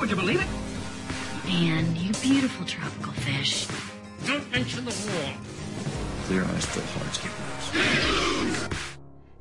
[0.00, 0.46] Would you believe it?
[1.46, 3.66] Man, you beautiful tropical fish.
[4.26, 5.32] Don't mention the war.
[6.24, 7.32] Clear eyes, full hearts, get
[8.42, 8.68] loose.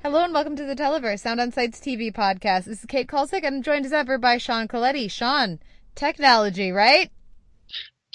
[0.02, 2.66] Hello and welcome to the Televerse, Sound on Sight's TV podcast.
[2.66, 5.12] This is Kate Kulzick and I'm joined as ever by Sean Colletti.
[5.12, 5.60] Sean,
[5.94, 7.12] technology, right?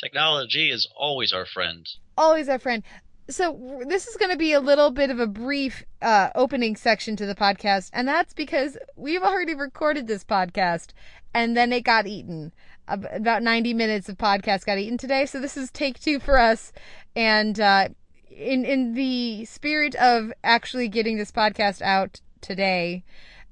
[0.02, 1.86] Technology is always our friend.
[2.16, 2.82] Always our friend.
[3.28, 7.14] So this is going to be a little bit of a brief uh, opening section
[7.16, 10.88] to the podcast, and that's because we've already recorded this podcast,
[11.34, 12.52] and then it got eaten.
[12.88, 16.72] About 90 minutes of podcast got eaten today, so this is take two for us.
[17.14, 17.88] And uh,
[18.30, 23.04] in in the spirit of actually getting this podcast out today,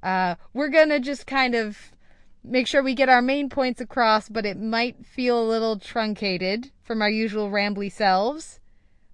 [0.03, 1.91] uh, we're gonna just kind of
[2.43, 6.71] make sure we get our main points across, but it might feel a little truncated
[6.83, 8.59] from our usual rambly selves.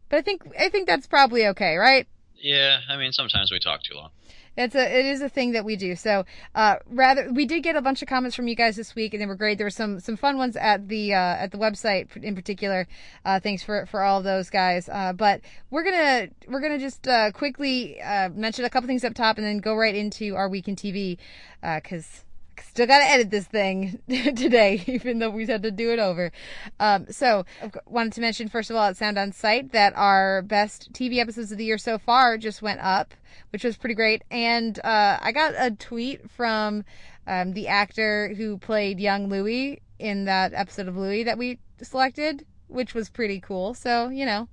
[0.10, 2.08] But I think I think that's probably okay, right?
[2.36, 4.12] Yeah, I mean, sometimes we talk too long.
[4.58, 5.96] It's a it is a thing that we do.
[5.96, 9.14] So uh, rather, we did get a bunch of comments from you guys this week,
[9.14, 9.58] and they were great.
[9.58, 12.88] There were some some fun ones at the uh, at the website in particular.
[13.24, 14.90] Uh, thanks for for all those guys.
[14.90, 19.14] Uh, but we're gonna we're gonna just uh, quickly uh, mention a couple things up
[19.14, 21.18] top, and then go right into our week in TV
[21.62, 22.25] because.
[22.62, 26.32] Still got to edit this thing today, even though we had to do it over.
[26.80, 30.42] Um, so, I wanted to mention first of all at Sound on Sight that our
[30.42, 33.14] best TV episodes of the year so far just went up,
[33.52, 34.24] which was pretty great.
[34.30, 36.84] And uh, I got a tweet from
[37.28, 42.46] um, the actor who played young Louis in that episode of Louis that we selected,
[42.68, 43.74] which was pretty cool.
[43.74, 44.48] So, you know,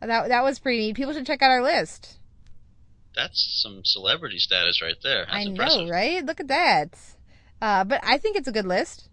[0.00, 0.96] that that was pretty neat.
[0.96, 2.18] People should check out our list.
[3.14, 5.24] That's some celebrity status right there.
[5.24, 5.88] That's I know, impressive.
[5.88, 6.24] right?
[6.24, 6.94] Look at that.
[7.60, 9.08] Uh, but I think it's a good list.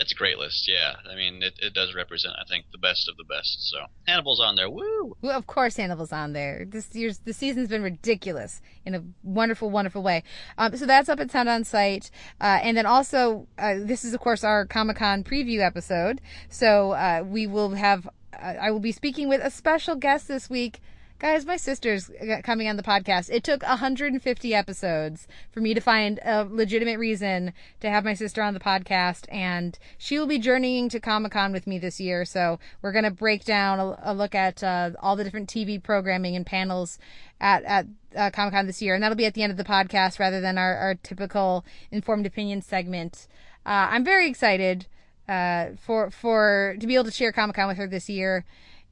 [0.00, 0.94] It's a great list, yeah.
[1.08, 3.70] I mean, it, it does represent, I think, the best of the best.
[3.70, 4.68] So Hannibal's on there.
[4.68, 5.16] Woo!
[5.22, 6.64] Well, of course, Hannibal's on there.
[6.68, 10.24] This year's the season's been ridiculous in a wonderful, wonderful way.
[10.58, 14.14] Um, so that's up at Sound on Sight, uh, and then also uh, this is
[14.14, 16.20] of course our Comic Con preview episode.
[16.48, 20.50] So uh, we will have uh, I will be speaking with a special guest this
[20.50, 20.80] week.
[21.24, 23.30] Guys, my sister's uh, coming on the podcast.
[23.32, 28.42] It took 150 episodes for me to find a legitimate reason to have my sister
[28.42, 32.26] on the podcast, and she will be journeying to Comic Con with me this year.
[32.26, 35.82] So we're going to break down a, a look at uh, all the different TV
[35.82, 36.98] programming and panels
[37.40, 39.64] at at uh, Comic Con this year, and that'll be at the end of the
[39.64, 43.28] podcast rather than our, our typical informed opinion segment.
[43.64, 44.88] Uh, I'm very excited
[45.26, 48.44] uh, for for to be able to share Comic Con with her this year.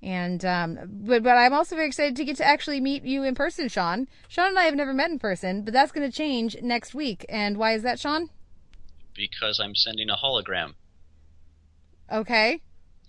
[0.02, 3.36] And um, but but I'm also very excited to get to actually meet you in
[3.36, 4.08] person, Sean.
[4.28, 7.24] Sean and I have never met in person, but that's going to change next week.
[7.28, 8.28] And why is that, Sean?
[9.14, 10.74] Because I'm sending a hologram.
[12.10, 12.60] Okay.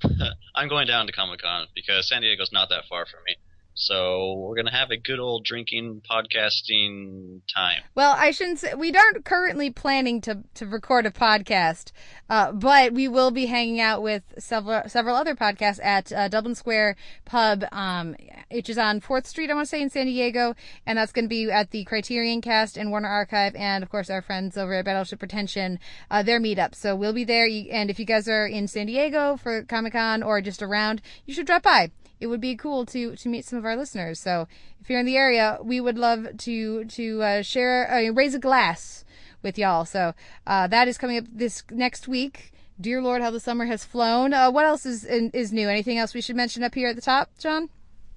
[0.56, 3.38] I'm going down to Comic Con because San Diego's not that far from me.
[3.76, 7.82] So we're gonna have a good old drinking podcasting time.
[7.96, 11.92] Well, I shouldn't say we aren't currently planning to to record a podcast,
[12.30, 16.54] uh, but we will be hanging out with several several other podcasts at uh, Dublin
[16.54, 18.16] Square Pub, um,
[18.52, 20.56] which is on Fourth Street, I want to say in San Diego,
[20.86, 24.10] and that's going to be at the Criterion Cast and Warner Archive, and of course
[24.10, 25.80] our friends over at Battleship Pretension,
[26.12, 26.76] uh, their meetup.
[26.76, 30.22] So we'll be there, and if you guys are in San Diego for Comic Con
[30.22, 31.90] or just around, you should drop by
[32.24, 34.18] it would be cool to to meet some of our listeners.
[34.18, 34.48] So
[34.80, 38.40] if you're in the area, we would love to to uh, share uh, raise a
[38.40, 39.04] glass
[39.42, 39.84] with y'all.
[39.84, 40.14] So
[40.48, 42.54] uh, that is coming up this next week.
[42.80, 44.34] Dear Lord, how the summer has flown.
[44.34, 45.68] Uh, what else is is new?
[45.68, 47.70] Anything else we should mention up here at the top, John?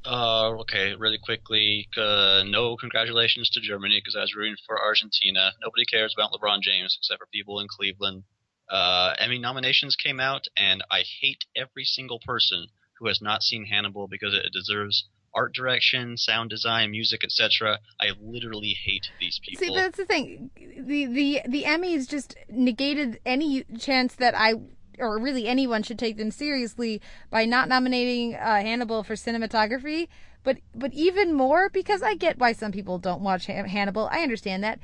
[0.04, 1.88] Uh, okay, really quickly.
[1.96, 5.50] Uh, no congratulations to Germany because I was rooting for Argentina.
[5.60, 8.22] Nobody cares about LeBron James except for people in Cleveland.
[8.68, 12.66] Uh, Emmy nominations came out, and I hate every single person
[12.98, 17.78] who has not seen Hannibal because it deserves art direction, sound design, music, etc.
[18.00, 19.66] I literally hate these people.
[19.66, 20.50] See, that's the thing.
[20.56, 24.54] The the the Emmys just negated any chance that I
[24.98, 30.08] or really anyone should take them seriously by not nominating uh, Hannibal for cinematography.
[30.42, 34.08] But but even more because I get why some people don't watch Han- Hannibal.
[34.10, 34.78] I understand that.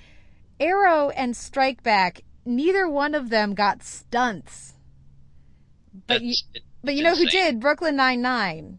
[0.60, 4.74] Arrow and Strike Back, neither one of them got stunts.
[6.06, 7.60] But you, it- but you know who did?
[7.60, 8.78] Brooklyn Nine Nine.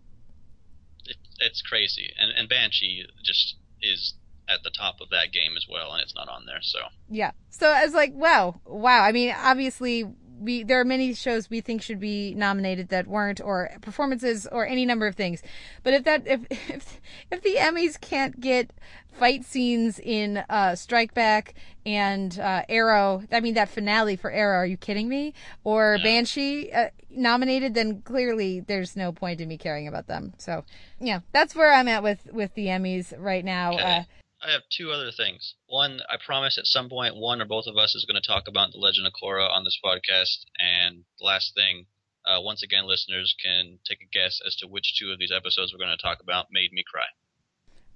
[1.05, 4.13] It, it's crazy, and and Banshee just is
[4.49, 6.61] at the top of that game as well, and it's not on there.
[6.61, 6.79] So
[7.09, 7.31] Yeah.
[7.49, 9.03] So I was like, wow, wow.
[9.03, 10.05] I mean, obviously
[10.39, 14.65] we there are many shows we think should be nominated that weren't, or performances, or
[14.65, 15.41] any number of things.
[15.83, 17.01] But if that if if
[17.31, 18.71] if the Emmys can't get
[19.13, 21.55] fight scenes in uh, Strike Back
[21.85, 25.33] and uh, Arrow, I mean that finale for Arrow, are you kidding me?
[25.63, 30.33] Or Banshee uh, nominated, then clearly there's no point in me caring about them.
[30.37, 30.63] So
[30.99, 33.73] yeah, that's where I'm at with with the Emmys right now.
[33.73, 33.83] Okay.
[33.83, 34.03] Uh,
[34.45, 35.55] I have two other things.
[35.67, 38.47] One, I promise at some point one or both of us is going to talk
[38.47, 40.45] about the Legend of Korra on this podcast.
[40.59, 41.85] And last thing,
[42.25, 45.71] uh, once again, listeners can take a guess as to which two of these episodes
[45.71, 47.05] we're going to talk about made me cry.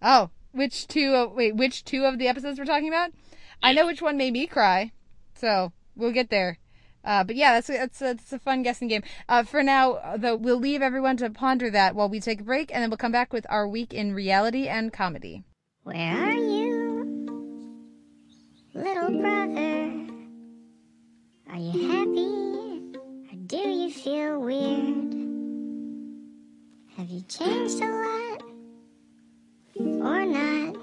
[0.01, 1.13] Oh, which two?
[1.13, 3.11] Of, wait, which two of the episodes we're talking about?
[3.61, 4.91] I know which one made me cry,
[5.35, 6.59] so we'll get there.
[7.03, 9.03] Uh, but yeah, that's that's a, that's a fun guessing game.
[9.29, 12.43] Uh, for now, uh, though, we'll leave everyone to ponder that while we take a
[12.43, 15.43] break, and then we'll come back with our week in reality and comedy.
[15.83, 17.27] Where are you,
[18.73, 19.93] little brother?
[21.49, 22.97] Are you happy
[23.31, 25.13] or do you feel weird?
[26.97, 28.26] Have you changed a lot
[30.07, 30.75] or not?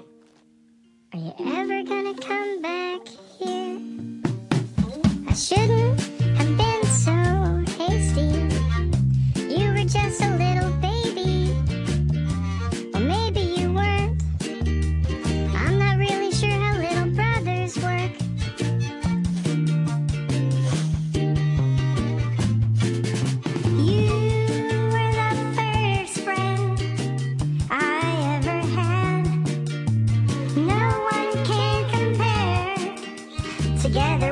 [1.13, 3.07] Are you ever gonna come back
[3.39, 3.79] here?
[5.27, 6.14] I shouldn't
[33.95, 34.24] Together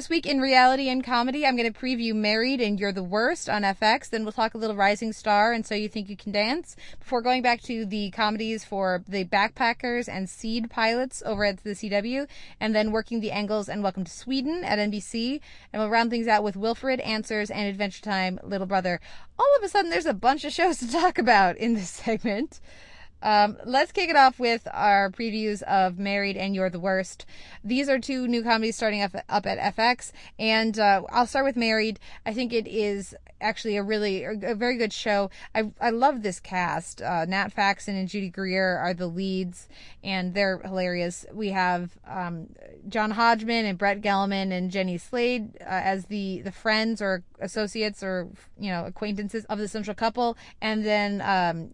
[0.00, 3.50] This week in reality and comedy, I'm going to preview Married and You're the Worst
[3.50, 4.08] on FX.
[4.08, 7.20] Then we'll talk a little Rising Star and So You Think You Can Dance before
[7.20, 12.26] going back to the comedies for the Backpackers and Seed pilots over at the CW,
[12.58, 15.42] and then Working the Engels and Welcome to Sweden at NBC.
[15.70, 19.02] And we'll round things out with Wilfred, Answers, and Adventure Time, Little Brother.
[19.38, 22.58] All of a sudden, there's a bunch of shows to talk about in this segment.
[23.22, 27.26] Um, let's kick it off with our previews of Married and You're the Worst.
[27.62, 31.56] These are two new comedies starting up, up at FX, and uh, I'll start with
[31.56, 31.98] Married.
[32.24, 35.30] I think it is actually a really a very good show.
[35.54, 37.02] I I love this cast.
[37.02, 39.68] Uh, Nat Faxon and Judy Greer are the leads,
[40.04, 41.26] and they're hilarious.
[41.32, 42.48] We have um,
[42.88, 48.02] John Hodgman and Brett Gelman and Jenny Slate uh, as the the friends or associates
[48.02, 48.28] or
[48.58, 51.20] you know acquaintances of the central couple, and then.
[51.20, 51.72] Um,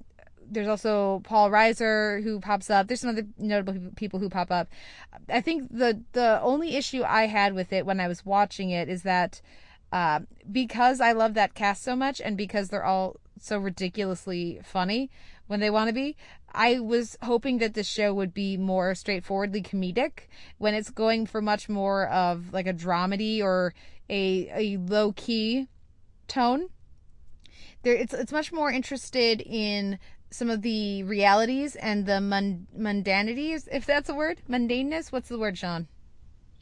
[0.50, 2.86] there's also Paul Reiser who pops up.
[2.86, 4.68] There's some other notable people who pop up.
[5.28, 8.88] I think the the only issue I had with it when I was watching it
[8.88, 9.40] is that
[9.92, 10.20] uh,
[10.50, 15.10] because I love that cast so much and because they're all so ridiculously funny
[15.46, 16.16] when they want to be,
[16.52, 20.28] I was hoping that this show would be more straightforwardly comedic
[20.58, 23.74] when it's going for much more of like a dramedy or
[24.08, 25.68] a a low key
[26.28, 26.68] tone.
[27.82, 29.98] There, it's it's much more interested in
[30.36, 35.10] some of the realities and the mun- mundanities, if that's a word, mundaneness.
[35.10, 35.88] What's the word, Sean?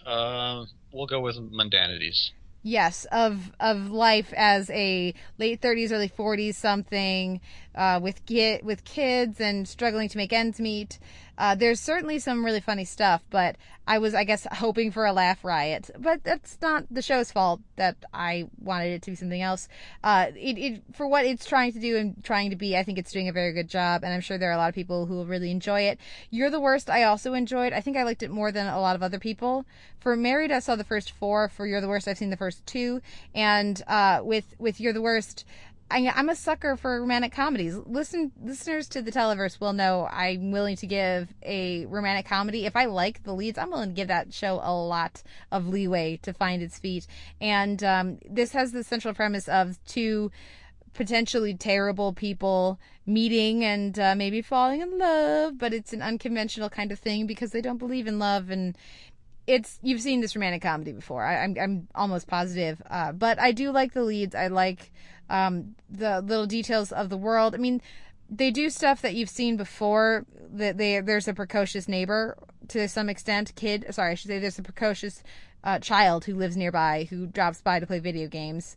[0.06, 2.32] Uh, we'll go with mundanities.
[2.62, 7.40] Yes, of of life as a late thirties, early forties something,
[7.74, 10.98] uh, with get with kids and struggling to make ends meet.
[11.36, 13.56] Uh, there's certainly some really funny stuff, but
[13.88, 15.90] I was, I guess, hoping for a laugh riot.
[15.98, 19.68] But that's not the show's fault that I wanted it to be something else.
[20.04, 22.98] Uh, it, it for what it's trying to do and trying to be, I think
[22.98, 25.06] it's doing a very good job, and I'm sure there are a lot of people
[25.06, 25.98] who will really enjoy it.
[26.30, 26.88] You're the worst.
[26.88, 27.72] I also enjoyed.
[27.72, 29.66] I think I liked it more than a lot of other people.
[29.98, 31.48] For Married, I saw the first four.
[31.48, 33.00] For You're the Worst, I've seen the first two,
[33.34, 35.44] and uh, with with You're the Worst.
[35.90, 37.76] I, I'm a sucker for romantic comedies.
[37.86, 42.66] Listen, listeners to the Televerse will know I'm willing to give a romantic comedy.
[42.66, 45.22] If I like the leads, I'm willing to give that show a lot
[45.52, 47.06] of leeway to find its feet.
[47.40, 50.30] And um, this has the central premise of two
[50.94, 56.92] potentially terrible people meeting and uh, maybe falling in love, but it's an unconventional kind
[56.92, 58.76] of thing because they don't believe in love and
[59.46, 61.22] it's you've seen this romantic comedy before.
[61.22, 64.34] I, am I'm, I'm almost positive, uh, but I do like the leads.
[64.34, 64.90] I like
[65.30, 67.54] um, the little details of the world.
[67.54, 67.80] I mean,
[68.30, 70.26] they do stuff that you've seen before.
[70.52, 72.36] That they there's a precocious neighbor
[72.68, 73.86] to some extent, kid.
[73.90, 75.22] Sorry, I should say there's a precocious
[75.62, 78.76] uh, child who lives nearby who drops by to play video games.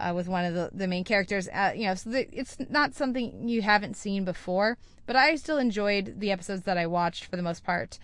[0.00, 2.94] Uh, with one of the, the main characters, uh, you know, so the, it's not
[2.94, 7.34] something you haven't seen before, but I still enjoyed the episodes that I watched for
[7.34, 7.98] the most part.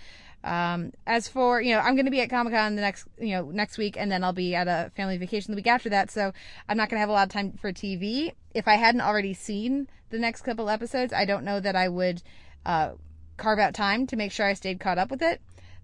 [0.44, 3.30] Um, as for you know, I'm going to be at Comic Con the next you
[3.30, 6.10] know next week, and then I'll be at a family vacation the week after that.
[6.10, 6.32] So
[6.68, 8.32] I'm not going to have a lot of time for TV.
[8.52, 12.22] If I hadn't already seen the next couple episodes, I don't know that I would
[12.66, 12.90] uh,
[13.38, 15.40] carve out time to make sure I stayed caught up with it.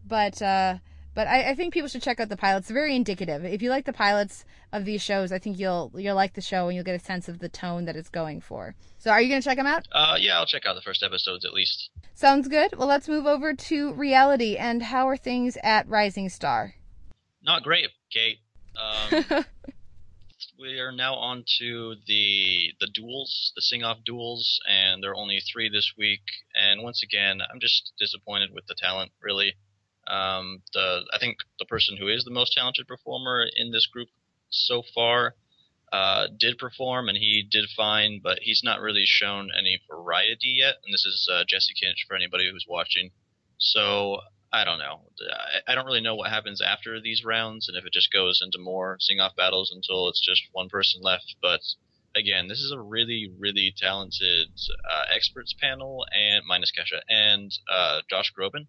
[0.07, 0.77] But uh,
[1.15, 2.65] but I, I think people should check out the pilots.
[2.65, 3.45] It's very indicative.
[3.45, 6.69] If you like the pilots of these shows, I think you'll you'll like the show
[6.69, 8.75] and you'll get a sense of the tone that it's going for.
[8.99, 9.87] So are you going to check them out?
[9.93, 11.91] Uh, yeah, I'll check out the first episodes at least.
[12.15, 12.77] Sounds good.
[12.77, 16.75] Well, let's move over to reality and how are things at Rising Star?
[17.43, 18.39] Not great, Kate.
[18.77, 19.25] Um,
[20.61, 25.17] we are now on to the the duels, the sing off duels, and there are
[25.17, 26.23] only three this week.
[26.55, 29.13] And once again, I'm just disappointed with the talent.
[29.23, 29.55] Really,
[30.11, 34.09] um, the I think the person who is the most talented performer in this group
[34.51, 35.37] so far
[35.93, 40.75] uh, did perform, and he did fine, but he's not really shown any variety yet.
[40.85, 43.11] And this is uh, Jesse Kinch for anybody who's watching.
[43.59, 44.21] So
[44.53, 45.03] I don't know.
[45.67, 48.41] I, I don't really know what happens after these rounds, and if it just goes
[48.45, 51.37] into more sing-off battles until it's just one person left.
[51.41, 51.61] But
[52.17, 54.49] again, this is a really, really talented
[54.93, 58.67] uh, experts panel, and minus Kesha and uh, Josh Groban,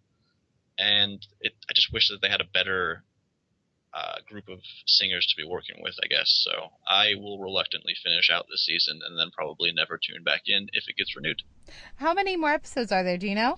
[0.78, 3.04] and it, I just wish that they had a better
[3.94, 6.28] uh, group of singers to be working with, I guess.
[6.46, 10.70] So I will reluctantly finish out this season and then probably never tune back in
[10.74, 11.42] if it gets renewed.
[11.98, 13.18] How many more episodes are there?
[13.18, 13.58] Do you know?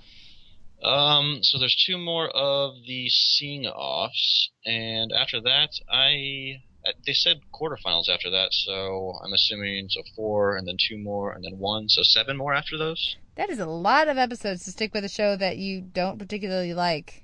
[0.83, 6.61] Um, so there's two more of the sing offs, and after that, I
[7.05, 11.43] they said quarterfinals after that, so I'm assuming so four, and then two more, and
[11.43, 13.15] then one, so seven more after those.
[13.35, 16.73] That is a lot of episodes to stick with a show that you don't particularly
[16.73, 17.23] like.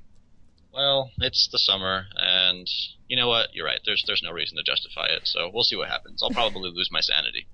[0.73, 2.67] Well, it's the summer, and
[3.07, 3.49] you know what?
[3.53, 3.79] You're right.
[3.85, 6.21] There's there's no reason to justify it, so we'll see what happens.
[6.21, 7.47] I'll probably lose my sanity.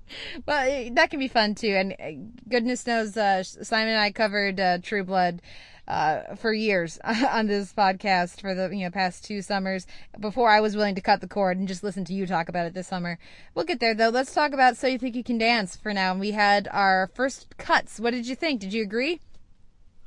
[0.45, 2.15] Well, eh, that can be fun too, and eh,
[2.49, 5.41] goodness knows, uh, Simon and I covered uh, True Blood
[5.87, 9.85] uh, for years on this podcast for the you know past two summers
[10.19, 12.65] before I was willing to cut the cord and just listen to you talk about
[12.65, 13.19] it this summer.
[13.53, 14.09] We'll get there though.
[14.09, 16.17] Let's talk about So You Think You Can Dance for now.
[16.17, 17.99] We had our first cuts.
[17.99, 18.61] What did you think?
[18.61, 19.19] Did you agree?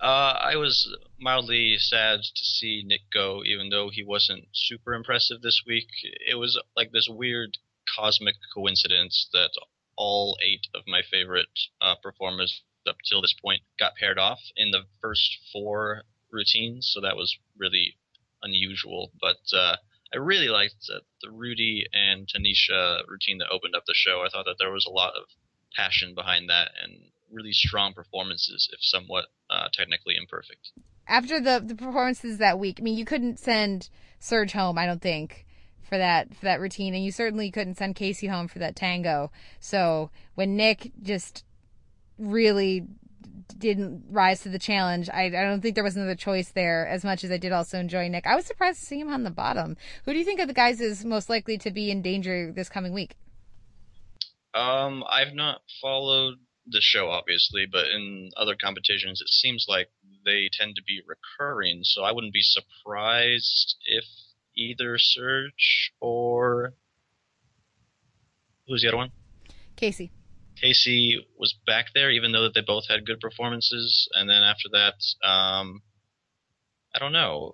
[0.01, 5.43] Uh, I was mildly sad to see Nick go, even though he wasn't super impressive
[5.43, 5.89] this week.
[6.29, 7.59] It was like this weird
[7.97, 9.51] cosmic coincidence that
[9.97, 11.49] all eight of my favorite
[11.81, 17.01] uh, performers up till this point got paired off in the first four routines, so
[17.01, 17.97] that was really
[18.43, 19.11] unusual.
[19.21, 19.77] But uh,
[20.13, 24.23] I really liked uh, the Rudy and Tanisha routine that opened up the show.
[24.25, 25.25] I thought that there was a lot of
[25.75, 30.71] passion behind that and really strong performances, if somewhat uh, technically imperfect.
[31.07, 35.03] After the the performances that week, I mean, you couldn't send Serge home, I don't
[35.03, 35.47] think,
[35.89, 39.31] for that for that routine, and you certainly couldn't send Casey home for that tango.
[39.61, 41.45] So when Nick just
[42.19, 42.87] really
[43.57, 45.09] didn't rise to the challenge.
[45.09, 47.79] I, I don't think there was another choice there as much as I did also
[47.79, 48.27] enjoy Nick.
[48.27, 49.77] I was surprised to see him on the bottom.
[50.05, 52.69] Who do you think of the guys is most likely to be in danger this
[52.69, 53.17] coming week?
[54.55, 56.35] Um, I've not followed
[56.67, 59.89] the show obviously, but in other competitions it seems like
[60.25, 64.05] they tend to be recurring, so I wouldn't be surprised if
[64.57, 66.75] either Serge or
[68.67, 69.13] who's the other one?
[69.77, 70.11] Casey.
[70.61, 74.09] Casey was back there, even though that they both had good performances.
[74.15, 74.95] And then after that,
[75.27, 75.83] um,
[76.95, 77.53] I don't know.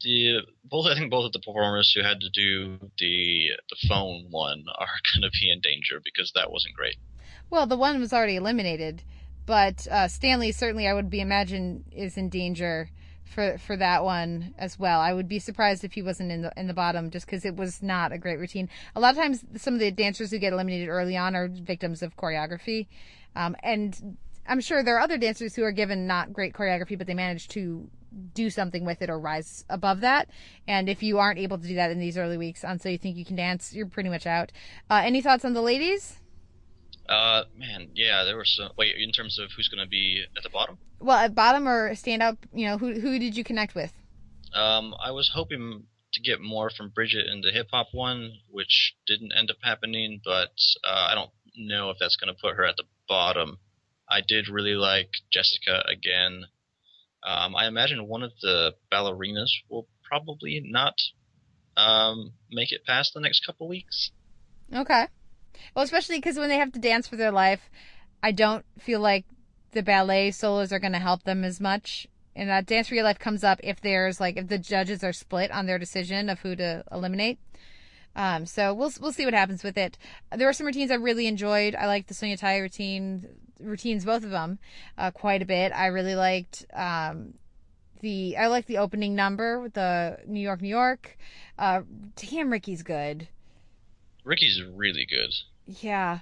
[0.00, 4.26] The both I think both of the performers who had to do the the phone
[4.30, 6.96] one are going to be in danger because that wasn't great.
[7.48, 9.02] Well, the one was already eliminated,
[9.46, 12.90] but uh, Stanley certainly I would be imagine is in danger
[13.24, 15.00] for for that one as well.
[15.00, 17.56] I would be surprised if he wasn't in the in the bottom just because it
[17.56, 18.68] was not a great routine.
[18.94, 22.02] A lot of times, some of the dancers who get eliminated early on are victims
[22.02, 22.86] of choreography,
[23.34, 24.16] um, and
[24.46, 27.48] I'm sure there are other dancers who are given not great choreography, but they manage
[27.48, 27.88] to
[28.34, 30.28] do something with it or rise above that.
[30.68, 32.98] And if you aren't able to do that in these early weeks on So You
[32.98, 34.52] Think You Can Dance, you're pretty much out.
[34.88, 36.20] Uh, any thoughts on the ladies?
[37.08, 38.70] Uh, man, yeah, there were some.
[38.78, 40.78] Wait, in terms of who's going to be at the bottom?
[41.00, 43.92] Well, at bottom or stand up, you know, who who did you connect with?
[44.54, 45.84] Um, I was hoping
[46.14, 50.20] to get more from Bridget in the hip hop one, which didn't end up happening.
[50.24, 53.58] But uh, I don't know if that's going to put her at the bottom.
[54.08, 56.46] I did really like Jessica again.
[57.22, 60.94] Um, I imagine one of the ballerinas will probably not
[61.76, 64.10] um, make it past the next couple weeks.
[64.74, 65.06] Okay.
[65.74, 67.70] Well, especially because when they have to dance for their life,
[68.22, 69.24] I don't feel like
[69.72, 72.06] the ballet solos are going to help them as much.
[72.36, 75.12] And that dance for your life comes up if there's like if the judges are
[75.12, 77.38] split on their decision of who to eliminate.
[78.16, 79.98] Um, so we'll we'll see what happens with it.
[80.34, 81.74] There were some routines I really enjoyed.
[81.74, 83.26] I liked the Sonya Tayeh routine
[83.60, 84.58] routines, both of them,
[84.98, 85.72] uh, quite a bit.
[85.72, 87.34] I really liked um,
[88.00, 91.16] the I like the opening number with the New York, New York.
[91.58, 91.82] Uh,
[92.16, 93.28] damn, Ricky's good.
[94.24, 95.34] Ricky's really good.
[95.66, 96.20] Yeah.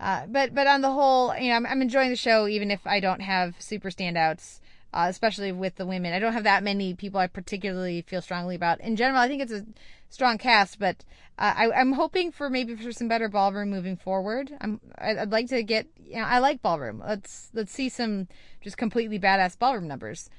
[0.00, 2.80] Uh, but but on the whole, you know, I'm, I'm enjoying the show even if
[2.86, 4.60] I don't have super standouts,
[4.92, 6.12] uh, especially with the women.
[6.12, 8.80] I don't have that many people I particularly feel strongly about.
[8.80, 9.64] In general, I think it's a
[10.08, 11.04] strong cast, but
[11.38, 14.52] uh, I, I'm hoping for maybe for some better ballroom moving forward.
[14.60, 17.02] I'm I'd like to get you know I like ballroom.
[17.06, 18.28] Let's let's see some
[18.60, 20.30] just completely badass ballroom numbers.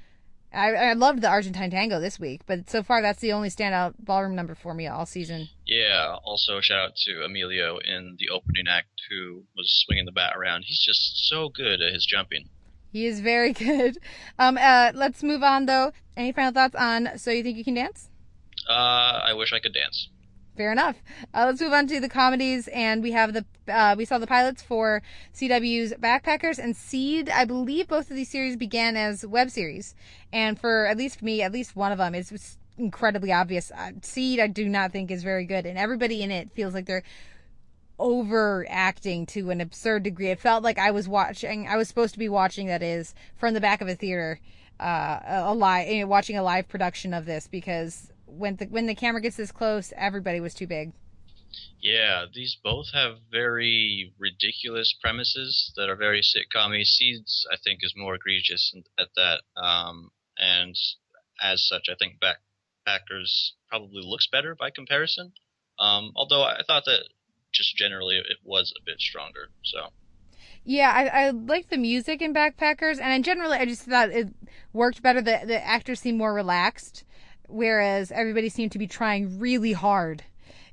[0.54, 3.94] I, I loved the Argentine tango this week, but so far that's the only standout
[3.98, 5.48] ballroom number for me all season.
[5.66, 6.16] Yeah.
[6.24, 10.64] Also, shout out to Emilio in the opening act who was swinging the bat around.
[10.66, 12.48] He's just so good at his jumping.
[12.92, 13.98] He is very good.
[14.38, 15.92] Um, uh, let's move on though.
[16.16, 18.08] Any final thoughts on So You Think You Can Dance?
[18.68, 18.72] Uh,
[19.26, 20.08] I wish I could dance.
[20.56, 20.96] Fair enough.
[21.34, 24.26] Uh, let's move on to the comedies, and we have the uh, we saw the
[24.26, 25.02] pilots for
[25.34, 27.28] CW's Backpackers and Seed.
[27.28, 29.96] I believe both of these series began as web series,
[30.32, 33.72] and for at least me, at least one of them is incredibly obvious.
[33.72, 36.86] Uh, Seed, I do not think is very good, and everybody in it feels like
[36.86, 37.02] they're
[37.98, 40.30] overacting to an absurd degree.
[40.30, 43.54] It felt like I was watching, I was supposed to be watching, that is, from
[43.54, 44.40] the back of a theater,
[44.78, 49.20] uh, a live, watching a live production of this because when the when the camera
[49.20, 50.92] gets this close, everybody was too big.
[51.80, 57.94] Yeah, these both have very ridiculous premises that are very sitcom Seeds, I think, is
[57.96, 59.42] more egregious at that.
[59.60, 60.74] Um, and
[61.42, 65.32] as such, I think Backpackers probably looks better by comparison.
[65.78, 67.04] Um, although I thought that
[67.52, 69.50] just generally it was a bit stronger.
[69.62, 69.88] So.
[70.64, 74.28] Yeah, I, I like the music in Backpackers, and in generally, I just thought it
[74.72, 75.20] worked better.
[75.20, 77.04] The the actors seemed more relaxed,
[77.48, 80.24] whereas everybody seemed to be trying really hard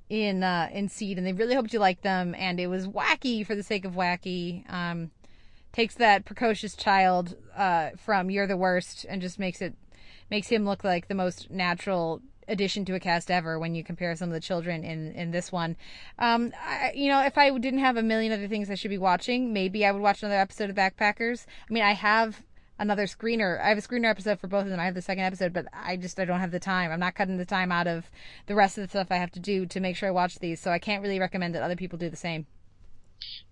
[0.10, 2.36] in uh, in Seed, and they really hoped you liked them.
[2.36, 4.70] And it was wacky for the sake of wacky.
[4.72, 5.12] Um,
[5.72, 9.74] takes that precocious child uh, from "You're the Worst" and just makes it
[10.30, 14.14] makes him look like the most natural addition to a cast ever when you compare
[14.16, 15.78] some of the children in in this one.
[16.20, 18.98] Um, I, you know, if I didn't have a million other things I should be
[18.98, 21.46] watching, maybe I would watch another episode of Backpackers.
[21.70, 22.44] I mean, I have
[22.82, 23.62] another screener.
[23.62, 24.80] I have a screener episode for both of them.
[24.80, 26.92] I have the second episode, but I just I don't have the time.
[26.92, 28.06] I'm not cutting the time out of
[28.48, 30.60] the rest of the stuff I have to do to make sure I watch these.
[30.60, 32.48] So I can't really recommend that other people do the same.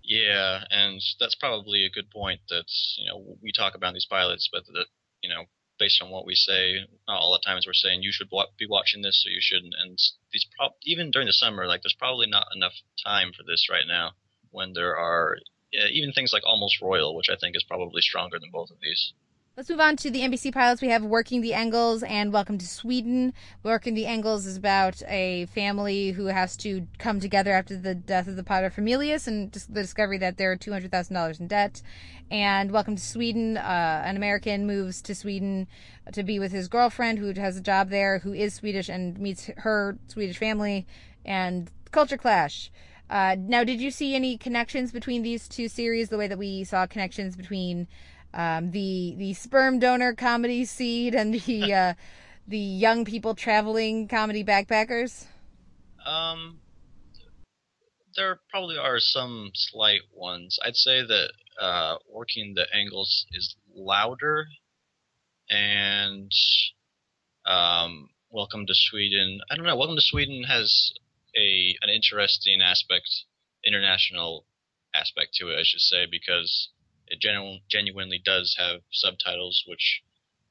[0.02, 2.40] Yeah, and that's probably a good point.
[2.48, 2.64] That
[2.98, 4.86] you know we talk about these pilots, but that
[5.22, 5.44] you know
[5.78, 6.74] based on what we say,
[7.08, 9.74] not all the times we're saying you should be watching this, so you shouldn't.
[9.80, 9.96] And
[10.32, 12.74] these pro- even during the summer, like there's probably not enough
[13.06, 14.10] time for this right now.
[14.50, 15.36] When there are
[15.72, 18.76] yeah, even things like Almost Royal, which I think is probably stronger than both of
[18.82, 19.12] these.
[19.56, 20.80] Let's move on to the NBC pilots.
[20.80, 23.34] We have Working the Engels and Welcome to Sweden.
[23.62, 28.26] Working the Engels is about a family who has to come together after the death
[28.26, 31.82] of the paterfamilias and the discovery that they're $200,000 in debt.
[32.30, 35.66] And Welcome to Sweden, uh, an American moves to Sweden
[36.12, 39.50] to be with his girlfriend who has a job there, who is Swedish and meets
[39.58, 40.86] her Swedish family,
[41.24, 42.70] and culture clash.
[43.10, 46.62] Uh, now, did you see any connections between these two series the way that we
[46.62, 47.88] saw connections between
[48.32, 51.94] um, the the sperm donor comedy seed and the uh,
[52.46, 55.26] the young people traveling comedy backpackers?
[56.06, 56.60] Um,
[58.16, 60.56] there probably are some slight ones.
[60.64, 64.46] I'd say that uh, working the Engels is louder,
[65.50, 66.30] and
[67.44, 69.40] um, Welcome to Sweden.
[69.50, 69.74] I don't know.
[69.74, 70.92] Welcome to Sweden has
[71.36, 73.08] a an interesting aspect,
[73.64, 74.46] international
[74.94, 76.70] aspect to it, I should say, because
[77.06, 80.02] it genu- genuinely does have subtitles, which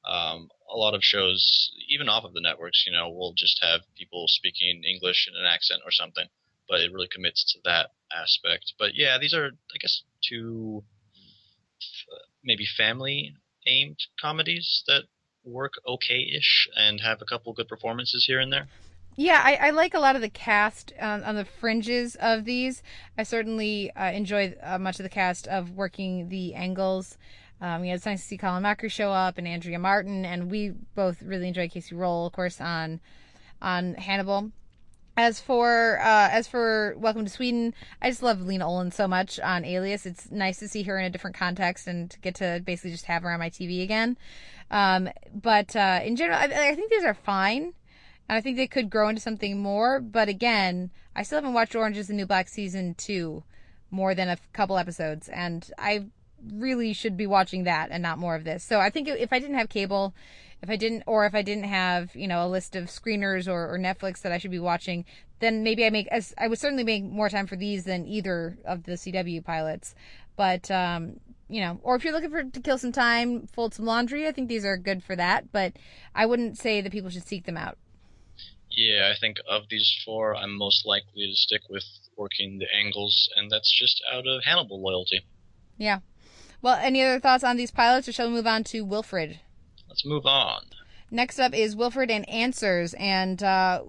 [0.06, 3.82] um, a lot of shows, even off of the networks, you know, will just have
[3.98, 6.28] people speaking English in an accent or something,
[6.68, 8.74] but it really commits to that aspect.
[8.80, 10.84] But yeah, these are, I guess, two
[12.44, 13.34] maybe family
[13.68, 15.04] aimed comedies that
[15.44, 18.68] work okay-ish and have a couple good performances here and there.
[19.20, 22.82] Yeah, I, I, like a lot of the cast on, on the fringes of these.
[23.18, 27.18] I certainly uh, enjoy uh, much of the cast of working the Engels.
[27.60, 30.70] Um, know, it's nice to see Colin Mochrie show up and Andrea Martin, and we
[30.96, 33.02] both really enjoy Kacey Rohl, of course, on
[33.62, 34.54] on Hannibal.
[35.18, 39.38] As for uh, as for Welcome to Sweden, I just love Lena Olin so much
[39.38, 40.06] on Alias.
[40.06, 43.04] It's nice to see her in a different context and to get to basically just
[43.08, 44.16] have her on my TV again.
[44.72, 47.74] Um, but uh, in general, I, I think these are fine.
[48.30, 50.00] And I think they could grow into something more.
[50.00, 53.44] But again, I still haven't watched Orange is the New Black season two
[53.90, 55.28] more than a couple episodes.
[55.30, 56.06] And I
[56.48, 58.64] really should be watching that and not more of this.
[58.64, 60.14] So I think if I didn't have cable,
[60.62, 63.74] if I didn't, or if I didn't have, you know, a list of screeners or,
[63.74, 65.06] or Netflix that I should be watching,
[65.40, 68.60] then maybe I make, as I would certainly make more time for these than either
[68.64, 69.96] of the CW pilots.
[70.36, 73.86] But, um, you know, or if you're looking for to kill some time, fold some
[73.86, 75.52] laundry, I think these are good for that.
[75.52, 75.74] But
[76.14, 77.78] I wouldn't say that people should seek them out.
[78.72, 81.84] Yeah, I think of these four, I'm most likely to stick with
[82.16, 85.22] working the Engels, and that's just out of Hannibal loyalty.
[85.78, 86.00] Yeah.
[86.62, 89.40] Well, any other thoughts on these pilots, or shall we move on to Wilfred?
[89.88, 90.64] Let's move on.
[91.12, 93.82] Next up is Wilfred and Answers, and uh,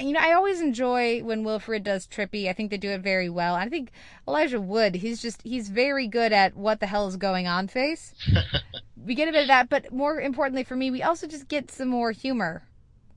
[0.00, 2.48] you know I always enjoy when Wilfred does trippy.
[2.48, 3.54] I think they do it very well.
[3.54, 3.92] I think
[4.26, 8.14] Elijah Wood, he's just he's very good at what the hell is going on face.
[8.96, 11.70] we get a bit of that, but more importantly for me, we also just get
[11.70, 12.64] some more humor.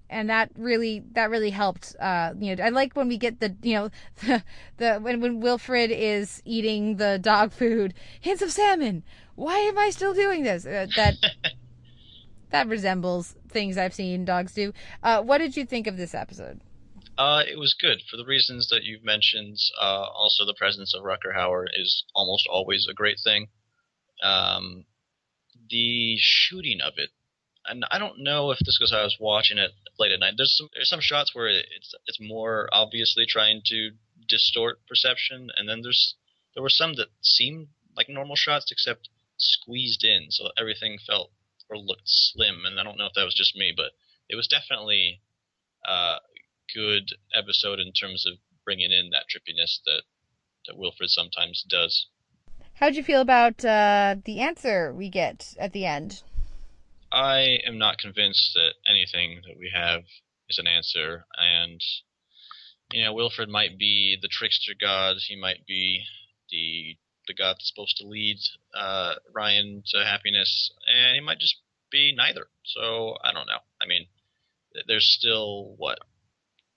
[0.09, 1.95] And that really, that really helped.
[1.99, 3.89] Uh, you know, I like when we get the, you know,
[4.25, 4.43] the,
[4.77, 9.03] the when when Wilfred is eating the dog food, hints of salmon.
[9.35, 10.65] Why am I still doing this?
[10.65, 11.15] Uh, that
[12.51, 14.73] that resembles things I've seen dogs do.
[15.03, 16.61] Uh, what did you think of this episode?
[17.17, 19.57] Uh, it was good for the reasons that you've mentioned.
[19.79, 23.47] Uh, also, the presence of Rutger Hauer is almost always a great thing.
[24.21, 24.85] Um,
[25.69, 27.09] the shooting of it,
[27.67, 30.34] and I don't know if this because I was watching it late at night.
[30.38, 33.91] There's some there's some shots where it's it's more obviously trying to
[34.27, 36.15] distort perception, and then there's
[36.53, 41.32] there were some that seemed like normal shots except squeezed in, so everything felt
[41.69, 42.63] or looked slim.
[42.65, 43.91] And I don't know if that was just me, but
[44.30, 45.21] it was definitely
[45.86, 46.17] a
[46.73, 50.03] good episode in terms of bringing in that trippiness that
[50.67, 52.08] that Wilfred sometimes does.
[52.73, 56.21] How'd you feel about uh, the answer we get at the end?
[57.11, 60.03] I am not convinced that anything that we have
[60.49, 61.81] is an answer, and
[62.91, 65.17] you know, Wilfred might be the trickster god.
[65.27, 66.03] He might be
[66.49, 68.37] the the god that's supposed to lead
[68.73, 71.57] uh, Ryan to happiness, and he might just
[71.91, 72.47] be neither.
[72.63, 73.59] So I don't know.
[73.81, 74.07] I mean,
[74.87, 75.99] there's still what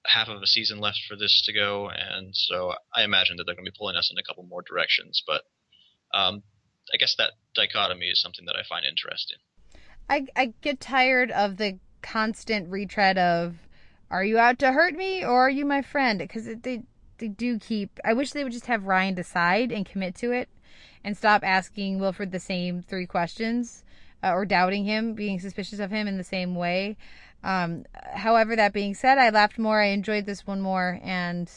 [0.07, 3.55] half of a season left for this to go, and so I imagine that they're
[3.55, 5.23] going to be pulling us in a couple more directions.
[5.27, 5.43] But
[6.13, 6.43] um,
[6.93, 9.39] I guess that dichotomy is something that I find interesting.
[10.11, 13.69] I I get tired of the constant retread of,
[14.11, 16.83] "Are you out to hurt me or are you my friend?" Because they
[17.19, 18.01] they do keep.
[18.05, 20.49] I wish they would just have Ryan decide and commit to it,
[21.05, 23.85] and stop asking Wilfred the same three questions,
[24.23, 26.97] uh, or doubting him, being suspicious of him in the same way.
[27.45, 29.81] Um, however, that being said, I laughed more.
[29.81, 31.49] I enjoyed this one more, and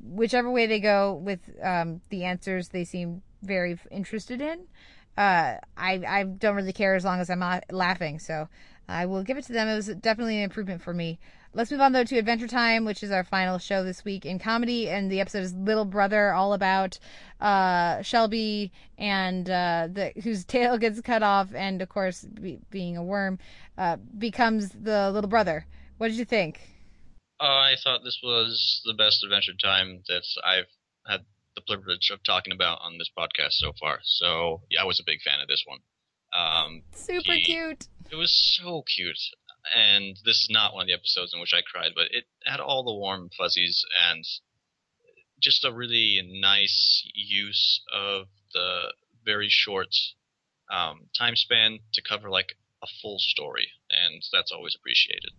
[0.00, 4.66] whichever way they go with um, the answers, they seem very interested in.
[5.16, 8.48] Uh, I I don't really care as long as I'm not laughing, so
[8.88, 9.68] I will give it to them.
[9.68, 11.18] It was definitely an improvement for me.
[11.54, 14.38] Let's move on though to Adventure Time, which is our final show this week in
[14.38, 16.98] comedy, and the episode is Little Brother, all about
[17.42, 22.96] uh, Shelby and uh, the whose tail gets cut off, and of course, be, being
[22.96, 23.38] a worm,
[23.76, 25.66] uh, becomes the little brother.
[25.98, 26.60] What did you think?
[27.38, 30.66] I thought this was the best Adventure Time that I've
[31.06, 31.20] had
[31.54, 34.00] the privilege of talking about on this podcast so far.
[34.04, 35.80] So yeah, I was a big fan of this one.
[36.36, 37.88] Um, Super he- cute.
[38.10, 39.18] It was so cute.
[39.76, 42.58] And this is not one of the episodes in which I cried, but it had
[42.58, 44.24] all the warm fuzzies and
[45.40, 48.92] just a really nice use of the
[49.24, 49.94] very short
[50.70, 55.30] um, time span to cover like a full story, and that's always appreciated.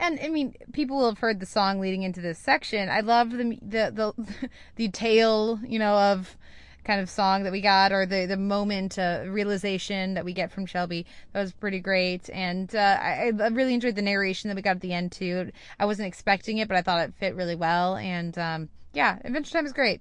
[0.00, 2.88] And I mean, people will have heard the song leading into this section.
[2.88, 6.36] I love the the the, the tale, you know, of
[6.84, 10.50] kind of song that we got, or the the moment uh, realization that we get
[10.50, 11.04] from Shelby.
[11.32, 14.76] That was pretty great, and uh, I, I really enjoyed the narration that we got
[14.76, 15.52] at the end too.
[15.78, 19.52] I wasn't expecting it, but I thought it fit really well, and um, yeah, Adventure
[19.52, 20.00] Time is great.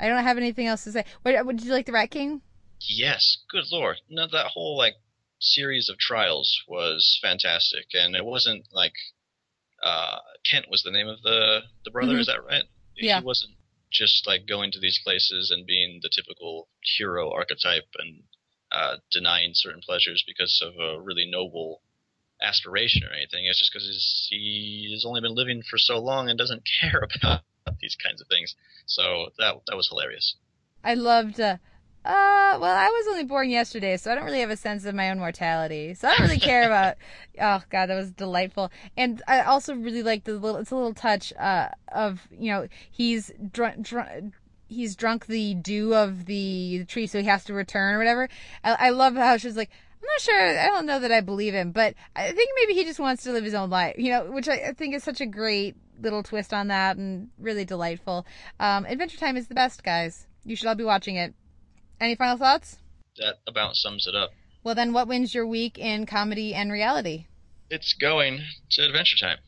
[0.00, 1.04] I don't have anything else to say.
[1.20, 2.40] What, what did you like the Rat King?
[2.80, 3.98] Yes, good lord.
[4.08, 4.94] No, that whole like
[5.42, 8.94] series of trials was fantastic, and it wasn't like
[9.82, 12.14] uh, Kent was the name of the the brother.
[12.14, 12.20] Mhm.
[12.20, 12.64] Is that right?
[12.96, 13.20] Yeah.
[13.20, 13.56] He wasn't
[13.90, 18.22] just like going to these places and being the typical hero archetype and
[18.70, 21.82] uh, denying certain pleasures because of a really noble
[22.40, 23.44] aspiration or anything.
[23.44, 27.42] It's just because he has only been living for so long and doesn't care about
[27.80, 28.54] these kinds of things.
[28.86, 30.36] So that that was hilarious.
[30.84, 31.38] I loved.
[31.40, 31.58] Uh,
[32.04, 34.94] uh, well, I was only born yesterday, so I don't really have a sense of
[34.94, 35.94] my own mortality.
[35.94, 36.96] So I don't really care about.
[37.40, 40.58] Oh God, that was delightful, and I also really like the little.
[40.58, 43.86] It's a little touch uh, of you know he's drunk.
[43.86, 44.32] Dr-
[44.68, 48.28] he's drunk the dew of the tree, so he has to return or whatever.
[48.62, 49.70] I, I love how she's like.
[50.02, 50.58] I'm not sure.
[50.58, 53.32] I don't know that I believe him, but I think maybe he just wants to
[53.32, 56.22] live his own life, you know, which I, I think is such a great little
[56.22, 58.26] twist on that and really delightful.
[58.60, 60.26] Um, Adventure Time is the best, guys.
[60.44, 61.34] You should all be watching it.
[62.02, 62.78] Any final thoughts?
[63.18, 64.32] That about sums it up.
[64.64, 67.26] Well, then, what wins your week in comedy and reality?
[67.70, 68.40] It's going
[68.72, 69.38] to Adventure Time.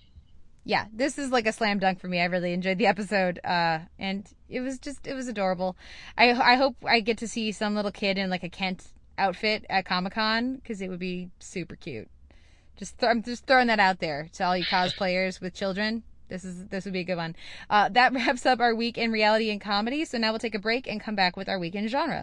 [0.64, 2.20] yeah, this is like a slam dunk for me.
[2.20, 5.76] I really enjoyed the episode, uh, and it was just it was adorable.
[6.16, 8.84] I I hope I get to see some little kid in like a Kent
[9.18, 12.08] outfit at Comic Con because it would be super cute.
[12.76, 16.04] Just th- I'm just throwing that out there to all you cosplayers with children.
[16.28, 17.34] This is this would be a good one.
[17.68, 20.04] Uh, that wraps up our week in reality and comedy.
[20.04, 22.22] So now we'll take a break and come back with our week in genre.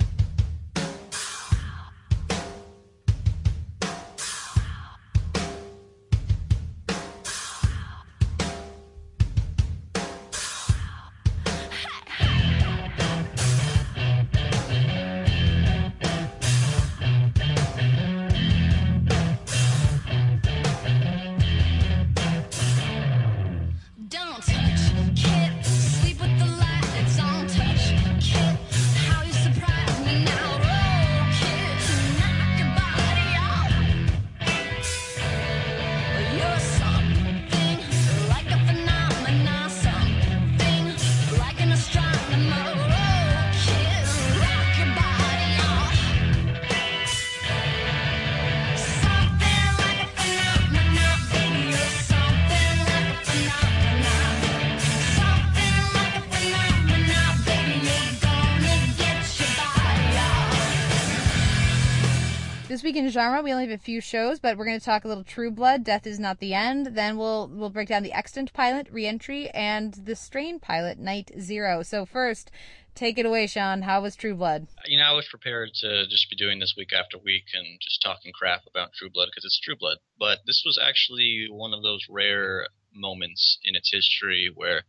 [63.02, 65.24] In genre, we only have a few shows, but we're going to talk a little
[65.24, 66.96] True Blood, Death is Not the End.
[66.96, 71.82] Then we'll we'll break down the Extant pilot, Reentry, and the Strain pilot, Night Zero.
[71.82, 72.52] So first,
[72.94, 73.82] take it away, Sean.
[73.82, 74.68] How was True Blood?
[74.86, 78.04] You know, I was prepared to just be doing this week after week and just
[78.04, 79.98] talking crap about True Blood because it's True Blood.
[80.20, 84.84] But this was actually one of those rare moments in its history where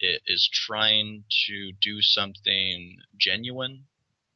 [0.00, 3.84] it is trying to do something genuine,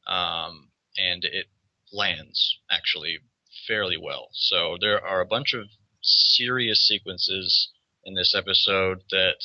[0.05, 1.47] um, and it
[1.93, 3.19] lands actually
[3.67, 4.29] fairly well.
[4.33, 5.67] So there are a bunch of
[6.01, 7.69] serious sequences
[8.03, 9.37] in this episode that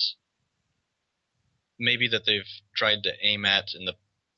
[1.79, 2.43] maybe that they've
[2.75, 3.95] tried to aim at in the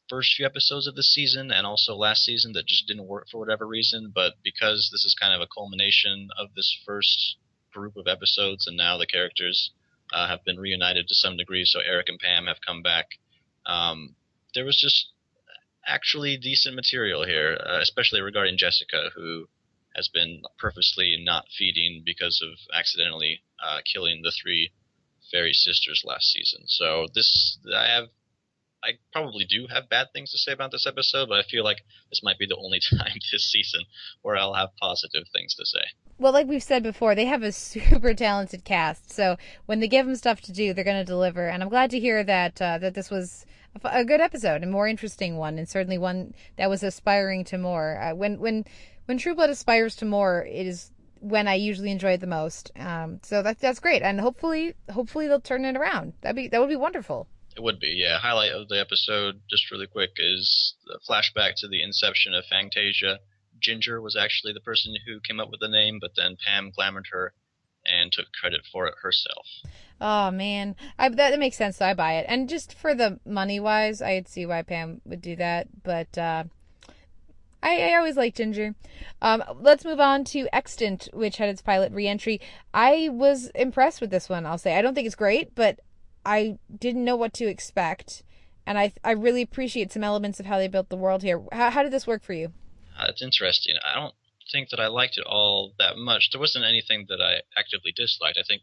[0.09, 3.39] first few episodes of the season and also last season that just didn't work for
[3.39, 4.13] whatever reason.
[4.15, 7.37] But because this is kind of a culmination of this first
[7.73, 9.71] group of episodes, and now the characters
[10.13, 13.07] uh, have been reunited to some degree, so Eric and Pam have come back.
[13.65, 14.17] Um,
[14.55, 15.13] there was just
[15.87, 19.47] actually decent material here, uh, especially regarding Jessica, who
[19.97, 24.71] has been purposely not feeding because of accidentally uh, killing the three
[25.31, 26.63] fairy sisters last season.
[26.67, 28.05] So this, I have,
[28.83, 31.79] I probably do have bad things to say about this episode, but I feel like
[32.11, 33.83] this might be the only time this season
[34.23, 35.85] where I'll have positive things to say.
[36.19, 39.11] Well, like we've said before, they have a super talented cast.
[39.11, 41.49] So when they give them stuff to do, they're going to deliver.
[41.49, 43.45] And I'm glad to hear that uh, that this was
[43.85, 48.01] a, good episode, a more interesting one, and certainly one that was aspiring to more.
[48.01, 48.65] Uh, when when
[49.07, 52.71] when True Blood aspires to more, it is when I usually enjoy it the most.
[52.77, 56.15] Um, so that that's great, and hopefully hopefully they'll turn it around.
[56.21, 57.29] That'd be that would be wonderful.
[57.57, 58.19] It would be, yeah.
[58.19, 63.19] Highlight of the episode, just really quick, is the flashback to the inception of Fangtasia.
[63.61, 67.07] Ginger was actually the person who came up with the name, but then Pam glamored
[67.13, 67.35] her
[67.85, 69.47] and took credit for it herself.
[70.01, 71.77] Oh man, I, that, that makes sense.
[71.77, 75.21] So I buy it, and just for the money wise, I'd see why Pam would
[75.21, 75.69] do that.
[75.83, 76.45] But uh,
[77.63, 78.75] I, I always like Ginger.
[79.21, 82.41] Um, let's move on to Extant, which had its pilot reentry.
[82.73, 84.47] I was impressed with this one.
[84.47, 85.81] I'll say I don't think it's great, but
[86.25, 88.23] I didn't know what to expect,
[88.67, 91.43] and I I really appreciate some elements of how they built the world here.
[91.53, 92.53] How, how did this work for you?
[92.99, 93.77] Uh, it's interesting.
[93.85, 94.15] I don't
[94.53, 96.29] think that I liked it all that much.
[96.31, 98.39] There wasn't anything that I actively disliked.
[98.39, 98.63] I think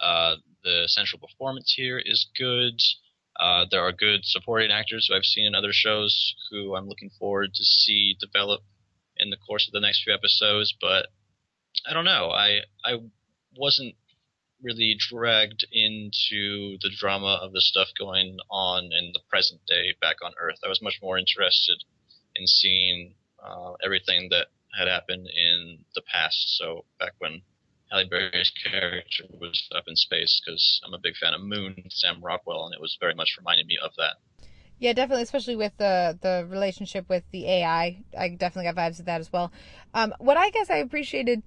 [0.00, 2.80] uh, the central performance here is good.
[3.38, 7.10] Uh, there are good supporting actors who I've seen in other shows who I'm looking
[7.18, 8.62] forward to see develop
[9.16, 10.74] in the course of the next few episodes.
[10.80, 11.06] But
[11.88, 12.30] I don't know.
[12.30, 12.98] I I
[13.56, 13.94] wasn't
[14.62, 20.16] really dragged into the drama of the stuff going on in the present day back
[20.22, 20.58] on Earth.
[20.64, 21.82] I was much more interested
[22.36, 26.56] in seeing uh, everything that had happened in the past.
[26.58, 27.42] So back when
[27.90, 32.20] Halle Berry's character was up in space, because I'm a big fan of Moon, Sam
[32.22, 34.16] Rockwell, and it was very much reminding me of that.
[34.78, 38.02] Yeah, definitely, especially with the the relationship with the AI.
[38.18, 39.52] I definitely got vibes of that as well.
[39.92, 41.42] Um, what I guess I appreciated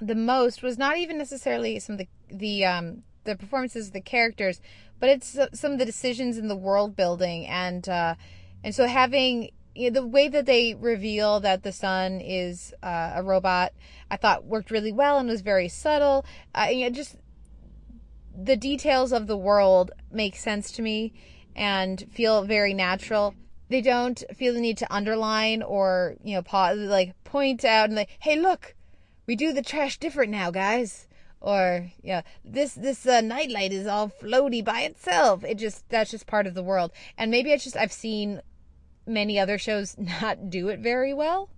[0.00, 4.00] the most was not even necessarily some of the the um, the performances of the
[4.00, 4.60] characters,
[5.00, 8.14] but it's uh, some of the decisions in the world building and uh,
[8.62, 13.12] and so having you know, the way that they reveal that the son is uh,
[13.16, 13.72] a robot,
[14.10, 16.24] I thought worked really well and was very subtle.
[16.54, 17.16] Uh, you know, just
[18.36, 21.12] the details of the world make sense to me
[21.54, 23.34] and feel very natural.
[23.68, 27.96] They don't feel the need to underline or you know pause, like point out and
[27.96, 28.74] like, hey, look,
[29.26, 31.06] we do the trash different now, guys.
[31.40, 35.44] or yeah, this this uh, nightlight is all floaty by itself.
[35.44, 38.42] It just that's just part of the world, and maybe it's just I've seen
[39.10, 41.50] many other shows not do it very well.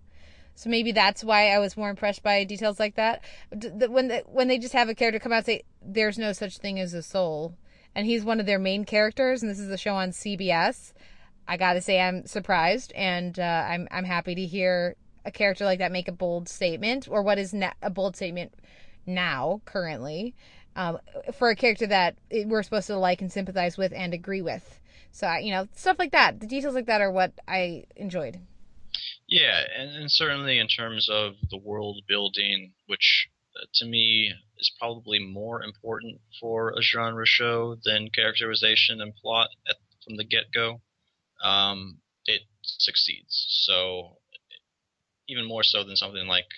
[0.54, 3.22] So maybe that's why I was more impressed by details like that.
[3.50, 6.58] When the, when they just have a character come out and say there's no such
[6.58, 7.54] thing as a soul,
[7.94, 10.92] and he's one of their main characters, and this is a show on CBS.
[11.48, 15.78] I gotta say I'm surprised, and uh, I'm I'm happy to hear a character like
[15.78, 18.52] that make a bold statement, or what is a bold statement
[19.06, 20.34] now currently,
[20.76, 20.98] um,
[21.32, 24.78] for a character that we're supposed to like and sympathize with and agree with.
[25.12, 26.40] So I- you know stuff like that.
[26.40, 28.40] The details like that are what I enjoyed.
[29.28, 34.72] Yeah, and, and certainly in terms of the world building, which uh, to me is
[34.78, 40.52] probably more important for a genre show than characterization and plot at, from the get
[40.52, 40.80] go,
[41.42, 43.46] um, it succeeds.
[43.64, 44.18] So
[45.28, 46.48] even more so than something like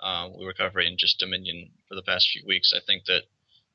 [0.00, 3.22] uh, we were covering just Dominion for the past few weeks, I think that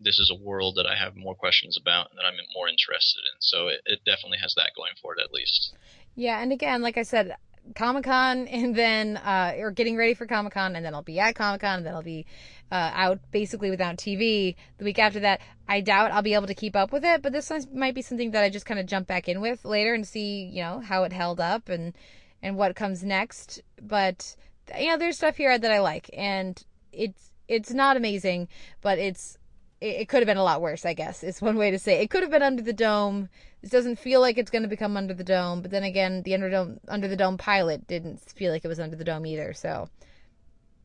[0.04, 3.22] this is a world that I have more questions about and that I'm more interested
[3.22, 3.38] in.
[3.40, 5.74] So it, it definitely has that going for it at least.
[6.16, 7.36] Yeah, and again, like I said,
[7.76, 11.20] Comic Con, and then uh, or getting ready for Comic Con, and then I'll be
[11.20, 12.26] at Comic Con, and then I'll be
[12.72, 15.42] uh, out basically without TV the week after that.
[15.68, 18.32] I doubt I'll be able to keep up with it, but this might be something
[18.32, 21.04] that I just kind of jump back in with later and see, you know, how
[21.04, 21.94] it held up and
[22.42, 23.62] and what comes next.
[23.82, 24.36] But
[24.78, 26.62] you know, there's stuff here that I like, and
[26.92, 28.48] it's it's not amazing,
[28.82, 29.38] but it's
[29.82, 30.86] it, could have been a lot worse.
[30.86, 32.04] I guess is one way to say it.
[32.04, 33.30] it could have been under the dome.
[33.62, 36.34] This doesn't feel like it's going to become under the dome, but then again, the
[36.34, 39.54] under dome under the dome pilot didn't feel like it was under the dome either.
[39.54, 39.90] So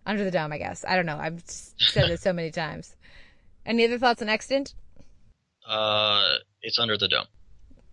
[0.07, 0.85] under the dome, I guess.
[0.87, 1.19] I don't know.
[1.19, 2.97] I've said it so many times.
[3.65, 4.75] Any other thoughts on Extant?
[5.67, 7.27] Uh, it's under the dome.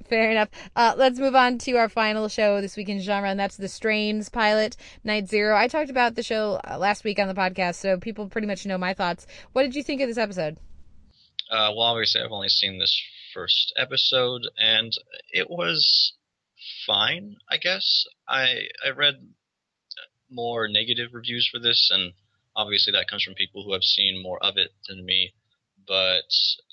[0.08, 0.50] Fair enough.
[0.76, 3.70] Uh, let's move on to our final show this week in genre, and that's the
[3.70, 5.56] Strain's pilot, Night Zero.
[5.56, 8.66] I talked about the show uh, last week on the podcast, so people pretty much
[8.66, 9.26] know my thoughts.
[9.54, 10.58] What did you think of this episode?
[11.54, 13.00] Uh, well, obviously, I've only seen this
[13.32, 14.92] first episode, and
[15.32, 16.14] it was
[16.88, 18.06] fine, I guess.
[18.28, 19.30] I I read
[20.32, 22.14] more negative reviews for this, and
[22.56, 25.36] obviously that comes from people who have seen more of it than me.
[25.88, 26.26] But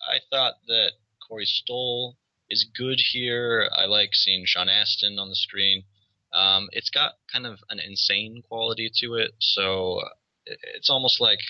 [0.08, 0.92] I thought that
[1.28, 2.16] Corey Stoll
[2.48, 3.68] is good here.
[3.76, 5.84] I like seeing Sean Astin on the screen.
[6.32, 10.00] Um, it's got kind of an insane quality to it, so
[10.46, 11.40] it's almost like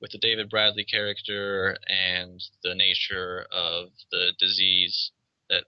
[0.00, 5.12] with the David Bradley character and the nature of the disease
[5.48, 5.64] that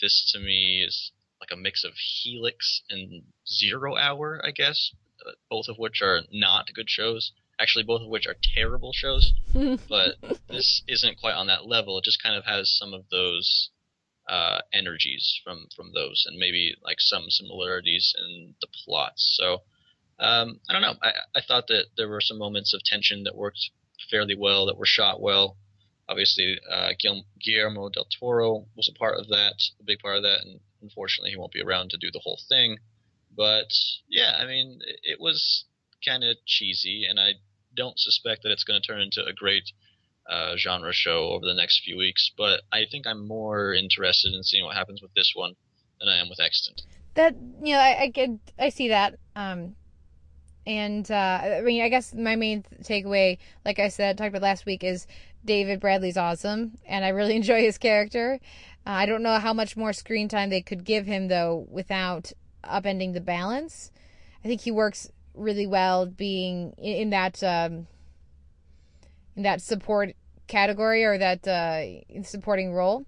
[0.00, 4.92] this to me is like a mix of Helix and Zero Hour, I guess,
[5.26, 7.32] uh, both of which are not good shows.
[7.60, 9.32] Actually, both of which are terrible shows.
[9.88, 10.16] but
[10.48, 11.98] this isn't quite on that level.
[11.98, 13.70] It just kind of has some of those
[14.28, 19.36] uh, energies from from those, and maybe like some similarities in the plots.
[19.40, 19.62] So
[20.20, 20.94] um, I don't know.
[21.02, 23.70] I, I thought that there were some moments of tension that worked
[24.10, 25.56] fairly well, that were shot well.
[26.08, 26.90] Obviously, uh,
[27.44, 31.30] Guillermo del Toro was a part of that, a big part of that, and unfortunately,
[31.30, 32.78] he won't be around to do the whole thing.
[33.36, 33.68] But
[34.08, 35.64] yeah, I mean, it, it was
[36.04, 37.34] kind of cheesy, and I
[37.76, 39.70] don't suspect that it's going to turn into a great
[40.28, 42.30] uh, genre show over the next few weeks.
[42.36, 45.54] But I think I'm more interested in seeing what happens with this one
[46.00, 46.82] than I am with Extant.
[47.14, 49.18] That you know, I I, get, I see that.
[49.36, 49.76] Um,
[50.68, 54.66] and uh, I mean, I guess my main takeaway, like I said, talked about last
[54.66, 55.06] week, is
[55.42, 58.38] David Bradley's awesome, and I really enjoy his character.
[58.86, 62.32] Uh, I don't know how much more screen time they could give him though, without
[62.62, 63.90] upending the balance.
[64.44, 67.86] I think he works really well being in, that um,
[69.36, 70.14] in that support
[70.48, 73.06] category or that uh, supporting role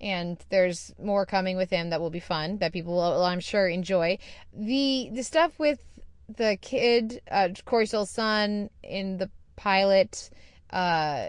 [0.00, 3.68] and there's more coming with him that will be fun that people will I'm sure
[3.68, 4.18] enjoy.
[4.52, 5.82] The the stuff with
[6.28, 10.30] the kid, uh, Corey Stoll's son in the pilot,
[10.70, 11.28] uh,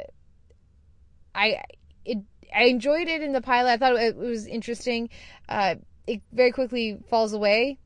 [1.34, 1.64] I
[2.06, 2.20] it
[2.56, 3.72] I enjoyed it in the pilot.
[3.72, 5.10] I thought it, was interesting.
[5.50, 5.76] Uh,
[6.08, 7.80] it very quickly falls away.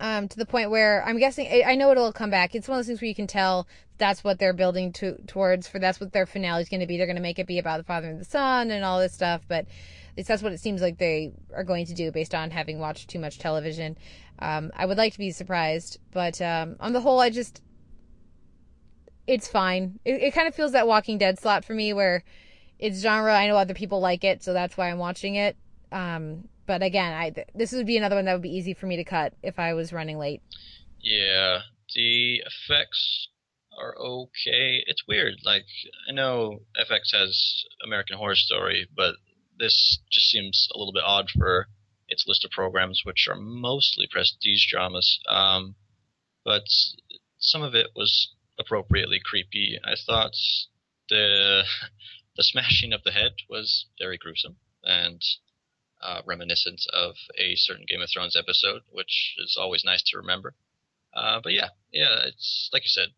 [0.00, 2.54] Um, to the point where I'm guessing I, I know it'll come back.
[2.54, 5.68] It's one of those things where you can tell that's what they're building to towards.
[5.68, 6.96] For that's what their finale is going to be.
[6.96, 9.14] They're going to make it be about the father and the son and all this
[9.14, 9.42] stuff.
[9.48, 9.66] But
[10.16, 13.08] it's, that's what it seems like they are going to do based on having watched
[13.08, 13.96] too much television.
[14.38, 17.62] Um, I would like to be surprised, but um, on the whole, I just
[19.26, 19.98] it's fine.
[20.04, 22.24] It, it kind of feels that Walking Dead slot for me, where
[22.78, 23.34] it's genre.
[23.34, 25.56] I know other people like it, so that's why I'm watching it.
[25.92, 28.86] Um, but again, I th- this would be another one that would be easy for
[28.86, 30.42] me to cut if I was running late.
[31.00, 31.60] Yeah,
[31.94, 33.28] the effects
[33.78, 34.82] are okay.
[34.86, 35.34] It's weird.
[35.44, 35.66] Like
[36.08, 39.16] I know FX has American Horror Story, but
[39.58, 41.68] this just seems a little bit odd for
[42.08, 45.18] its list of programs, which are mostly prestige dramas.
[45.28, 45.76] Um,
[46.44, 46.64] but
[47.38, 49.78] some of it was appropriately creepy.
[49.84, 50.34] I thought
[51.08, 51.64] the
[52.36, 55.22] the smashing of the head was very gruesome and
[56.02, 60.54] uh, reminiscent of a certain Game of Thrones episode, which is always nice to remember.
[61.14, 63.08] Uh, but yeah, yeah, it's like you said,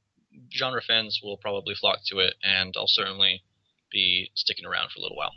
[0.52, 3.42] genre fans will probably flock to it, and I'll certainly
[3.90, 5.32] be sticking around for a little while.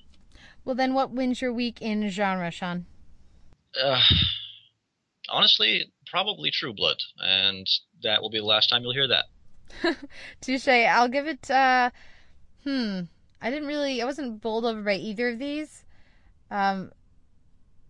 [0.66, 2.86] Well, then, what wins your week in genre, Sean?
[3.82, 4.02] Uh,
[5.30, 7.68] honestly, probably True Blood, and
[8.04, 9.26] that will be the last time you'll hear that.
[10.42, 10.68] Touche.
[10.68, 11.50] I'll give it.
[11.50, 11.92] Uh,
[12.64, 13.02] hmm.
[13.42, 14.02] I didn't really.
[14.02, 15.86] I wasn't bowled over by either of these.
[16.52, 16.92] Um,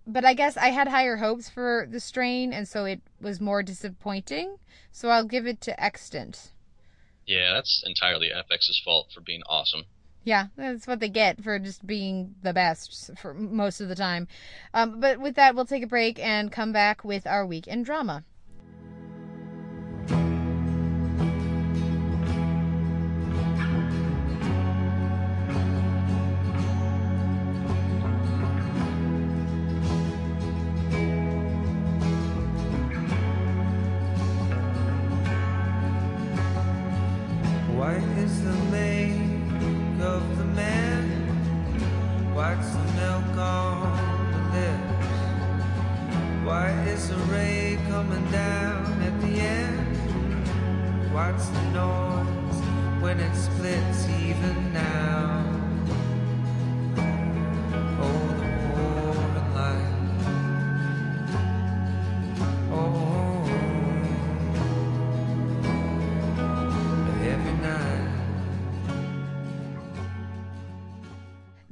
[0.05, 3.64] but I guess I had higher hopes for the strain, and so it was more
[3.64, 4.57] disappointing.
[4.91, 6.51] So I'll give it to Extant.
[7.30, 9.84] Yeah, that's entirely FX's fault for being awesome.
[10.23, 14.27] Yeah, that's what they get for just being the best for most of the time.
[14.73, 17.84] Um, but with that, we'll take a break and come back with our week in
[17.84, 18.23] drama.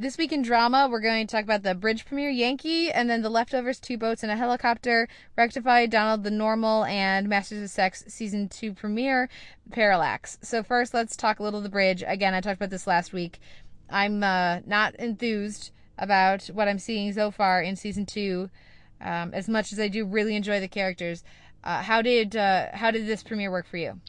[0.08, 3.24] This week in drama, we're going to talk about the bridge premiere Yankee, and then
[3.24, 8.06] the leftovers, two boats and a helicopter, Rectify, Donald the Normal, and Masters of Sex
[8.08, 9.28] season two premiere
[9.70, 10.38] Parallax.
[10.42, 12.06] So first, let's talk a little the bridge.
[12.08, 13.42] Again, I talked about this last week.
[13.90, 18.50] I'm uh, not enthused about what I'm seeing so far in season two,
[19.02, 21.26] um, as much as I do really enjoy the characters.
[21.66, 24.00] Uh, how did uh, how did this premiere work for you?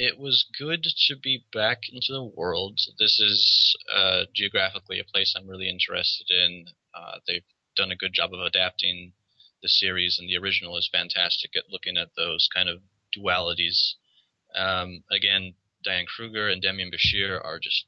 [0.00, 2.78] It was good to be back into the world.
[3.00, 6.66] This is uh, geographically a place I'm really interested in.
[6.94, 7.42] Uh, they've
[7.74, 9.12] done a good job of adapting
[9.60, 12.80] the series, and the original is fantastic at looking at those kind of
[13.12, 13.94] dualities.
[14.54, 17.86] Um, again, Diane Kruger and Demián Bichir are just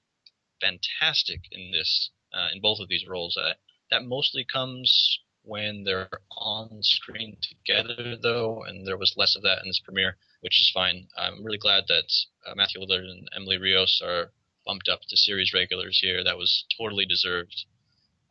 [0.60, 3.36] fantastic in this, uh, in both of these roles.
[3.36, 3.52] Uh,
[3.92, 9.62] that mostly comes when they're on screen together, though, and there was less of that
[9.62, 11.08] in this premiere, which is fine.
[11.16, 12.12] I'm really glad that
[12.46, 14.32] uh, Matthew Lillard and Emily Rios are
[14.66, 16.22] bumped up to series regulars here.
[16.24, 17.64] That was totally deserved.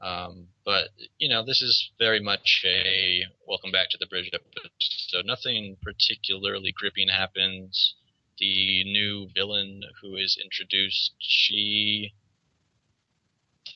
[0.01, 5.25] Um, but you know, this is very much a welcome back to the bridge episode.
[5.25, 7.95] Nothing particularly gripping happens.
[8.37, 12.13] The new villain who is introduced, she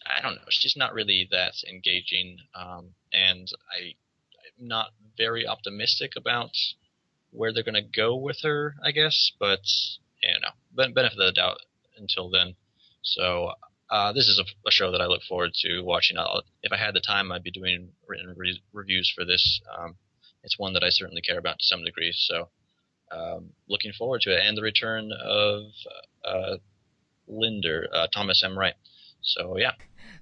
[0.05, 0.47] I don't know.
[0.49, 3.95] She's not really that engaging, um, and I,
[4.59, 6.51] I'm not very optimistic about
[7.33, 8.75] where they're going to go with her.
[8.83, 9.61] I guess, but
[10.21, 11.57] you know, ben- benefit of the doubt
[11.97, 12.55] until then.
[13.01, 13.51] So
[13.89, 16.17] uh, this is a, a show that I look forward to watching.
[16.17, 19.61] I'll, if I had the time, I'd be doing written re- reviews for this.
[19.77, 19.95] Um,
[20.43, 22.11] it's one that I certainly care about to some degree.
[22.13, 22.49] So
[23.11, 25.63] um, looking forward to it, and the return of
[26.25, 26.57] uh,
[27.27, 28.57] Linder, uh, Thomas M.
[28.57, 28.75] Wright.
[29.21, 29.73] So yeah.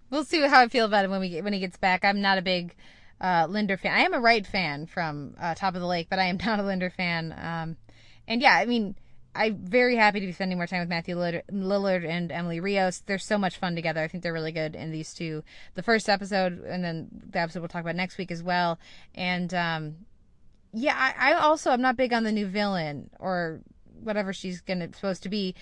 [0.10, 2.04] We'll see how I feel about him when we get, when he gets back.
[2.04, 2.76] I'm not a big
[3.22, 3.94] uh, Linder fan.
[3.94, 6.60] I am a Wright fan from uh, Top of the Lake, but I am not
[6.60, 7.34] a Linder fan.
[7.38, 7.78] Um,
[8.28, 8.96] and yeah, I mean,
[9.34, 13.02] I'm very happy to be spending more time with Matthew Lillard, and Emily Rios.
[13.06, 14.02] They're so much fun together.
[14.02, 15.44] I think they're really good in these two.
[15.76, 18.78] The first episode, and then the episode we'll talk about next week as well.
[19.16, 19.96] And um,
[20.74, 23.62] yeah, I, I also I'm not big on the new villain or
[24.02, 25.56] whatever she's gonna supposed to be.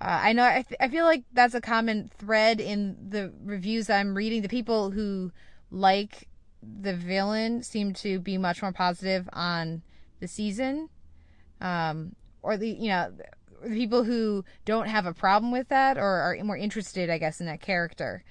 [0.00, 3.88] Uh, I know I, th- I feel like that's a common thread in the reviews
[3.88, 4.42] I'm reading.
[4.42, 5.32] The people who
[5.70, 6.28] like
[6.80, 9.82] the villain seemed to be much more positive on
[10.20, 10.88] the season,
[11.60, 13.12] um, or the you know
[13.62, 17.40] the people who don't have a problem with that or are more interested, I guess,
[17.40, 18.24] in that character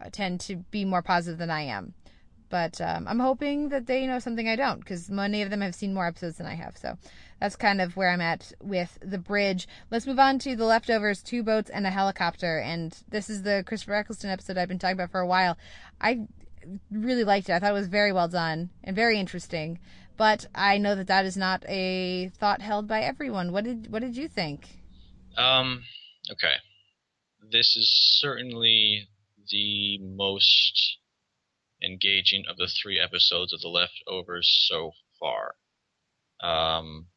[0.00, 1.94] uh, tend to be more positive than I am.
[2.48, 5.74] But um, I'm hoping that they know something I don't, because many of them have
[5.74, 6.76] seen more episodes than I have.
[6.76, 6.96] So
[7.40, 9.66] that's kind of where I'm at with the bridge.
[9.90, 12.60] Let's move on to the leftovers: two boats and a helicopter.
[12.60, 15.58] And this is the Christopher Eccleston episode I've been talking about for a while.
[16.00, 16.28] I
[16.90, 17.52] really liked it.
[17.52, 19.78] I thought it was very well done and very interesting.
[20.16, 23.52] But I know that that is not a thought held by everyone.
[23.52, 24.66] What did What did you think?
[25.36, 25.84] Um,
[26.30, 26.54] okay.
[27.50, 29.08] This is certainly
[29.50, 30.98] the most
[31.82, 35.56] engaging of the three episodes of The Leftovers so far.
[36.40, 37.08] Um,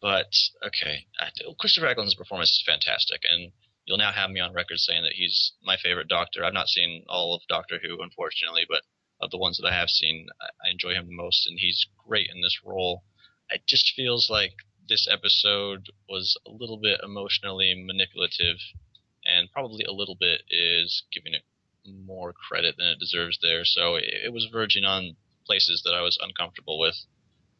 [0.00, 0.30] but,
[0.64, 1.06] okay.
[1.58, 3.52] Christopher Eccleston's performance is fantastic, and
[3.84, 6.44] you'll now have me on record saying that he's my favorite Doctor.
[6.44, 8.82] I've not seen all of Doctor Who, unfortunately, but
[9.20, 12.28] of the ones that I have seen, I, enjoy him the most, and he's great
[12.34, 13.04] in this role.
[13.50, 14.54] It just feels like
[14.88, 18.56] this episode was a little bit emotionally manipulative,
[19.24, 21.42] and probably a little bit is giving it
[21.86, 23.64] more credit than it deserves there.
[23.64, 26.96] So it, it was verging on places that I was uncomfortable with.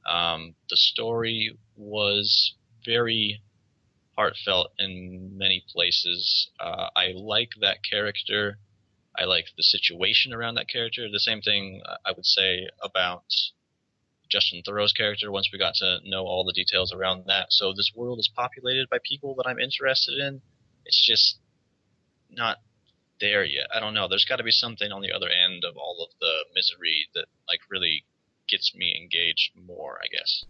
[0.07, 3.42] Um, the story was very
[4.16, 6.50] heartfelt in many places.
[6.61, 8.59] Uh, I like that character.
[9.17, 11.09] I like the situation around that character.
[11.11, 13.25] The same thing uh, I would say about
[14.31, 17.47] Justin Theroux's character once we got to know all the details around that.
[17.51, 20.43] So this world is populated by people that I'm interested in.
[20.85, 21.39] It's just
[22.31, 22.59] not
[23.21, 23.67] there yet.
[23.73, 24.09] I don't know.
[24.09, 27.27] There's got to be something on the other end of all of the misery that
[27.47, 28.05] like really
[28.49, 30.45] gets me engaged more, I guess.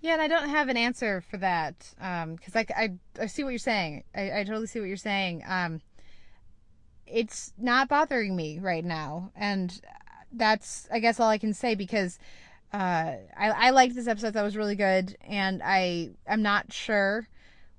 [0.00, 2.90] Yeah, and I don't have an answer for that because I, I,
[3.20, 4.04] I see what you're saying.
[4.14, 5.42] I, I totally see what you're saying.
[5.46, 5.80] Um,
[7.10, 9.80] it's not bothering me right now, and
[10.32, 12.18] that's I guess all I can say because
[12.72, 14.34] uh, I I liked this episode.
[14.34, 17.28] That was really good, and I I'm not sure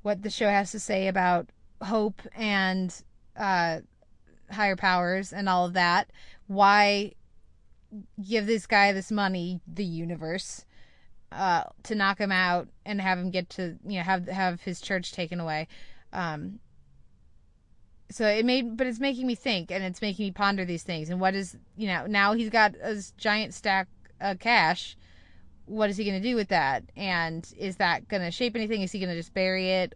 [0.02, 1.50] what the show has to say about
[1.82, 2.94] hope and
[3.38, 3.80] uh,
[4.52, 6.10] higher powers and all of that.
[6.48, 7.14] Why
[8.24, 10.66] give this guy this money, the universe?
[11.32, 14.82] uh, to knock him out and have him get to you know have have his
[14.82, 15.68] church taken away.
[16.12, 16.60] Um,
[18.12, 21.10] so it made, but it's making me think, and it's making me ponder these things.
[21.10, 23.88] And what is you know now he's got a giant stack
[24.20, 24.98] of cash.
[25.66, 26.84] What is he going to do with that?
[26.98, 28.82] And is that going to shape anything?
[28.82, 29.94] Is he going to just bury it?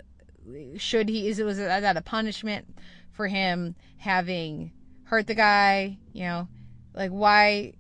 [0.78, 1.28] Should he?
[1.28, 2.78] Is it was that a punishment
[3.11, 4.72] for him having
[5.05, 5.97] hurt the guy?
[6.11, 6.47] You know,
[6.93, 7.74] like why?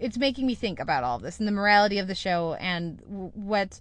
[0.00, 3.78] it's making me think about all this and the morality of the show and what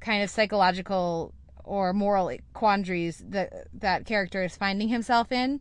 [0.00, 1.34] kind of psychological
[1.66, 5.60] or moral quandaries that that character is finding himself in.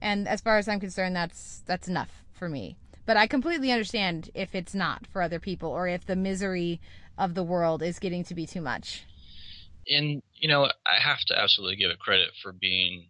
[0.00, 2.76] And as far as I'm concerned, that's that's enough for me.
[3.06, 6.80] But I completely understand if it's not for other people or if the misery
[7.16, 9.04] of the world is getting to be too much.
[9.88, 13.06] And you know, I have to absolutely give it credit for being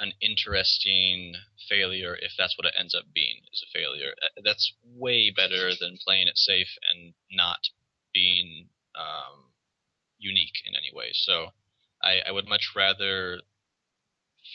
[0.00, 1.34] an interesting
[1.68, 4.12] failure if that's what it ends up being is a failure.
[4.44, 7.58] That's way better than playing it safe and not
[8.14, 9.47] being um,
[10.18, 11.10] unique in any way.
[11.12, 11.48] So
[12.02, 13.40] I, I would much rather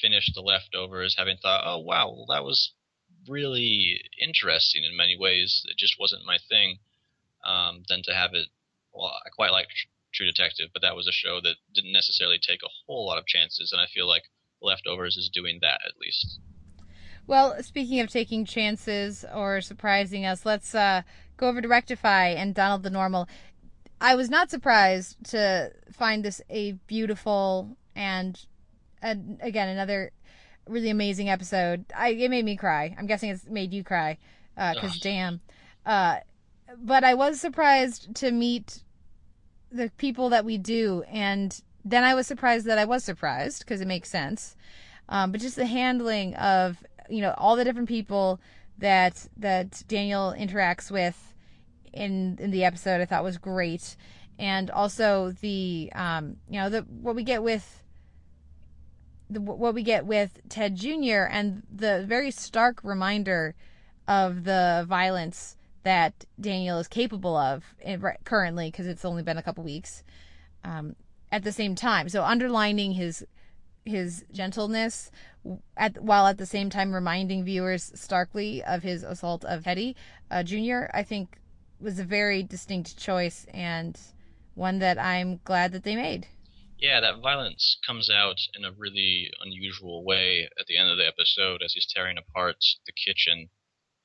[0.02, 2.74] finish the leftovers having thought, oh wow, well, that was
[3.28, 5.64] really interesting in many ways.
[5.70, 6.80] It just wasn't my thing.
[7.46, 8.48] Um, than to have it.
[8.94, 9.68] Well, I quite like
[10.14, 13.26] True Detective, but that was a show that didn't necessarily take a whole lot of
[13.26, 14.24] chances, and I feel like
[14.62, 16.40] Leftovers is doing that at least.
[17.28, 21.02] Well, speaking of taking chances or surprising us, let's uh,
[21.36, 23.28] go over to Rectify and Donald the Normal.
[24.04, 28.38] I was not surprised to find this a beautiful and,
[29.02, 30.12] and again another
[30.68, 31.86] really amazing episode.
[31.96, 32.94] I it made me cry.
[33.00, 34.18] I'm guessing it's made you cry
[34.56, 35.02] because Ugh.
[35.02, 35.42] damn.
[35.86, 36.18] Uh,
[36.78, 38.84] but I was surprised to meet
[39.72, 43.80] the people that we do, and then I was surprised that I was surprised because
[43.80, 44.58] it makes sense.
[45.08, 48.42] Um, but just the handling of you know all the different people
[48.80, 51.33] that that Daniel interacts with
[51.94, 53.96] in in the episode, I thought was great,
[54.40, 57.84] and also the um, you know the what we get with
[59.30, 61.24] the, what we get with Ted Jr.
[61.30, 63.56] and the very stark reminder
[64.08, 69.44] of the violence that Daniel is capable of in, currently because it's only been a
[69.44, 70.04] couple weeks.
[70.64, 70.96] Um,
[71.32, 73.26] at the same time, so underlining his
[73.86, 75.12] his gentleness
[75.76, 79.96] at while at the same time reminding viewers starkly of his assault of Hetty
[80.32, 80.86] uh, Jr.
[80.94, 81.40] I think
[81.84, 84.00] was a very distinct choice and
[84.56, 86.28] one that I'm glad that they made.
[86.80, 91.08] Yeah, that violence comes out in a really unusual way at the end of the
[91.08, 93.50] episode as he's tearing apart the kitchen.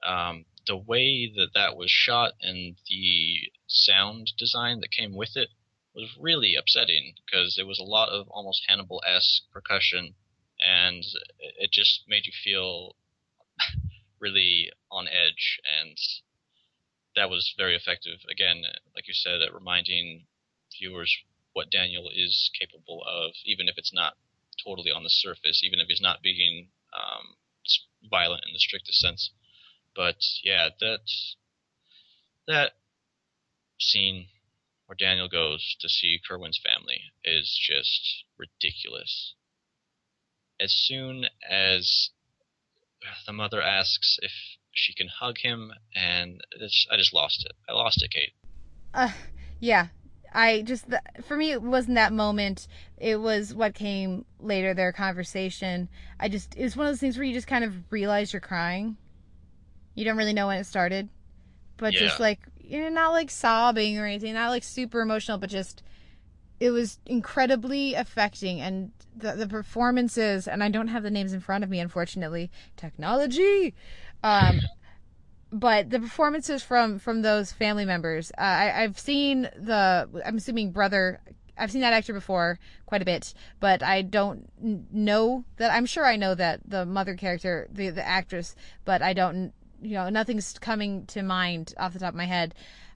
[0.06, 5.48] Um, the way that that was shot and the sound design that came with it
[5.94, 10.14] was really upsetting because it was a lot of almost Hannibal-esque percussion,
[10.60, 11.04] and
[11.58, 12.94] it just made you feel
[14.20, 15.98] really on edge, and
[17.18, 18.20] that was very effective.
[18.30, 18.62] Again,
[18.94, 20.26] like you said, at reminding
[20.78, 21.12] viewers
[21.52, 24.14] what Daniel is capable of, even if it's not
[24.64, 27.34] totally on the surface, even if he's not being um,
[28.08, 29.32] violent in the strictest sense.
[29.96, 31.00] But yeah, that
[32.46, 32.72] that
[33.80, 34.26] scene
[34.86, 39.34] where Daniel goes to see Kerwin's family is just ridiculous.
[40.60, 42.10] As soon as
[43.26, 44.32] the mother asks if
[44.78, 47.52] she can hug him, and it's, I just lost it.
[47.68, 48.32] I lost it, Kate.
[48.94, 49.10] Uh,
[49.60, 49.88] yeah.
[50.32, 52.68] I just the, for me it wasn't that moment.
[52.98, 54.74] It was what came later.
[54.74, 55.88] Their conversation.
[56.20, 58.40] I just it was one of those things where you just kind of realize you're
[58.40, 58.96] crying.
[59.94, 61.08] You don't really know when it started,
[61.78, 65.82] but just like you're not like sobbing or anything, not like super emotional, but just
[66.60, 71.40] it was incredibly affecting and the, the performances and i don't have the names in
[71.40, 73.74] front of me unfortunately technology
[74.22, 74.60] um
[75.50, 80.72] but the performances from from those family members uh, I, i've seen the i'm assuming
[80.72, 81.20] brother
[81.56, 84.48] i've seen that actor before quite a bit but i don't
[84.92, 88.54] know that i'm sure i know that the mother character the the actress
[88.84, 92.54] but i don't you know nothing's coming to mind off the top of my head.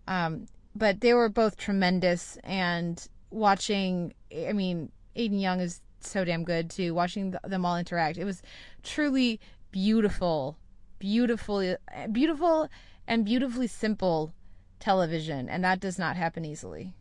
[0.09, 4.15] Um but they were both tremendous and watching
[4.49, 8.19] i mean aden young is so damn good too watching them all interact.
[8.19, 8.43] It was
[8.83, 10.59] truly beautiful
[11.03, 11.59] beautiful
[12.13, 12.69] beautiful
[13.09, 14.33] and beautifully simple
[14.79, 16.95] television and that does not happen easily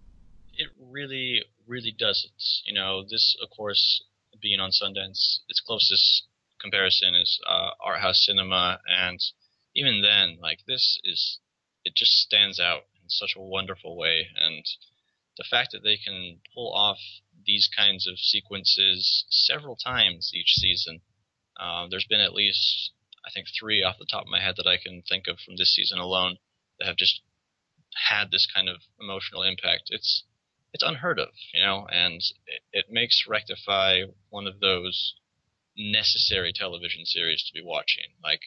[0.62, 2.44] it really, really doesn't.
[2.66, 4.04] You know, this, of course,
[4.42, 6.28] being on Sundance, its closest
[6.60, 9.20] comparison is uh, art house cinema, and
[9.76, 11.40] even then, like this is,
[11.84, 14.64] it just stands out in such a wonderful way, and
[15.38, 17.00] the fact that they can pull off
[17.46, 21.02] these kinds of sequences several times each season.
[21.60, 22.92] Um, there's been at least,
[23.26, 25.58] I think, three off the top of my head that I can think of from
[25.58, 26.38] this season alone
[26.80, 27.22] that have just
[28.10, 29.84] had this kind of emotional impact.
[29.90, 30.24] It's
[30.74, 35.16] it's unheard of, you know, and it, it makes Rectify one of those
[35.78, 38.16] necessary television series to be watching.
[38.24, 38.42] Like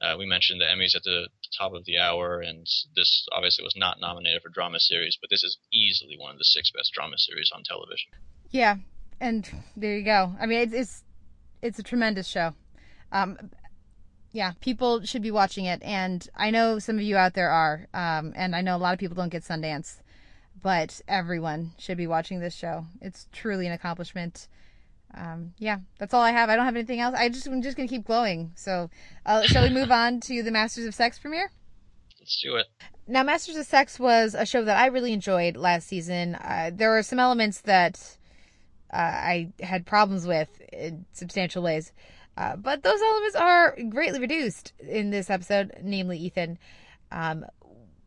[0.00, 3.74] uh, we mentioned, the Emmys at the top of the hour, and this obviously was
[3.76, 7.16] not nominated for drama series, but this is easily one of the six best drama
[7.18, 8.10] series on television.
[8.50, 8.76] Yeah,
[9.20, 10.32] and there you go.
[10.40, 11.02] I mean, it's it's,
[11.60, 12.54] it's a tremendous show.
[13.12, 13.50] Um,
[14.32, 17.86] yeah, people should be watching it, and I know some of you out there are,
[17.92, 19.98] um, and I know a lot of people don't get Sundance,
[20.60, 22.86] but everyone should be watching this show.
[23.00, 24.48] It's truly an accomplishment.
[25.14, 26.48] Um, yeah, that's all I have.
[26.48, 27.14] I don't have anything else.
[27.16, 28.52] I just I'm just gonna keep glowing.
[28.54, 28.88] So,
[29.26, 31.50] uh, shall we move on to the Masters of Sex premiere?
[32.18, 32.66] Let's do it.
[33.06, 36.36] Now, Masters of Sex was a show that I really enjoyed last season.
[36.36, 38.16] Uh, there were some elements that
[38.92, 41.92] uh, I had problems with in substantial ways,
[42.36, 46.58] uh, but those elements are greatly reduced in this episode, namely Ethan.
[47.10, 47.44] Um,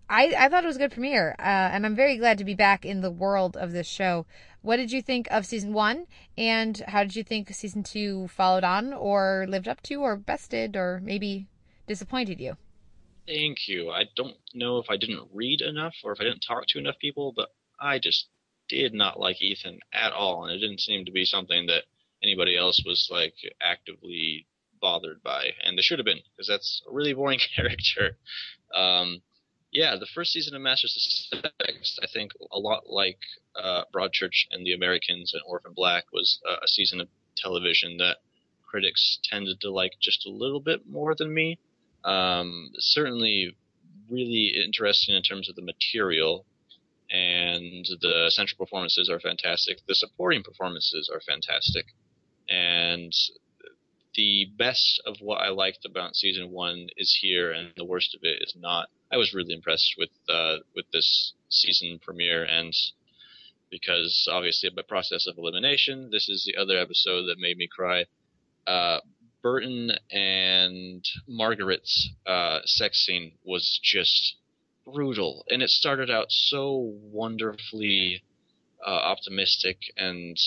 [0.09, 2.53] I, I thought it was a good premiere, uh, and I'm very glad to be
[2.53, 4.26] back in the world of this show.
[4.61, 6.07] What did you think of season one,
[6.38, 10.76] and how did you think season two followed on, or lived up to, or bested,
[10.76, 11.47] or maybe
[11.88, 12.57] disappointed you?
[13.28, 13.89] Thank you.
[13.89, 16.99] I don't know if I didn't read enough or if I didn't talk to enough
[16.99, 17.49] people, but
[17.80, 18.28] I just
[18.69, 21.84] did not like Ethan at all, and it didn't seem to be something that
[22.24, 24.47] anybody else was like actively
[24.82, 28.18] bothered by, and they should have been because that's a really boring character.
[28.74, 29.22] Um,
[29.72, 33.20] yeah, the first season of Masters of Sex, I think a lot like
[33.61, 38.18] uh, Broadchurch and The Americans and Orphan Black, was uh, a season of television that
[38.66, 41.59] critics tended to like just a little bit more than me.
[42.05, 43.57] Um, certainly,
[44.09, 46.45] really interesting in terms of the material,
[47.11, 49.80] and the central performances are fantastic.
[49.88, 51.88] The supporting performances are fantastic,
[52.49, 53.13] and
[54.15, 58.21] the best of what I liked about season one is here, and the worst of
[58.23, 58.89] it is not.
[59.11, 62.73] I was really impressed with uh, with this season premiere, and
[63.69, 68.05] because obviously by process of elimination, this is the other episode that made me cry.
[68.65, 68.99] Uh,
[69.41, 74.37] Burton and Margaret's uh, sex scene was just
[74.85, 78.23] brutal, and it started out so wonderfully
[78.85, 80.37] uh, optimistic and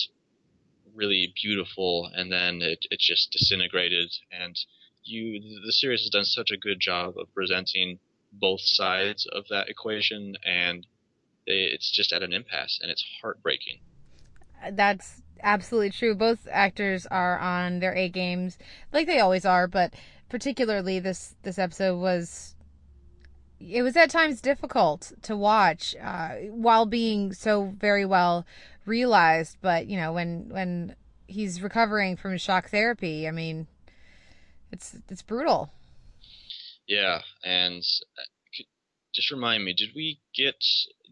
[0.95, 4.11] really beautiful, and then it it just disintegrated.
[4.31, 4.55] And
[5.03, 7.99] you, the series has done such a good job of presenting
[8.31, 10.85] both sides of that equation, and
[11.45, 13.79] it's just at an impasse, and it's heartbreaking.
[14.71, 16.15] That's absolutely true.
[16.15, 18.57] Both actors are on their A games,
[18.91, 19.93] like they always are, but
[20.29, 22.55] particularly this this episode was
[23.59, 28.45] it was at times difficult to watch uh, while being so very well
[28.85, 29.57] realized.
[29.61, 30.95] But you know, when when
[31.27, 33.67] he's recovering from shock therapy, I mean,
[34.71, 35.71] it's it's brutal.
[36.87, 37.83] Yeah, and
[38.17, 38.63] uh,
[39.13, 40.55] just remind me, did we get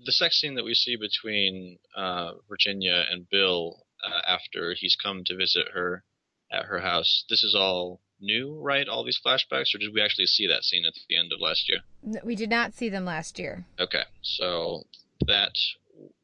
[0.05, 5.23] the sex scene that we see between uh, Virginia and Bill uh, after he's come
[5.25, 6.03] to visit her
[6.51, 7.25] at her house?
[7.29, 8.87] This is all new, right?
[8.87, 11.69] All these flashbacks, or did we actually see that scene at the end of last
[11.69, 11.79] year?
[12.23, 13.65] We did not see them last year.
[13.79, 14.83] Okay, so
[15.25, 15.53] that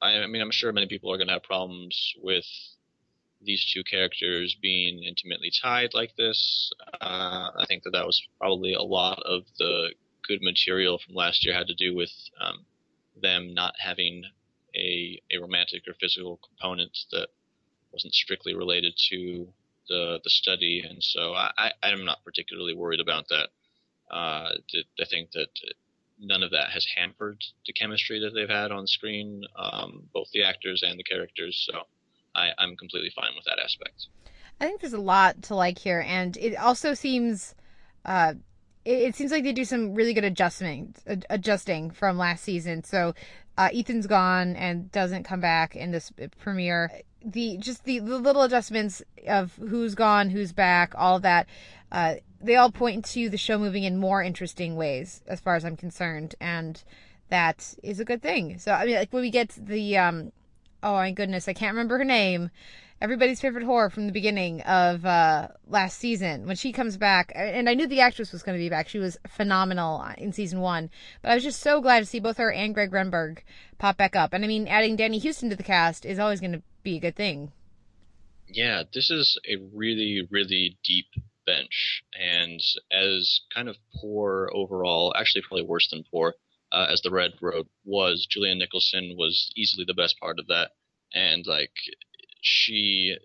[0.01, 2.45] I, I mean, I'm sure many people are going to have problems with
[3.41, 6.71] these two characters being intimately tied like this.
[7.01, 9.93] Uh, I think that that was probably a lot of the
[10.27, 12.65] good material from last year had to do with um,
[13.21, 14.23] them not having
[14.75, 17.27] a a romantic or physical component that
[17.91, 19.47] wasn't strictly related to
[19.89, 23.49] the the study, and so I, I I'm not particularly worried about that.
[24.11, 24.53] Uh,
[24.99, 25.49] I think that
[26.19, 30.43] none of that has hampered the chemistry that they've had on screen, um, both the
[30.43, 31.67] actors and the characters.
[31.69, 31.81] So
[32.35, 34.07] I, I'm completely fine with that aspect.
[34.59, 37.55] I think there's a lot to like here, and it also seems,
[38.05, 38.35] uh,
[38.85, 42.83] it, seems like they do some really good adjustment, ad- adjusting from last season.
[42.83, 43.13] So,
[43.57, 46.91] uh, Ethan's gone and doesn't come back in this premiere.
[47.25, 51.47] The just the, the little adjustments of who's gone, who's back, all that,
[51.91, 55.63] uh, they all point to the show moving in more interesting ways, as far as
[55.63, 56.83] I'm concerned, and
[57.29, 58.57] that is a good thing.
[58.59, 60.31] So, I mean, like when we get the, um,
[60.81, 62.51] oh my goodness, I can't remember her name
[63.03, 66.47] everybody's favorite whore from the beginning of uh, last season.
[66.47, 68.87] When she comes back and i knew the actress was going to be back.
[68.87, 70.89] She was phenomenal in season one.
[71.21, 73.39] But i was just so glad to see both her and greg grunberg
[73.77, 74.31] pop back up.
[74.31, 77.01] And i mean adding danny huston to the cast is always going to be a
[77.01, 77.51] good thing.
[78.47, 81.07] Yeah, this is a really, really deep
[81.45, 82.59] bench, and
[82.91, 86.35] as kind of poor overall, actually probably worse than poor,
[86.71, 90.71] uh, as the Red Road was, Julianne Nicholson was easily the best part of that,
[91.13, 91.71] and like
[92.43, 93.17] she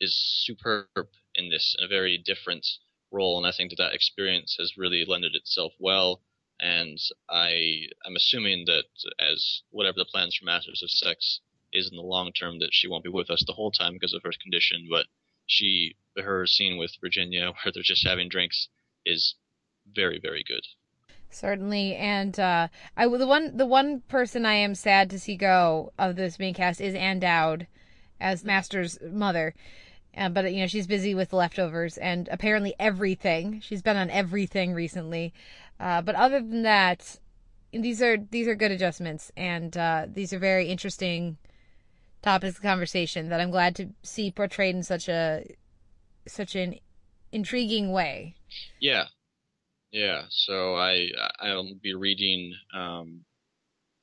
[0.00, 2.66] is superb in this in a very different
[3.10, 6.20] role, and I think that that experience has really lended itself well.
[6.60, 6.98] And
[7.30, 8.84] I, I'm assuming that
[9.18, 11.40] as whatever the plans for Masters of Sex
[11.72, 14.12] is in the long term, that she won't be with us the whole time because
[14.12, 14.86] of her condition.
[14.90, 15.06] But
[15.46, 18.68] she, her scene with Virginia, where they're just having drinks,
[19.06, 19.36] is
[19.86, 20.62] very, very good.
[21.30, 25.92] Certainly, and uh, I the one the one person I am sad to see go
[25.98, 27.66] of this main cast is Ann Dowd
[28.20, 29.54] as Master's mother,
[30.16, 33.60] uh, but you know she's busy with leftovers and apparently everything.
[33.60, 35.32] She's been on everything recently,
[35.80, 37.18] uh, but other than that,
[37.72, 41.38] these are these are good adjustments, and uh, these are very interesting
[42.22, 45.44] topics of conversation that I'm glad to see portrayed in such a
[46.26, 46.76] such an
[47.32, 48.36] intriguing way.
[48.80, 49.06] Yeah,
[49.92, 50.22] yeah.
[50.30, 51.08] So I
[51.40, 53.24] I'll be reading um,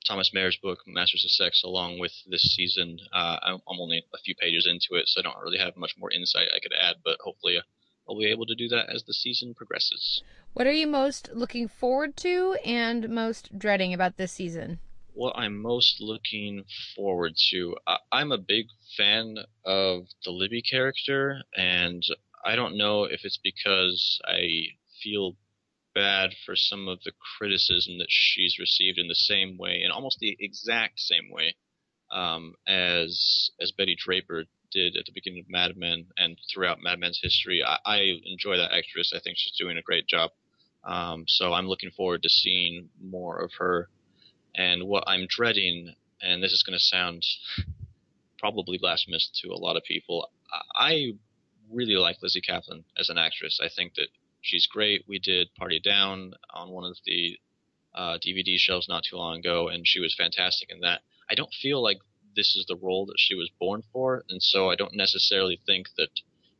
[0.08, 3.00] Thomas Maier's book Masters of Sex along with this season.
[3.14, 5.96] Uh, I'm, I'm only a few pages into it, so I don't really have much
[5.98, 6.98] more insight I could add.
[7.04, 7.60] But hopefully,
[8.10, 10.24] I'll be able to do that as the season progresses.
[10.54, 14.80] What are you most looking forward to and most dreading about this season?
[15.14, 16.64] What I'm most looking
[16.96, 22.04] forward to, I, I'm a big fan of the Libby character, and
[22.44, 24.64] I don't know if it's because I
[25.04, 25.36] feel
[25.94, 30.20] bad for some of the criticism that she's received in the same way, in almost
[30.20, 31.56] the exact same way,
[32.12, 37.00] um, as as Betty Draper did at the beginning of Mad Men and throughout Mad
[37.00, 37.62] Men's history.
[37.64, 39.14] I, I enjoy that actress.
[39.16, 40.32] I think she's doing a great job.
[40.84, 43.90] Um, so I'm looking forward to seeing more of her.
[44.56, 47.24] And what I'm dreading, and this is going to sound
[48.40, 51.12] probably blasphemous to a lot of people, I I
[51.72, 53.60] really like Lizzy Caplan as an actress.
[53.64, 54.08] I think that
[54.42, 55.06] she's great.
[55.08, 57.38] We did Party Down on one of the
[57.94, 61.02] uh, DVD shelves not too long ago, and she was fantastic in that.
[61.30, 62.00] I don't feel like
[62.36, 65.88] this is the role that she was born for, and so I don't necessarily think
[65.98, 66.10] that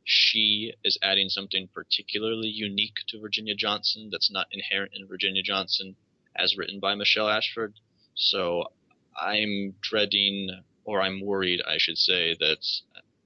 [0.04, 5.96] she is adding something particularly unique to Virginia Johnson that's not inherent in Virginia Johnson
[6.36, 7.74] as written by Michelle Ashford.
[8.14, 8.64] So
[9.18, 10.50] I'm dreading,
[10.84, 12.66] or I'm worried, I should say, that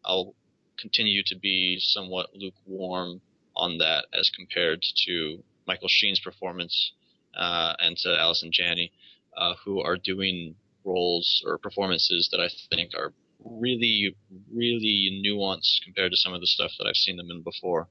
[0.05, 0.35] I'll
[0.79, 3.23] continue to be somewhat lukewarm
[3.57, 6.93] on that as compared to Michael Sheen's performance
[7.37, 8.93] uh, and to Allison Janney,
[9.37, 10.55] uh, who are doing
[10.85, 13.13] roles or performances that I think are
[13.45, 14.15] really,
[14.53, 17.89] really nuanced compared to some of the stuff that I've seen them in before.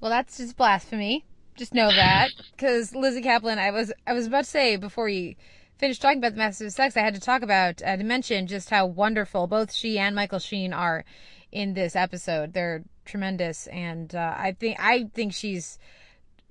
[0.00, 1.24] Well, that's just blasphemy.
[1.56, 5.36] Just know that, because Lizzy Caplan, I was I was about to say before we
[5.78, 8.46] finished talking about the Masters of Sex, I had to talk about uh, to mention
[8.46, 11.04] just how wonderful both she and Michael Sheen are
[11.52, 12.52] in this episode.
[12.52, 15.78] They're tremendous, and uh, I think I think she's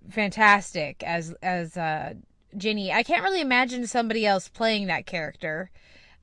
[0.10, 2.14] fantastic as as uh,
[2.58, 2.92] Ginny.
[2.92, 5.70] I can't really imagine somebody else playing that character.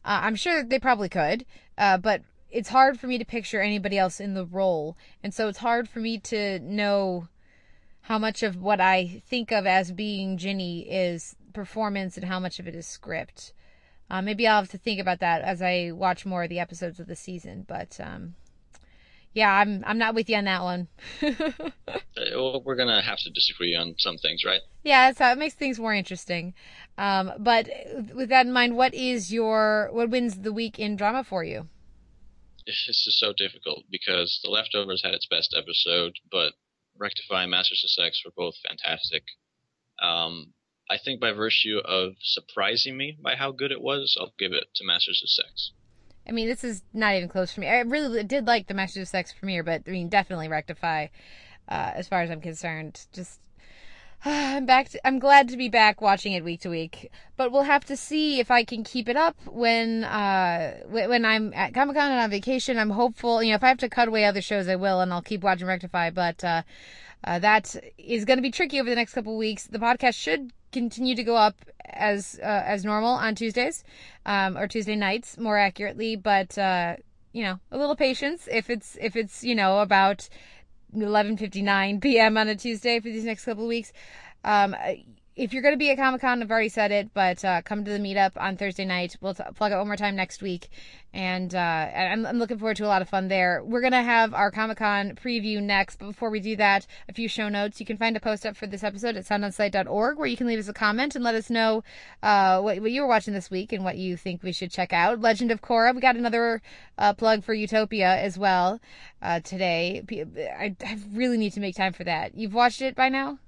[0.05, 1.45] Uh, I'm sure they probably could,
[1.79, 5.49] uh, but it's hard for me to picture anybody else in the role, and so
[5.49, 7.29] it's hard for me to know
[8.03, 12.59] how much of what I think of as being Ginny is performance and how much
[12.59, 13.53] of it is script.
[14.11, 17.01] Uh, maybe I'll have to think about that as I watch more of the episodes
[17.01, 17.65] of the season.
[17.67, 18.35] But um,
[19.35, 20.89] yeah, I'm I'm not with you on that one.
[22.15, 24.61] Uh, well, we're gonna have to disagree on some things, right?
[24.85, 26.55] yeah, so it makes things more interesting.
[26.97, 27.69] Um, but
[28.15, 31.69] with that in mind, what is your what wins the week in drama for you?
[32.67, 36.53] This is so difficult because The Leftovers had its best episode, but
[36.97, 39.25] Rectify and Masters of Sex were both fantastic.
[40.01, 40.53] Um,
[40.89, 44.65] I think by virtue of surprising me by how good it was, I'll give it
[44.77, 45.73] to Masters of Sex.
[46.29, 47.69] I mean, this is not even close for me.
[47.69, 51.09] I really did like the Masters of Sex premiere, but I mean, definitely rectify.
[51.69, 53.41] Uh, as far as I'm concerned, just
[54.25, 54.89] I'm back.
[54.91, 57.97] To, I'm glad to be back watching it week to week, but we'll have to
[57.97, 62.21] see if I can keep it up when uh when I'm at Comic Con and
[62.21, 62.79] on vacation.
[62.79, 63.43] I'm hopeful.
[63.43, 65.43] You know, if I have to cut away other shows, I will, and I'll keep
[65.43, 66.11] watching Rectify.
[66.11, 66.63] But uh,
[67.25, 69.67] uh, that is going to be tricky over the next couple weeks.
[69.67, 73.85] The podcast should continue to go up as uh, as normal on Tuesdays,
[74.27, 76.17] um, or Tuesday nights, more accurately.
[76.17, 76.97] But uh,
[77.33, 80.29] you know, a little patience if it's if it's you know about
[80.95, 82.37] 11:59 p.m.
[82.37, 83.93] on a Tuesday for these next couple of weeks.
[84.45, 84.75] Um,
[85.43, 87.85] if you're going to be at Comic Con, I've already said it, but uh, come
[87.85, 89.17] to the meetup on Thursday night.
[89.21, 90.69] We'll t- plug it one more time next week,
[91.13, 93.61] and uh, I'm, I'm looking forward to a lot of fun there.
[93.65, 97.13] We're going to have our Comic Con preview next, but before we do that, a
[97.13, 97.81] few show notes.
[97.81, 100.61] You can find a post up for this episode at soundonsight.org where you can leave
[100.61, 101.83] us a comment and let us know
[102.23, 104.93] uh, what, what you were watching this week and what you think we should check
[104.93, 105.21] out.
[105.21, 106.63] Legend of Korra, we got another
[106.99, 108.81] uh, plug for Utopia as well
[109.21, 110.05] uh, today.
[110.57, 110.77] I
[111.13, 112.37] really need to make time for that.
[112.37, 113.39] You've watched it by now?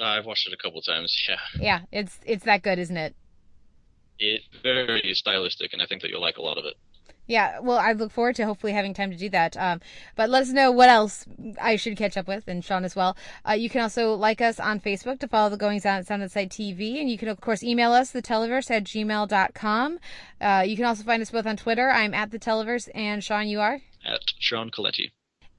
[0.00, 1.16] Uh, I've watched it a couple times.
[1.28, 3.14] Yeah, Yeah, it's it's that good, isn't it?
[4.18, 6.74] it's very stylistic, and I think that you'll like a lot of it.
[7.26, 9.56] Yeah, well, I look forward to hopefully having time to do that.
[9.56, 9.80] Um,
[10.14, 11.24] but let us know what else
[11.60, 13.16] I should catch up with, and Sean as well.
[13.48, 16.22] Uh, you can also like us on Facebook to follow the goings on at Sound
[16.22, 19.98] TV, and you can of course email us the televerse at gmail.com.
[20.40, 21.90] Uh, you can also find us both on Twitter.
[21.90, 23.80] I'm at the televerse, and Sean, you are.
[24.04, 25.10] At Sean Colletti.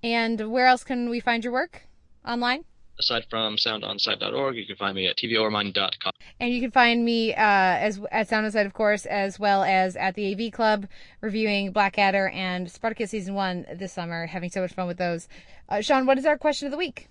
[0.04, 1.88] And where else can we find your work
[2.24, 2.64] online?
[2.98, 6.14] Aside from soundonsight.org, you can find me at tvormine.com.
[6.40, 9.96] And you can find me uh, as at Sound Inside, of course, as well as
[9.98, 10.88] at the AV Club,
[11.20, 14.28] reviewing Blackadder and Spartacus season one this summer.
[14.28, 15.28] Having so much fun with those.
[15.68, 17.10] Uh, Sean, what is our question of the week?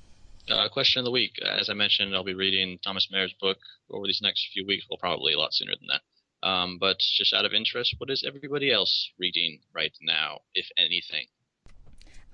[0.50, 1.38] Uh, question of the week.
[1.42, 3.58] As I mentioned, I'll be reading Thomas Maier's book
[3.90, 4.86] over these next few weeks.
[4.88, 6.48] Well, probably a lot sooner than that.
[6.48, 11.26] Um, but just out of interest, what is everybody else reading right now, if anything?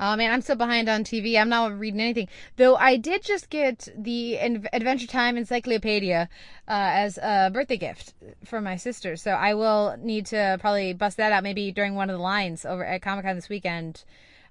[0.02, 1.38] Oh man, I'm so behind on TV.
[1.38, 2.28] I'm not reading anything.
[2.56, 6.26] Though I did just get the Ad- Adventure Time Encyclopedia
[6.66, 9.16] uh, as a birthday gift for my sister.
[9.16, 12.64] So I will need to probably bust that out maybe during one of the lines
[12.64, 14.04] over at Comic Con this weekend.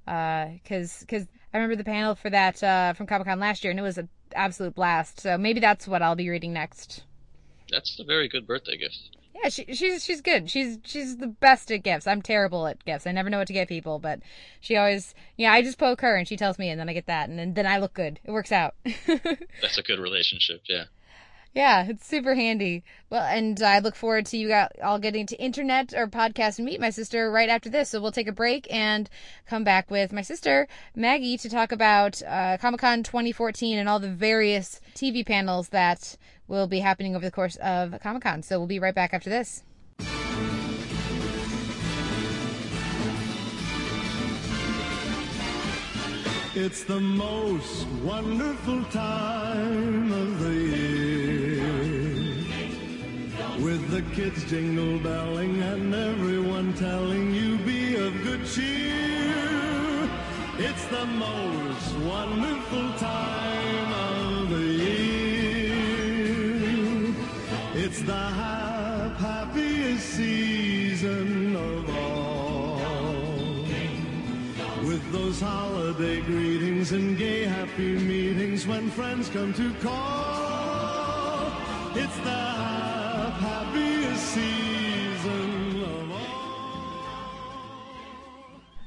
[0.05, 3.79] Because cause I remember the panel for that uh, from Comic Con last year, and
[3.79, 5.19] it was an absolute blast.
[5.19, 7.01] So maybe that's what I'll be reading next.
[7.71, 9.17] That's a very good birthday gift.
[9.41, 10.49] Yeah, she, she's she's good.
[10.49, 12.07] She's she's the best at gifts.
[12.07, 13.07] I'm terrible at gifts.
[13.07, 14.19] I never know what to get people, but
[14.59, 15.53] she always yeah.
[15.53, 17.53] I just poke her and she tells me, and then I get that, and then,
[17.53, 18.19] then I look good.
[18.23, 18.75] It works out.
[19.07, 20.85] That's a good relationship, yeah.
[21.53, 22.83] Yeah, it's super handy.
[23.09, 26.79] Well, and I look forward to you all getting to internet or podcast and meet
[26.79, 27.89] my sister right after this.
[27.89, 29.09] So we'll take a break and
[29.47, 33.99] come back with my sister Maggie to talk about uh, Comic Con 2014 and all
[33.99, 38.43] the various TV panels that will be happening over the course of Comic Con.
[38.43, 39.63] So we'll be right back after this.
[46.55, 51.08] It's the most wonderful time of the year.
[53.69, 60.09] With the kids jingle belling and everyone telling you be of good cheer.
[60.57, 65.75] It's the most wonderful time of the year.
[67.75, 72.81] It's the hap- happiest season of all.
[74.83, 81.51] With those holiday greetings and gay happy meetings when friends come to call.
[81.95, 82.58] It's the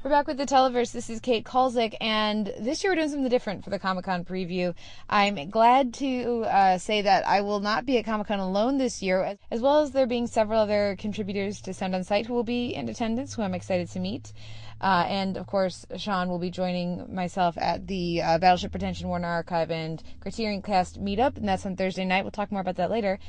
[0.03, 0.91] We're back with the Televerse.
[0.91, 4.25] This is Kate Kulzick, and this year we're doing something different for the Comic Con
[4.25, 4.75] preview.
[5.09, 9.01] I'm glad to uh, say that I will not be at Comic Con alone this
[9.01, 12.43] year, as, well as there being several other contributors to Sound on Sight who will
[12.43, 14.33] be in attendance, who I'm excited to meet.
[14.81, 19.29] Uh, and of course, Sean will be joining myself at the uh, Battleship Pretension Warner
[19.29, 22.25] Archive and Criterion Cast meetup, and that's on Thursday night.
[22.25, 23.19] We'll talk more about that later.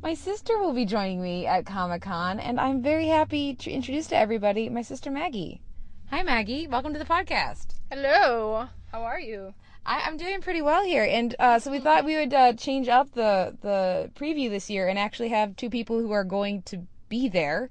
[0.00, 4.06] My sister will be joining me at Comic Con, and I'm very happy to introduce
[4.06, 5.60] to everybody my sister Maggie.
[6.10, 6.66] Hi, Maggie.
[6.66, 7.68] Welcome to the podcast.
[7.88, 8.66] Hello.
[8.90, 9.54] How are you?
[9.86, 12.88] I, I'm doing pretty well here, and uh, so we thought we would uh, change
[12.88, 16.84] up the the preview this year and actually have two people who are going to
[17.08, 17.70] be there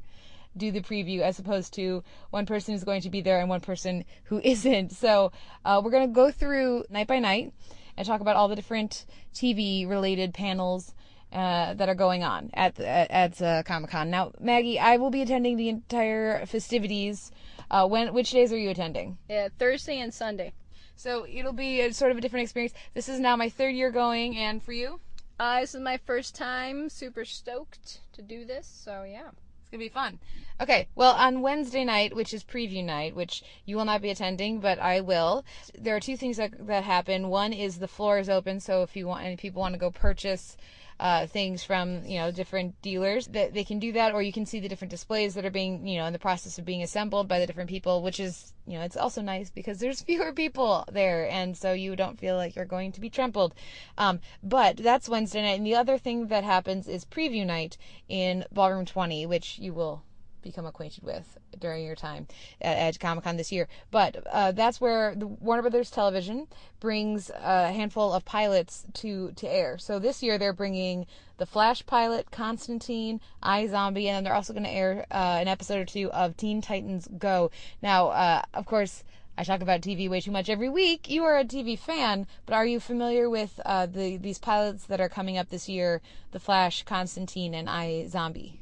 [0.55, 3.59] do the preview as opposed to one person who's going to be there and one
[3.59, 4.93] person who isn't.
[4.93, 5.33] So
[5.65, 7.51] uh, we're going to go through night by night
[7.97, 10.93] and talk about all the different TV related panels
[11.33, 14.09] uh, that are going on at at, at uh, Comic Con.
[14.09, 17.31] Now, Maggie, I will be attending the entire festivities.
[17.72, 19.17] Uh, when which days are you attending?
[19.30, 20.53] Yeah, Thursday and Sunday.
[20.95, 22.74] So it'll be a, sort of a different experience.
[22.93, 24.99] This is now my third year going, and for you?
[25.39, 26.89] Uh, this is my first time.
[26.89, 28.67] Super stoked to do this.
[28.67, 29.30] So yeah.
[29.61, 30.20] It's gonna be fun.
[30.59, 34.59] Okay, well, on Wednesday night, which is preview night, which you will not be attending,
[34.59, 35.45] but I will.
[35.78, 37.30] There are two things that that happen.
[37.30, 39.91] One is the floor is open, so if you want, any people want to go
[39.91, 40.57] purchase
[40.99, 44.45] uh, things from you know different dealers, that they can do that, or you can
[44.45, 47.27] see the different displays that are being you know in the process of being assembled
[47.27, 50.83] by the different people, which is you know it's also nice because there's fewer people
[50.91, 53.55] there, and so you don't feel like you're going to be trampled.
[53.97, 57.77] Um, but that's Wednesday night, and the other thing that happens is preview night
[58.07, 60.03] in Ballroom 20, which you will
[60.41, 62.27] become acquainted with during your time
[62.61, 63.67] at, at Comic Con this year.
[63.91, 66.47] But uh, that's where the Warner Brothers Television
[66.79, 69.77] brings a handful of pilots to to air.
[69.77, 71.05] So this year they're bringing
[71.37, 75.79] the Flash pilot, Constantine, iZombie, and then they're also going to air uh, an episode
[75.79, 77.51] or two of Teen Titans Go.
[77.81, 79.03] Now, uh, of course.
[79.37, 81.09] I talk about TV way too much every week.
[81.09, 84.99] You are a TV fan, but are you familiar with uh, the these pilots that
[84.99, 86.01] are coming up this year?
[86.31, 88.57] The Flash, Constantine, and iZombie.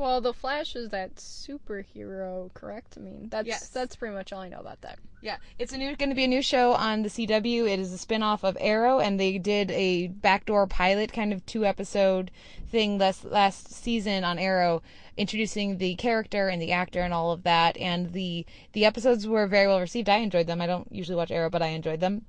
[0.00, 2.94] Well, the Flash is that superhero, correct?
[2.96, 3.68] I mean, that's Yes.
[3.68, 4.98] that's pretty much all I know about that.
[5.20, 7.70] Yeah, it's a new going to be a new show on the CW.
[7.70, 11.66] It is a spin-off of Arrow and they did a backdoor pilot kind of two
[11.66, 12.30] episode
[12.70, 14.82] thing last last season on Arrow
[15.18, 19.46] introducing the character and the actor and all of that and the the episodes were
[19.46, 20.08] very well received.
[20.08, 20.62] I enjoyed them.
[20.62, 22.24] I don't usually watch Arrow, but I enjoyed them.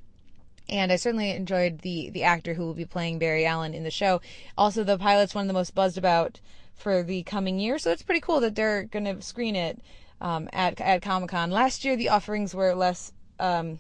[0.68, 3.92] And I certainly enjoyed the the actor who will be playing Barry Allen in the
[3.92, 4.20] show.
[4.58, 6.42] Also, the pilot's one of the most buzzed about
[6.82, 9.80] for the coming year, so it's pretty cool that they're going to screen it
[10.20, 11.52] um, at at Comic Con.
[11.52, 13.80] Last year, the offerings were less um,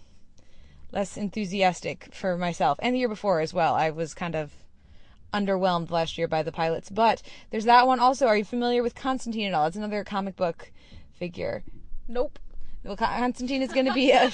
[0.91, 3.73] less enthusiastic for myself, and the year before as well.
[3.73, 4.51] I was kind of
[5.33, 8.27] underwhelmed last year by the pilots, but there's that one also.
[8.27, 9.67] Are you familiar with Constantine at all?
[9.67, 10.71] It's another comic book
[11.13, 11.63] figure.
[12.07, 12.39] Nope.
[12.83, 14.31] Well, Constantine is going to be a,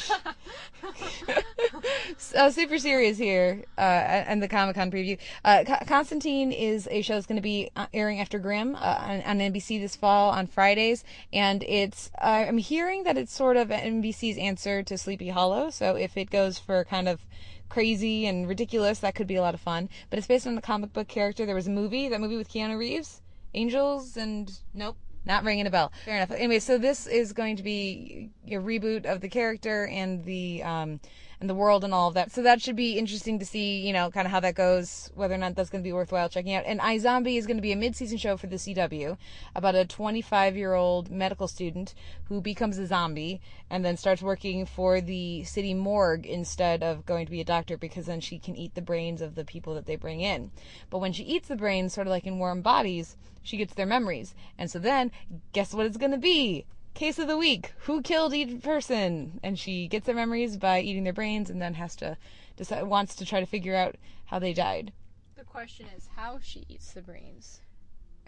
[2.38, 5.18] uh, super serious here, uh, and the Comic Con preview.
[5.44, 8.80] Uh, Co- Constantine is a show that's going to be uh, airing after Grimm uh,
[8.80, 13.58] on, on NBC this fall on Fridays, and it's uh, I'm hearing that it's sort
[13.58, 15.70] of NBC's answer to Sleepy Hollow.
[15.70, 17.20] So if it goes for kind of
[17.68, 19.90] crazy and ridiculous, that could be a lot of fun.
[20.10, 21.46] But it's based on the comic book character.
[21.46, 23.22] There was a movie, that movie with Keanu Reeves,
[23.54, 24.96] Angels, and nope.
[25.28, 25.92] Not ringing a bell.
[26.06, 26.32] Fair enough.
[26.32, 31.02] Anyway, so this is going to be a reboot of the character and the um,
[31.40, 32.32] and the world and all of that.
[32.32, 35.36] So that should be interesting to see, you know, kind of how that goes, whether
[35.36, 36.64] or not that's going to be worthwhile checking out.
[36.66, 39.18] And iZombie is going to be a mid-season show for the CW
[39.56, 41.94] about a 25-year-old medical student
[42.26, 47.26] who becomes a zombie and then starts working for the city morgue instead of going
[47.26, 49.86] to be a doctor because then she can eat the brains of the people that
[49.86, 50.50] they bring in.
[50.90, 53.86] But when she eats the brains, sort of like in warm bodies, she gets their
[53.86, 54.34] memories.
[54.58, 55.12] And so then,
[55.54, 56.66] guess what it's going to be?
[56.98, 57.74] Case of the week.
[57.82, 59.40] Who killed each person?
[59.44, 62.18] And she gets their memories by eating their brains and then has to
[62.56, 64.92] decide, wants to try to figure out how they died.
[65.36, 67.62] The question is how she eats the brains.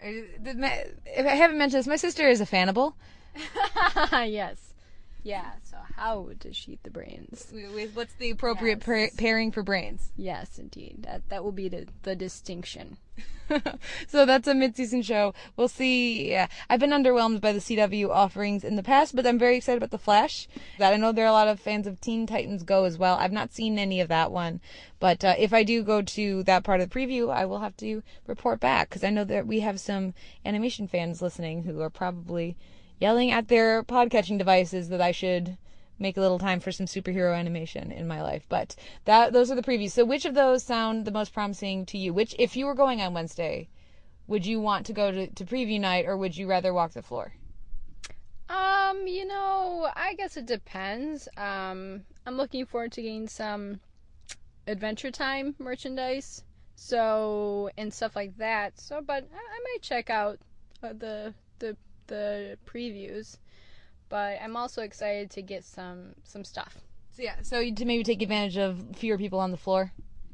[0.00, 2.94] Uh, the I haven't mentioned this, my sister is a fanable
[4.12, 4.69] yes.
[5.22, 5.52] Yeah.
[5.62, 7.48] So how does she eat the brains?
[7.52, 10.10] With what's the appropriate pair- pairing for brains?
[10.16, 11.02] Yes, indeed.
[11.02, 12.96] That that will be the the distinction.
[14.08, 15.34] so that's a mid-season show.
[15.56, 16.30] We'll see.
[16.30, 19.78] Yeah, I've been underwhelmed by the CW offerings in the past, but I'm very excited
[19.78, 20.48] about the Flash.
[20.78, 23.16] That I know there are a lot of fans of Teen Titans Go as well.
[23.16, 24.60] I've not seen any of that one,
[25.00, 27.76] but uh, if I do go to that part of the preview, I will have
[27.78, 30.14] to report back because I know that we have some
[30.44, 32.56] animation fans listening who are probably
[33.00, 35.56] yelling at their podcatching devices that I should
[35.98, 38.44] make a little time for some superhero animation in my life.
[38.48, 39.90] But that those are the previews.
[39.92, 42.12] So which of those sound the most promising to you?
[42.14, 43.68] Which if you were going on Wednesday,
[44.26, 47.02] would you want to go to, to preview night or would you rather walk the
[47.02, 47.32] floor?
[48.48, 51.28] Um, you know, I guess it depends.
[51.36, 53.80] Um, I'm looking forward to getting some
[54.66, 56.42] Adventure Time merchandise,
[56.74, 58.78] so and stuff like that.
[58.78, 60.38] So, but I, I might check out
[60.82, 61.76] uh, the the
[62.10, 63.38] the previews.
[64.10, 66.76] But I'm also excited to get some some stuff.
[67.16, 69.92] So yeah, so to maybe take advantage of fewer people on the floor.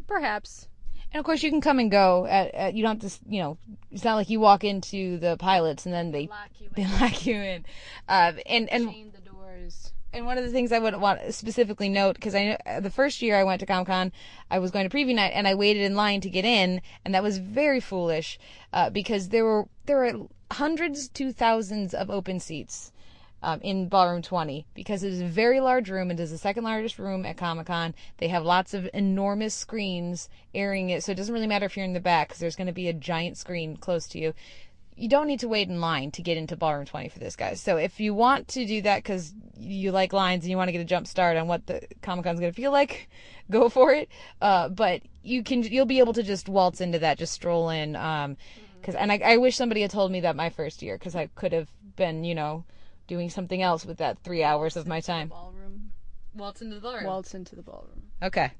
[0.08, 0.68] Perhaps.
[1.12, 2.26] And of course, you can come and go.
[2.26, 3.58] At, at you don't have to, you know,
[3.90, 7.26] it's not like you walk into the pilots and then they Lock you they lock
[7.26, 7.64] you in.
[8.08, 9.92] Uh, and and Chain the doors.
[10.12, 12.80] And one of the things I would want to specifically note, because I know uh,
[12.80, 14.12] the first year I went to Comic Con,
[14.50, 17.14] I was going to preview night and I waited in line to get in, and
[17.14, 18.38] that was very foolish,
[18.72, 22.92] uh, because there were there were hundreds to thousands of open seats.
[23.42, 26.10] Um, in Ballroom 20 because it is a very large room.
[26.10, 27.94] And it is the second largest room at Comic Con.
[28.16, 31.84] They have lots of enormous screens airing it, so it doesn't really matter if you're
[31.84, 34.32] in the back because there's going to be a giant screen close to you
[34.98, 37.60] you don't need to wait in line to get into ballroom 20 for this guys
[37.60, 40.72] so if you want to do that because you like lines and you want to
[40.72, 43.10] get a jump start on what the comic con's going to feel like
[43.50, 44.08] go for it
[44.40, 47.96] uh, but you can you'll be able to just waltz into that, just stroll in.
[47.96, 48.36] Um,
[48.86, 51.26] because and I, I wish somebody had told me that my first year because I
[51.34, 52.64] could have been you know
[53.08, 55.28] doing something else with that three hours of my time.
[55.28, 55.90] Ballroom.
[56.34, 57.04] Waltz into the ballroom.
[57.04, 58.02] Waltz into the ballroom.
[58.22, 58.52] Okay.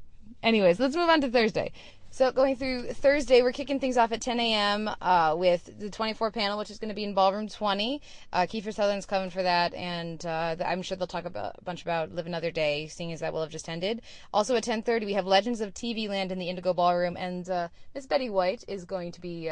[0.43, 1.72] Anyways, let's move on to Thursday.
[2.11, 4.91] So going through Thursday, we're kicking things off at 10 a.m.
[5.01, 8.01] Uh, with the 24 panel, which is going to be in Ballroom 20.
[8.33, 11.83] Uh, Kiefer Sutherland's coming for that, and uh, I'm sure they'll talk about a bunch
[11.83, 14.03] about Live Another Day, seeing as that will have just ended.
[14.33, 17.68] Also at 10:30, we have Legends of TV Land in the Indigo Ballroom, and uh,
[17.95, 19.51] Miss Betty White is going to be.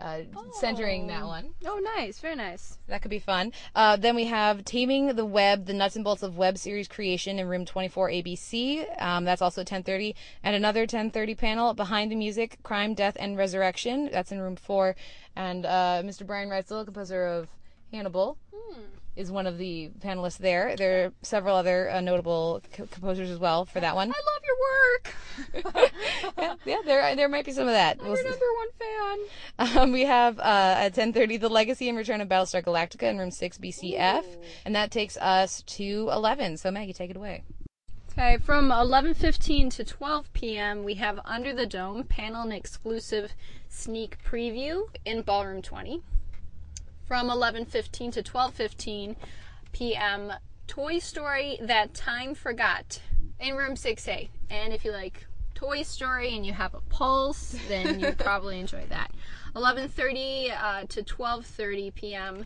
[0.00, 1.50] Uh, uh, centering that one.
[1.66, 2.20] Oh, nice.
[2.20, 2.78] Very nice.
[2.86, 3.52] That could be fun.
[3.74, 7.38] Uh, then we have Taming the Web, the nuts and bolts of web series creation
[7.38, 8.86] in room 24 ABC.
[9.02, 14.08] Um, that's also 10:30, and another 10:30 panel behind the music, crime, death, and resurrection.
[14.12, 14.94] That's in room four.
[15.34, 16.26] And uh, Mr.
[16.26, 17.48] Brian Reitzell, composer of
[17.92, 18.36] Hannibal,
[19.18, 20.76] is one of the panelists there.
[20.76, 24.10] There are several other uh, notable co- composers as well for that one.
[24.10, 25.92] I love your work.
[26.38, 27.98] yeah, yeah, there there might be some of that.
[28.00, 29.78] I'm We'll your number one fan.
[29.78, 33.30] Um, we have uh, at 10:30 the Legacy and Return of Battlestar Galactica in room
[33.30, 34.24] 6 BCF,
[34.64, 36.56] and that takes us to 11.
[36.58, 37.42] So Maggie, take it away.
[38.12, 40.84] Okay, from 11:15 to 12 p.m.
[40.84, 43.32] we have Under the Dome panel and exclusive
[43.68, 46.02] sneak preview in Ballroom 20.
[47.08, 49.16] From 11:15 to 12:15
[49.72, 50.34] p.m.
[50.66, 53.00] Toy Story That Time Forgot
[53.40, 54.28] in room 6A.
[54.50, 58.84] And if you like Toy Story and you have a pulse, then you probably enjoy
[58.90, 59.10] that.
[59.56, 62.44] 11:30 uh, to 12:30 p.m.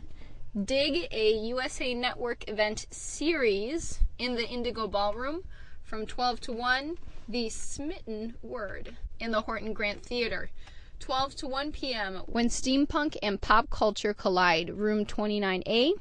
[0.63, 5.43] Dig a USA Network event series in the Indigo Ballroom
[5.83, 6.97] from 12 to 1.
[7.27, 10.51] The Smitten Word in the Horton Grand Theater.
[10.99, 12.21] 12 to 1 p.m.
[12.27, 15.93] When Steampunk and Pop Culture Collide, room 29A.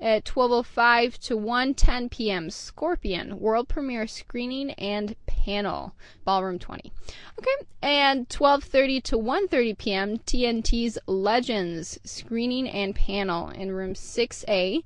[0.00, 2.50] At 12:05 to 1:10 p.m.
[2.50, 5.92] Scorpion world premiere screening and panel
[6.24, 6.92] ballroom 20.
[7.36, 10.18] Okay, and 12:30 to 1:30 p.m.
[10.18, 14.84] TNT's Legends screening and panel in room 6A.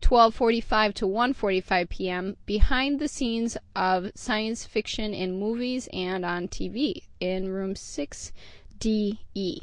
[0.00, 2.36] 12:45 to 1:45 p.m.
[2.46, 8.32] behind the scenes of science fiction in movies and on TV in room 6DE.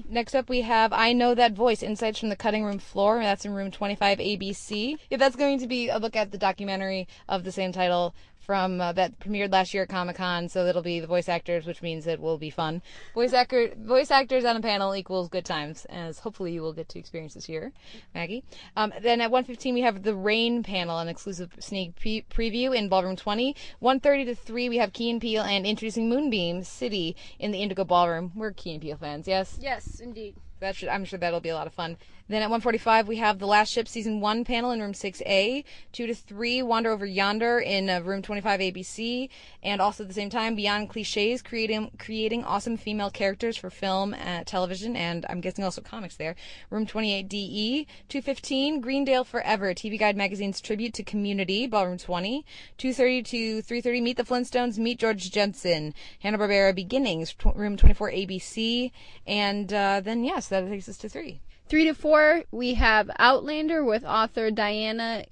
[0.09, 3.19] Next up, we have I Know That Voice Insights from the Cutting Room Floor.
[3.19, 4.97] That's in room 25 ABC.
[5.09, 8.13] Yeah, that's going to be a look at the documentary of the same title
[8.45, 10.47] from uh, that premiered last year at Comic Con.
[10.49, 12.81] So it'll be the voice actors, which means it will be fun.
[13.13, 16.89] Voice actor, voice actors on a panel equals good times, as hopefully you will get
[16.89, 17.71] to experience this year,
[18.13, 18.43] Maggie.
[18.77, 22.89] Um, then at 1:15 we have the Strain panel, an exclusive sneak pre- preview in
[22.89, 23.55] Ballroom 20.
[23.81, 27.83] 1:30 to 3 we have Key and Peele and introducing Moonbeam City in the Indigo
[27.83, 28.31] Ballroom.
[28.35, 29.57] We're Key and Peele fans, yes.
[29.61, 30.35] Yes, indeed.
[30.59, 31.97] That should, I'm sure that'll be a lot of fun.
[32.28, 35.63] Then at 1:45 we have the Last Ship season one panel in room 6A.
[35.91, 39.30] Two to three Wander Over Yonder in uh, room 25 ABC,
[39.61, 44.15] and also at the same time Beyond Cliches, creating creating awesome female characters for film,
[44.15, 46.15] uh, television, and I'm guessing also comics.
[46.15, 46.36] There,
[46.71, 47.88] room 28 DE.
[48.09, 52.43] 215 Greendale Forever, TV Guide magazine's tribute to Community, ballroom 20.
[52.80, 58.09] 2:30 to 3:30 Meet the Flintstones, Meet George Jetson, Hanna Barbera Beginnings, tw- room 24
[58.09, 58.91] ABC,
[59.28, 61.41] and uh, then yes, that takes us to three.
[61.68, 65.26] Three to four, we have Outlander with author Diana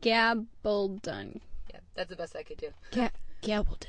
[0.00, 1.40] Gabaldon.
[1.68, 2.68] Yeah, that's the best I could do.
[2.92, 3.10] Ga-
[3.42, 3.86] Gabaldon.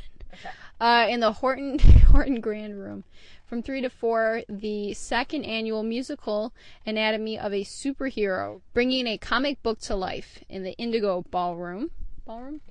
[0.79, 1.77] Uh, in the Horton
[2.11, 3.03] Horton Grand Room.
[3.45, 6.53] From three to four, the second annual musical
[6.85, 11.91] Anatomy of a Superhero, bringing a comic book to life in the Indigo Ballroom.
[12.25, 12.61] Ballroom.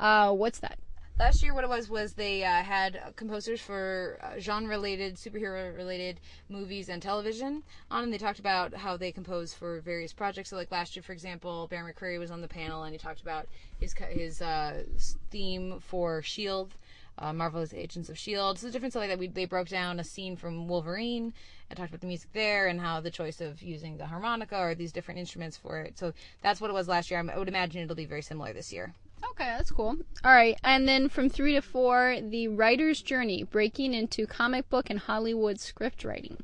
[0.00, 0.78] Uh, what's that?
[1.20, 6.18] Last year, what it was was they uh, had uh, composers for uh, genre-related, superhero-related
[6.48, 10.48] movies and television on, and they talked about how they compose for various projects.
[10.48, 13.20] So, like last year, for example, Bear McCreary was on the panel, and he talked
[13.20, 13.48] about
[13.78, 14.82] his his uh,
[15.30, 16.72] theme for Shield,
[17.18, 18.58] uh, Marvel's Agents of Shield.
[18.58, 19.18] So different stuff like that.
[19.18, 21.34] We, they broke down a scene from Wolverine
[21.68, 24.74] and talked about the music there and how the choice of using the harmonica or
[24.74, 25.98] these different instruments for it.
[25.98, 27.22] So that's what it was last year.
[27.30, 28.94] I would imagine it'll be very similar this year.
[29.24, 29.96] Okay, that's cool.
[30.24, 34.90] All right, and then from three to four, the writer's journey, breaking into comic book
[34.90, 36.38] and Hollywood script writing,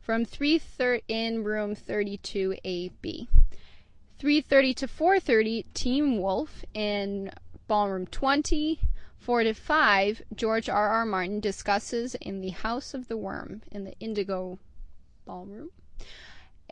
[0.00, 3.28] from three thir- in room thirty-two A B.
[4.18, 7.30] Three thirty to four thirty, Teen Wolf in
[7.66, 8.80] ballroom twenty.
[9.16, 10.90] Four to five, George R.
[10.90, 11.06] R.
[11.06, 14.58] Martin discusses in the House of the Worm in the Indigo
[15.24, 15.70] Ballroom.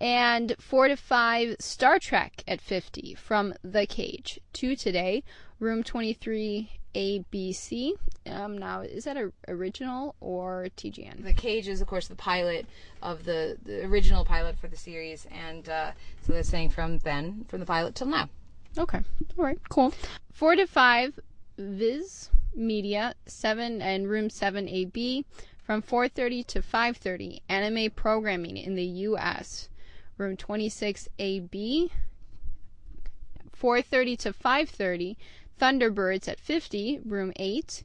[0.03, 4.41] And 4 to 5, Star Trek at 50 from The Cage.
[4.53, 5.23] 2 today,
[5.61, 7.93] Room 23 ABC.
[8.27, 11.23] Um, now, is that a original or TNG?
[11.23, 12.67] The Cage is, of course, the pilot
[13.01, 15.93] of the, the original pilot for the series, and uh,
[16.27, 18.29] so they're saying from then, from the pilot till now.
[18.77, 19.03] Okay.
[19.39, 19.61] All right.
[19.69, 19.95] Cool.
[20.33, 21.21] Four to five,
[21.57, 22.29] Viz.
[22.55, 25.25] Media, 7 and room 7AB
[25.65, 27.41] from 4:30 to 5:30.
[27.49, 29.71] Anime programming in the US.
[30.19, 31.91] Room 26AB
[33.59, 35.17] 4:30 to 5:30.
[35.61, 37.85] Thunderbirds at 50, room 8.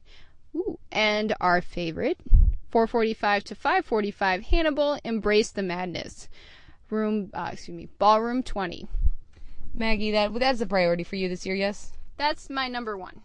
[0.56, 2.18] Ooh, and our favorite
[2.72, 6.28] 4:45 to 5:45 Hannibal Embrace the Madness.
[6.90, 8.88] Room uh, excuse me, Ballroom 20.
[9.74, 11.92] Maggie, that that's a priority for you this year, yes?
[12.16, 13.20] That's my number 1.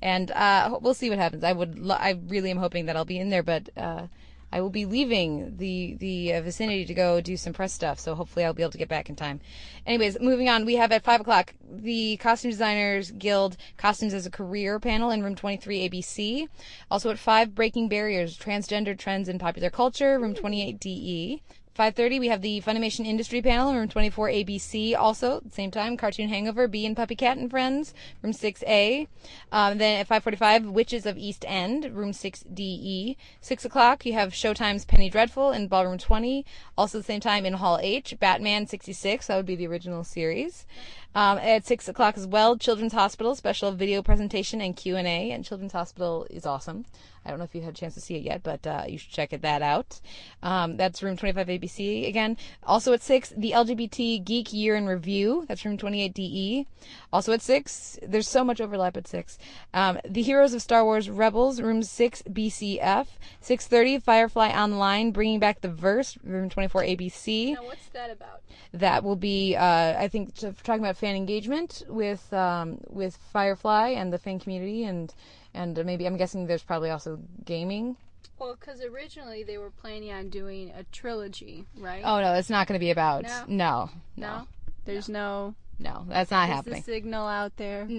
[0.00, 1.44] And uh, we'll see what happens.
[1.44, 4.06] I would, lo- I really am hoping that I'll be in there, but uh,
[4.52, 8.00] I will be leaving the the uh, vicinity to go do some press stuff.
[8.00, 9.40] So hopefully I'll be able to get back in time.
[9.86, 10.64] Anyways, moving on.
[10.64, 15.22] We have at five o'clock the Costume Designers Guild Costumes as a Career panel in
[15.22, 16.48] room 23 ABC.
[16.90, 21.42] Also at five, Breaking Barriers: Transgender Trends in Popular Culture, room 28 DE.
[21.78, 26.28] 5.30 we have the funimation industry panel in room 24 abc also same time cartoon
[26.28, 29.06] hangover Bee and puppy cat and friends room 6a
[29.52, 34.84] um, then at 5.45 witches of east end room 6de 6 o'clock you have showtime's
[34.84, 36.44] penny dreadful in ballroom 20
[36.76, 40.66] also the same time in hall h batman 66 that would be the original series
[41.14, 45.72] um, at 6 o'clock as well children's hospital special video presentation and q&a and children's
[45.72, 46.84] hospital is awesome
[47.24, 48.96] I don't know if you had a chance to see it yet, but uh, you
[48.96, 50.00] should check it, that out.
[50.42, 52.38] Um, that's room 25 ABC again.
[52.62, 55.44] Also at 6, the LGBT Geek Year in Review.
[55.46, 56.66] That's room 28 DE.
[57.12, 59.38] Also at 6, there's so much overlap at 6.
[59.74, 63.06] Um, the Heroes of Star Wars Rebels, room 6 BCF.
[63.42, 67.54] 6.30, Firefly Online, Bringing Back the Verse, room 24 ABC.
[67.54, 68.42] Now what's that about?
[68.72, 74.12] That will be, uh, I think, talking about fan engagement with um, with Firefly and
[74.12, 75.12] the fan community, and
[75.54, 77.96] and maybe I'm guessing there's probably also gaming.
[78.38, 82.02] Well, because originally they were planning on doing a trilogy, right?
[82.04, 83.24] Oh no, it's not going to be about.
[83.24, 83.44] No?
[83.48, 84.46] No, no.
[84.84, 85.54] There's no.
[85.80, 86.82] No, that's not is happening.
[86.86, 87.88] the signal out there?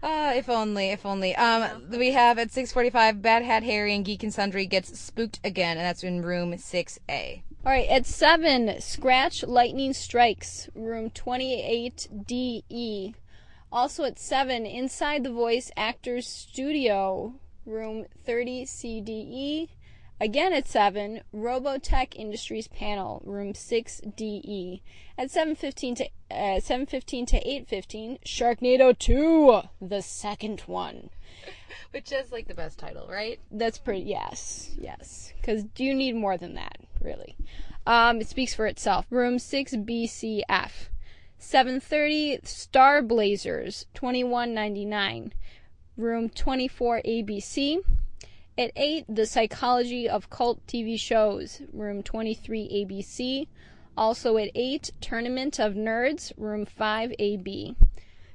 [0.00, 1.34] Uh, if only, if only.
[1.36, 5.76] Um, we have at 6:45, Bad Hat Harry and Geek and Sundry gets spooked again,
[5.76, 7.42] and that's in room 6A.
[7.66, 13.14] All right, at seven, Scratch Lightning Strikes, room 28DE.
[13.70, 17.34] Also at seven, Inside the Voice Actors Studio,
[17.66, 19.68] room 30CDE.
[20.20, 24.80] Again at seven, Robotech Industries panel, room 6DE.
[25.16, 31.10] At 7:15 to uh, 7:15 to 8:15, Sharknado 2, the second one.
[31.92, 33.38] Which is like the best title, right?
[33.52, 34.00] That's pretty.
[34.02, 35.32] Yes, yes.
[35.36, 37.36] Because do you need more than that, really?
[37.86, 39.06] Um, it speaks for itself.
[39.10, 40.88] Room six BCF.
[41.40, 45.30] 7:30 Star Blazers 21.99.
[45.96, 47.84] Room 24 ABC.
[48.58, 51.62] At 8 The Psychology of Cult TV Shows.
[51.72, 53.46] Room 23 ABC.
[53.96, 56.32] Also at 8 Tournament of Nerds.
[56.36, 57.76] Room 5 AB.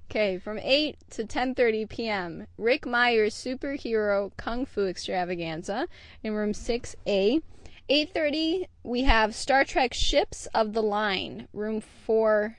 [0.09, 2.47] Okay, from 8 to 10:30 p.m.
[2.57, 5.89] Rick Meyer's superhero kung fu extravaganza
[6.23, 7.41] in room 6A.
[7.89, 12.57] 8:30 we have Star Trek Ships of the Line, room 4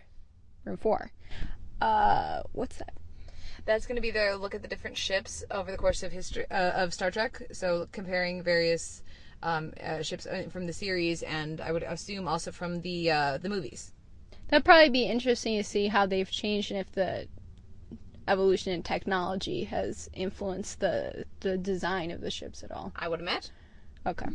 [0.67, 1.11] room 4.
[1.81, 2.93] Uh what's that?
[3.67, 6.45] That's going to be their look at the different ships over the course of history
[6.51, 7.43] uh, of Star Trek.
[7.53, 9.03] So comparing various
[9.43, 13.39] um, uh, ships uh, from the series, and I would assume also from the uh,
[13.39, 13.93] the movies.
[14.49, 17.27] That'd probably be interesting to see how they've changed and if the
[18.29, 22.93] evolution in technology has influenced the the design of the ships at all.
[22.97, 23.53] I would imagine.
[24.07, 24.27] Okay.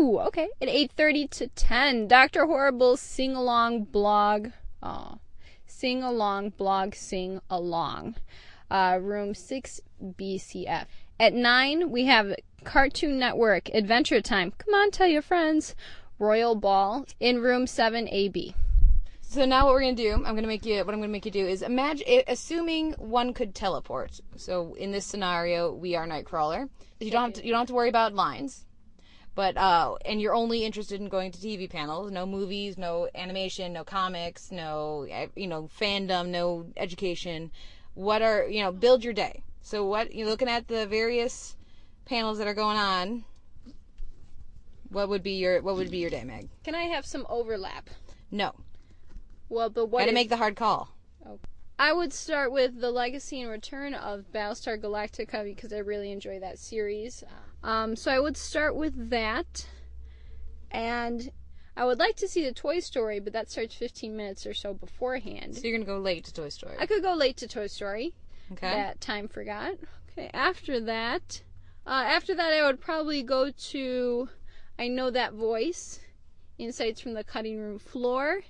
[0.00, 0.48] Ooh, okay.
[0.60, 2.46] At 8:30 to 10, Dr.
[2.46, 4.50] Horrible's sing along blog.
[4.82, 5.18] Oh.
[5.78, 8.16] Sing along blog sing along.
[8.68, 10.86] Uh, room 6 BCF.
[11.20, 12.34] At 9, we have
[12.64, 14.52] Cartoon Network Adventure Time.
[14.58, 15.76] Come on, tell your friends.
[16.18, 18.56] Royal Ball in room 7 AB.
[19.20, 20.78] So now what we're gonna do, I'm gonna make you.
[20.78, 24.20] What I'm gonna make you do is imagine, assuming one could teleport.
[24.34, 26.68] So in this scenario, we are Nightcrawler.
[26.98, 27.46] You don't have to.
[27.46, 28.64] You don't have to worry about lines.
[29.38, 32.10] But uh, and you're only interested in going to TV panels.
[32.10, 37.52] No movies, no animation, no comics, no eh, you know fandom, no education.
[37.94, 38.72] What are you know?
[38.72, 39.44] Build your day.
[39.60, 41.54] So what you're looking at the various
[42.04, 43.24] panels that are going on.
[44.88, 46.48] What would be your What would be your day, Meg?
[46.64, 47.90] Can I have some overlap?
[48.32, 48.56] No.
[49.48, 50.88] Well, but what Gotta if- make the hard call.
[51.78, 56.40] I would start with the legacy and return of Battlestar Galactica because I really enjoy
[56.40, 57.22] that series.
[57.62, 59.66] Um, so I would start with that,
[60.70, 61.30] and
[61.76, 64.74] I would like to see the Toy Story, but that starts 15 minutes or so
[64.74, 65.56] beforehand.
[65.56, 66.76] So you're gonna go late to Toy Story.
[66.78, 68.14] I could go late to Toy Story.
[68.52, 68.70] Okay.
[68.70, 69.74] That time forgot.
[70.10, 70.30] Okay.
[70.34, 71.42] After that,
[71.86, 74.28] uh, after that, I would probably go to
[74.78, 76.00] I know that voice,
[76.58, 78.42] insights from the cutting room floor,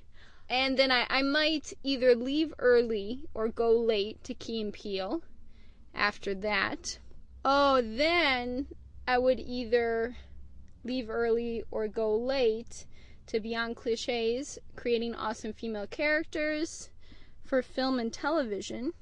[0.49, 5.23] and then I, I might either leave early or go late to Key and Peele,
[5.95, 6.99] after that.
[7.45, 8.67] Oh, then
[9.07, 10.17] I would either
[10.85, 12.87] leave early or go late
[13.27, 16.91] to Beyond Cliches, creating awesome female characters
[17.45, 18.93] for film and television.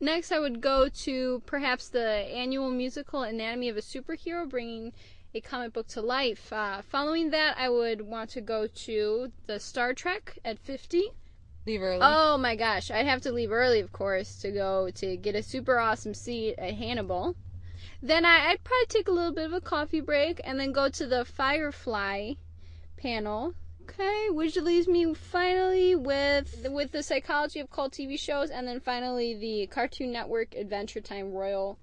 [0.00, 4.92] Next, I would go to perhaps the annual musical Anatomy of a Superhero, bringing
[5.34, 6.52] a comic book to life.
[6.52, 11.10] Uh, following that, I would want to go to the Star Trek at 50.
[11.66, 12.00] Leave early.
[12.02, 15.42] Oh my gosh, I'd have to leave early, of course, to go to get a
[15.42, 17.36] super awesome seat at Hannibal.
[18.02, 20.88] Then I, I'd probably take a little bit of a coffee break and then go
[20.88, 22.34] to the Firefly
[22.96, 23.54] panel.
[23.82, 28.80] Okay, which leaves me finally with with the psychology of cult TV shows, and then
[28.80, 31.78] finally the Cartoon Network Adventure Time Royal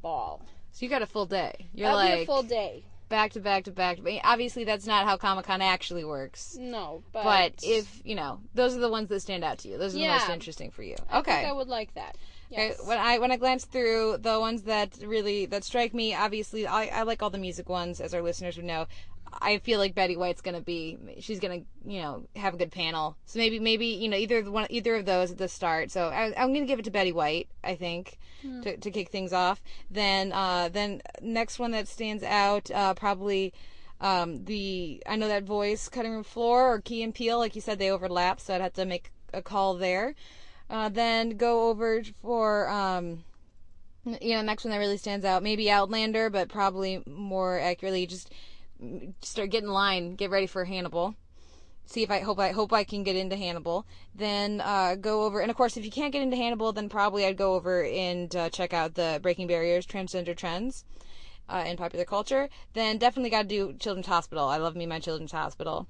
[0.00, 0.40] Ball.
[0.72, 1.66] So you got a full day.
[1.74, 2.84] You're That'll like be a full day.
[3.08, 3.96] back to back to back.
[3.96, 4.20] to back.
[4.24, 6.56] Obviously, that's not how Comic Con actually works.
[6.58, 9.78] No, but But if you know, those are the ones that stand out to you.
[9.78, 10.14] Those are Yeah.
[10.14, 10.96] the most interesting for you.
[11.10, 11.32] I okay.
[11.36, 12.16] think I would like that.
[12.52, 16.66] Okay, when I when I glance through the ones that really that strike me, obviously
[16.66, 18.86] I, I like all the music ones, as our listeners would know.
[19.40, 23.16] I feel like Betty White's gonna be she's gonna you know have a good panel.
[23.26, 25.92] So maybe maybe you know either the one either of those at the start.
[25.92, 27.48] So I, I'm gonna give it to Betty White.
[27.62, 28.62] I think Hmm.
[28.62, 29.62] to to kick things off.
[29.90, 33.52] Then uh then next one that stands out uh probably.
[34.02, 37.60] Um, the I know that voice cutting room floor or Key and Peele, like you
[37.60, 40.14] said, they overlap, so I'd have to make a call there.
[40.70, 43.24] Uh, then go over for um,
[44.04, 48.32] you know next one that really stands out maybe outlander but probably more accurately just
[48.82, 51.14] mm, start get in line get ready for hannibal
[51.90, 53.86] see if i hope i hope i can get into hannibal.
[54.14, 57.26] Then uh, go over and of course if you can't get into hannibal then probably
[57.26, 60.84] i'd go over and uh, check out the breaking barriers transgender trends
[61.50, 62.48] uh, in popular culture.
[62.72, 64.48] Then definitely got to do children's hospital.
[64.48, 65.86] I love me my children's hospital.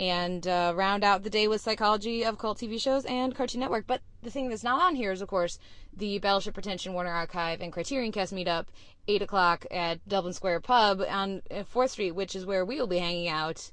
[0.00, 3.86] And uh, round out the day with psychology of cult TV shows and Cartoon Network.
[3.86, 5.58] But the thing that's not on here is, of course,
[5.96, 8.66] the Battleship Pretension Warner Archive and Criterion Cast meetup,
[9.06, 12.88] eight o'clock at Dublin Square Pub on uh, Fourth Street, which is where we will
[12.88, 13.70] be hanging out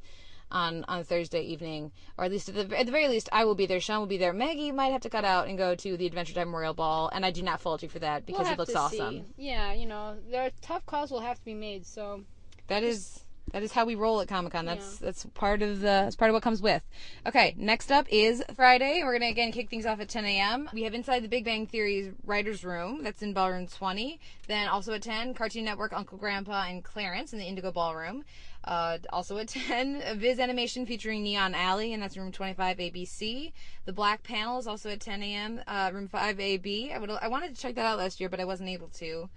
[0.52, 3.56] on on Thursday evening, or at least at the, at the very least, I will
[3.56, 3.80] be there.
[3.80, 4.34] Sean will be there.
[4.34, 7.26] Maggie might have to cut out and go to the Adventure Time Memorial Ball, and
[7.26, 9.26] I do not fault you for that because We'll it looks awesome.
[9.26, 9.26] see.
[9.38, 11.86] Yeah, you know, there are tough calls will have to be made.
[11.86, 12.24] So
[12.68, 13.22] That is
[13.52, 14.66] that is how we roll at Comic Con.
[14.66, 16.82] That's that's part of the that's part of what comes with.
[17.28, 19.02] Okay, next up is Friday.
[19.04, 20.70] We're gonna again kick things off at 10 a.m.
[20.74, 23.04] We have Inside the Big Bang Theory's writers' room.
[23.04, 24.20] That's in Ballroom 20.
[24.48, 28.24] Then also at 10, Cartoon Network, Uncle Grandpa, and Clarence in the Indigo Ballroom.
[28.64, 33.52] Uh, also at 10, Viz Animation featuring Neon Alley, and that's room 25 ABC.
[33.86, 35.62] The Black Panel is also at 10 a.m.
[35.68, 36.92] Uh, room 5 AB.
[36.94, 39.30] I would I wanted to check that out last year, but I wasn't able to.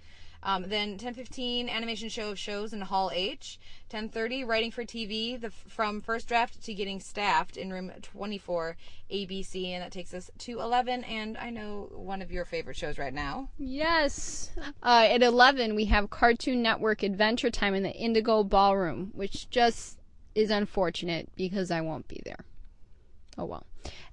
[0.45, 3.59] Um, then 10:15 animation show of shows in Hall H.
[3.89, 8.77] 10:30 writing for TV the from first draft to getting staffed in room 24
[9.11, 12.99] ABC and that takes us to 11 and I know one of your favorite shows
[12.99, 13.49] right now.
[13.57, 14.51] Yes.
[14.83, 19.97] Uh, at 11, we have Cartoon Network Adventure Time in the Indigo Ballroom, which just
[20.35, 22.45] is unfortunate because I won't be there.
[23.35, 23.63] Oh well.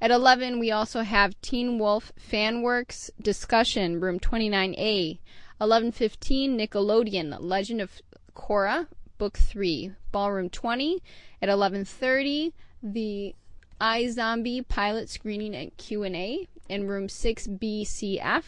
[0.01, 5.19] At 11, we also have Teen Wolf Fanworks Discussion, room 29A.
[5.62, 8.02] 11:15, Nickelodeon Legend of
[8.34, 11.01] Korra, book 3, ballroom 20.
[11.40, 12.52] At 11:30,
[12.82, 13.36] the
[13.80, 18.43] iZombie pilot screening and Q&A in room 6BCF.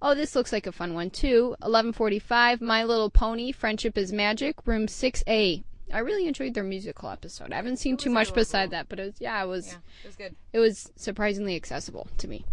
[0.00, 1.54] Oh, this looks like a fun one too.
[1.62, 5.64] 11:45, My Little Pony: Friendship is Magic, room 6A.
[5.92, 7.52] I really enjoyed their musical episode.
[7.52, 9.72] I haven't seen too much beside that, but it was yeah, it was
[10.02, 10.34] It was good.
[10.54, 12.44] it was surprisingly accessible to me.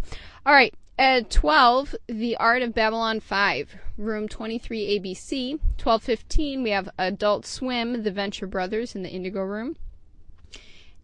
[0.44, 5.58] All right, at 12, The Art of Babylon 5, room 23 ABC.
[5.76, 9.76] 12:15, we have Adult Swim, The Venture Brothers in the Indigo Room.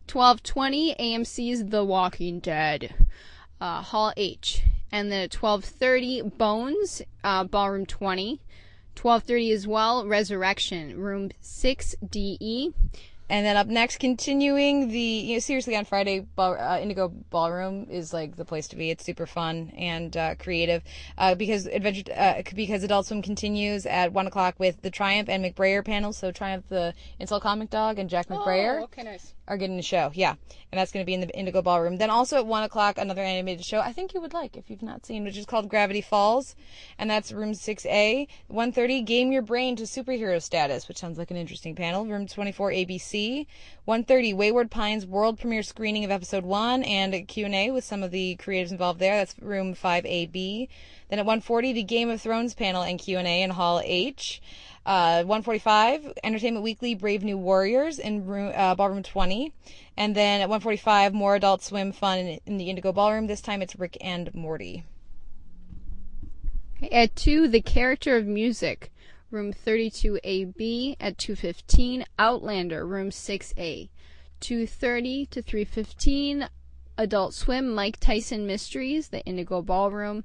[0.08, 2.94] 12:20, AMC's The Walking Dead,
[3.60, 4.62] uh, Hall H.
[4.90, 8.40] And then at 12:30, Bones, uh, Ballroom 20.
[8.94, 12.72] 12:30 as well, Resurrection, room 6DE.
[13.32, 17.86] And then up next, continuing the you know seriously on Friday, ball, uh, Indigo Ballroom
[17.88, 18.90] is like the place to be.
[18.90, 20.82] It's super fun and uh, creative
[21.16, 25.42] uh, because adventure uh, because Adult Swim continues at one o'clock with the Triumph and
[25.42, 26.18] McBrayer panels.
[26.18, 29.32] So Triumph, the Insult Comic Dog, and Jack McBrayer Oh, okay, nice.
[29.48, 30.10] Are getting a show.
[30.14, 30.34] Yeah,
[30.70, 31.96] and that's going to be in the Indigo Ballroom.
[31.96, 34.82] Then also at one o'clock, another animated show I think you would like if you've
[34.82, 36.54] not seen, which is called Gravity Falls,
[36.98, 38.28] and that's room six A.
[38.48, 42.06] One thirty, Game Your Brain to Superhero Status, which sounds like an interesting panel.
[42.06, 43.46] Room twenty four ABC.
[43.84, 48.12] One thirty, Wayward Pines world premiere screening of episode one and Q&A with some of
[48.12, 49.16] the creatives involved there.
[49.16, 50.68] That's room five AB.
[51.08, 53.82] Then at one forty, the Game of Thrones panel and Q and A in Hall
[53.84, 54.40] H.
[54.86, 59.52] Uh, 145, Entertainment Weekly, Brave New Warriors in room, uh, Ballroom 20.
[59.96, 63.26] And then at 145, more Adult Swim fun in, in the Indigo Ballroom.
[63.26, 64.84] This time it's Rick and Morty.
[66.90, 68.91] At 2, The Character of Music,
[69.32, 70.96] room 32AB.
[71.00, 73.88] At 2.15, Outlander, room 6A.
[74.40, 76.48] 2.30 to 3.15,
[76.98, 80.24] Adult Swim, Mike Tyson Mysteries, The Indigo Ballroom.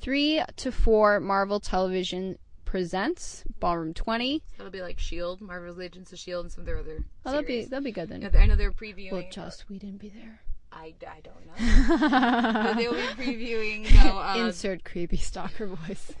[0.00, 4.42] 3 to 4, Marvel Television Presents, Ballroom 20.
[4.56, 7.04] That'll be like Shield, Marvel's Agents of Shield, and some of their other.
[7.24, 8.30] Oh, that'll be, that'll be good then.
[8.36, 9.12] I know they're previewing.
[9.12, 10.40] Will Joss Whedon be there?
[10.72, 11.54] I, I don't know.
[12.62, 13.86] but they'll be previewing.
[14.04, 16.12] Uh, Insert creepy stalker voice.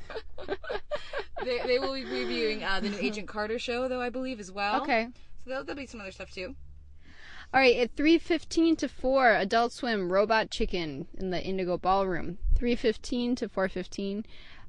[1.44, 4.50] they, they will be previewing uh, the new Agent Carter show, though I believe as
[4.50, 4.82] well.
[4.82, 5.08] Okay.
[5.44, 6.54] So there'll, there'll be some other stuff too.
[7.52, 12.36] All right, at 3:15 to 4, Adult Swim Robot Chicken in the Indigo Ballroom.
[12.58, 14.24] 3:15 to 4:15,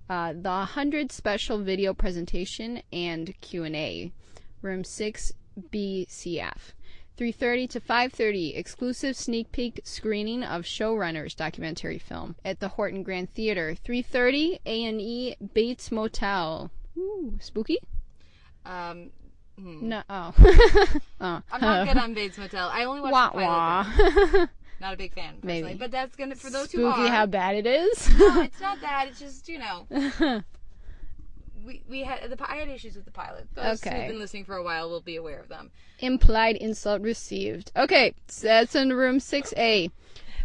[0.10, 4.14] uh, the 100 special video presentation and Q&A.
[4.61, 6.73] Room 6BCF.
[7.20, 13.30] 3:30 to 5:30, exclusive sneak peek screening of Showrunners documentary film at the Horton Grand
[13.34, 13.76] Theater.
[13.76, 16.72] 3:30 A&E Bates Motel.
[16.98, 17.80] Ooh, spooky?
[18.66, 19.10] Um,
[19.58, 19.90] hmm.
[19.90, 20.04] No.
[20.10, 20.34] Oh.
[21.20, 21.41] oh.
[21.52, 22.70] I'm not good on Bates Motel.
[22.70, 24.34] I only watched Wah, the pilot.
[24.40, 24.46] wah.
[24.82, 25.62] Not a big fan, personally.
[25.64, 25.78] Maybe.
[25.78, 27.08] But that's gonna for those who Spooky are.
[27.10, 28.18] how bad it is.
[28.18, 29.08] no, it's not that.
[29.10, 30.41] It's just you know.
[31.70, 33.48] We we had the I had issues with the pilot.
[33.54, 33.98] Those Okay.
[34.02, 35.72] who've been listening for a while will be aware of them.
[36.00, 37.72] Implied insult received.
[37.76, 39.91] Okay, that's in room 6A.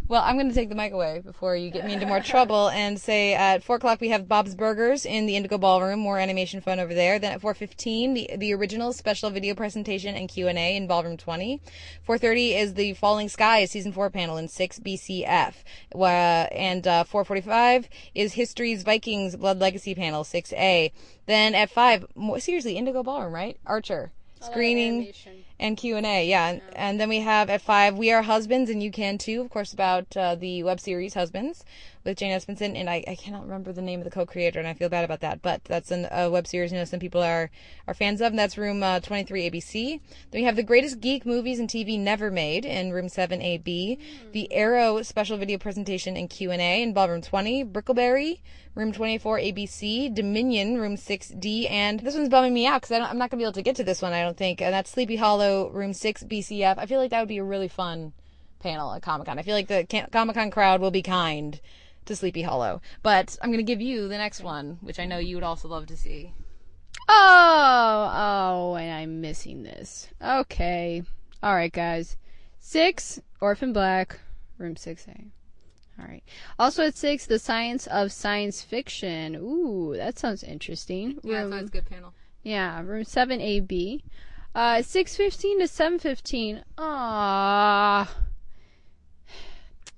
[0.07, 2.69] Well, I'm going to take the mic away before you get me into more trouble
[2.69, 6.61] and say at four o'clock we have Bob's Burgers in the Indigo Ballroom, more animation
[6.61, 7.17] fun over there.
[7.17, 10.85] Then at four fifteen, the the original special video presentation and Q and A in
[10.85, 11.59] Ballroom twenty.
[12.03, 15.55] Four thirty is the Falling Skies season four panel in six BCF,
[15.95, 20.93] uh, and uh, four forty five is History's Vikings Blood Legacy panel six A.
[21.25, 23.57] Then at five, more, seriously, Indigo Ballroom, right?
[23.65, 24.11] Archer
[24.41, 25.13] screening
[25.59, 26.47] and Q and A, yeah.
[26.47, 29.49] And, and then we have at five, We Are Husbands, and you can too, of
[29.49, 31.63] course, about uh, the web series Husbands
[32.05, 34.75] with Jane Espenson, and I, I cannot remember the name of the co-creator, and I
[34.75, 37.49] feel bad about that, but that's an, a web series you know some people are
[37.87, 39.99] are fans of, and that's room uh, 23 ABC.
[40.31, 43.99] Then we have the greatest geek movies and TV never made in room 7 AB,
[44.31, 48.39] the Arrow special video presentation and Q and A in ballroom 20, Brickleberry.
[48.75, 53.29] Room 24 ABC, Dominion, room 6D, and this one's bumming me out because I'm not
[53.29, 54.61] going to be able to get to this one, I don't think.
[54.61, 56.75] And that's Sleepy Hollow, room 6 BCF.
[56.77, 58.13] I feel like that would be a really fun
[58.59, 59.39] panel at Comic Con.
[59.39, 61.59] I feel like the Comic Con crowd will be kind
[62.05, 62.81] to Sleepy Hollow.
[63.03, 65.67] But I'm going to give you the next one, which I know you would also
[65.67, 66.31] love to see.
[67.07, 70.07] Oh, oh, and I'm missing this.
[70.21, 71.03] Okay.
[71.43, 72.17] All right, guys.
[72.59, 74.19] Six, Orphan Black,
[74.57, 75.27] room 6A.
[75.99, 76.23] All right.
[76.59, 79.35] Also at six, The Science of Science Fiction.
[79.35, 81.19] Ooh, that sounds interesting.
[81.23, 82.13] Yeah, Room- that's always a good panel.
[82.43, 84.01] Yeah, room 7AB.
[84.55, 86.63] Uh, 615 to 715.
[86.77, 88.09] Ah.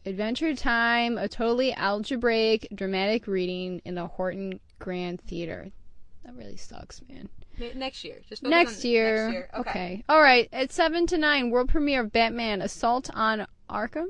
[0.03, 5.69] Adventure Time, a totally algebraic dramatic reading in the Horton Grand Theater.
[6.25, 7.29] That really sucks, man.
[7.75, 8.15] Next year.
[8.27, 9.25] Just Next year.
[9.27, 9.49] Next year.
[9.59, 10.03] Okay.
[10.09, 10.49] All right.
[10.51, 14.07] At 7 to 9, world premiere of Batman Assault on Arkham.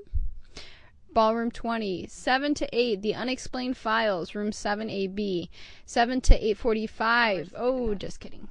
[1.13, 2.07] Ballroom 20.
[2.07, 5.49] 7 to 8, The Unexplained Files, room 7AB.
[5.85, 7.53] 7 to 845.
[7.57, 8.47] Oh, just kidding.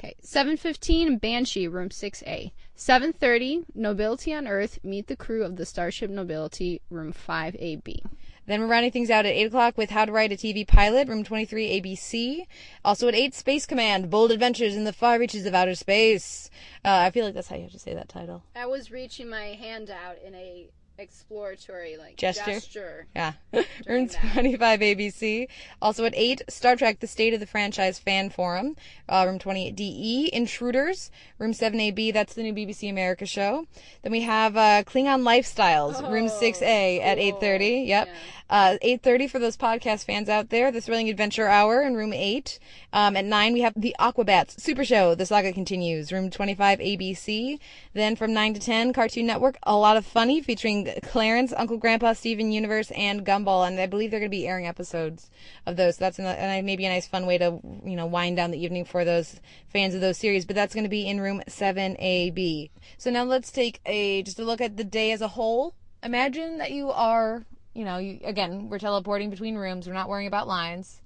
[0.00, 0.14] Okay.
[0.22, 2.52] 715, Banshee, room 6A.
[2.74, 8.06] 730, Nobility on Earth, Meet the Crew of the Starship Nobility, room 5AB.
[8.46, 11.06] Then we're rounding things out at 8 o'clock with How to Write a TV Pilot,
[11.06, 12.46] room 23 ABC.
[12.82, 16.48] Also at 8, Space Command, Bold Adventures in the Far Reaches of Outer Space.
[16.82, 18.42] Uh, I feel like that's how you have to say that title.
[18.56, 20.70] I was reaching my hand out in a
[21.00, 23.06] exploratory like Gesture?
[23.14, 23.32] Yeah.
[23.86, 25.48] Room 25 ABC.
[25.80, 28.76] Also at 8, Star Trek The State of the Franchise Fan Forum.
[29.08, 31.10] Uh, room 28 DE, Intruders.
[31.38, 33.66] Room 7AB, that's the new BBC America show.
[34.02, 37.86] Then we have uh, Klingon Lifestyles, room 6A at 8.30.
[37.86, 38.08] Yep.
[38.50, 42.58] Uh, 8.30 for those podcast fans out there, The Thrilling Adventure Hour in room 8.
[42.92, 47.58] Um, at 9, we have The Aquabats Super Show, The Saga Continues, room 25 ABC.
[47.94, 52.12] Then from 9 to 10, Cartoon Network, A Lot of Funny, featuring Clarence, Uncle Grandpa,
[52.12, 53.66] Steven Universe, and Gumball.
[53.66, 55.30] And I believe they're going to be airing episodes
[55.66, 55.96] of those.
[55.96, 58.62] So that's an, and maybe a nice fun way to, you know, wind down the
[58.62, 60.44] evening for those fans of those series.
[60.44, 62.70] But that's going to be in room 7AB.
[62.98, 65.74] So now let's take a, just a look at the day as a whole.
[66.02, 67.44] Imagine that you are,
[67.74, 69.86] you know, you, again, we're teleporting between rooms.
[69.86, 71.02] We're not worrying about lines.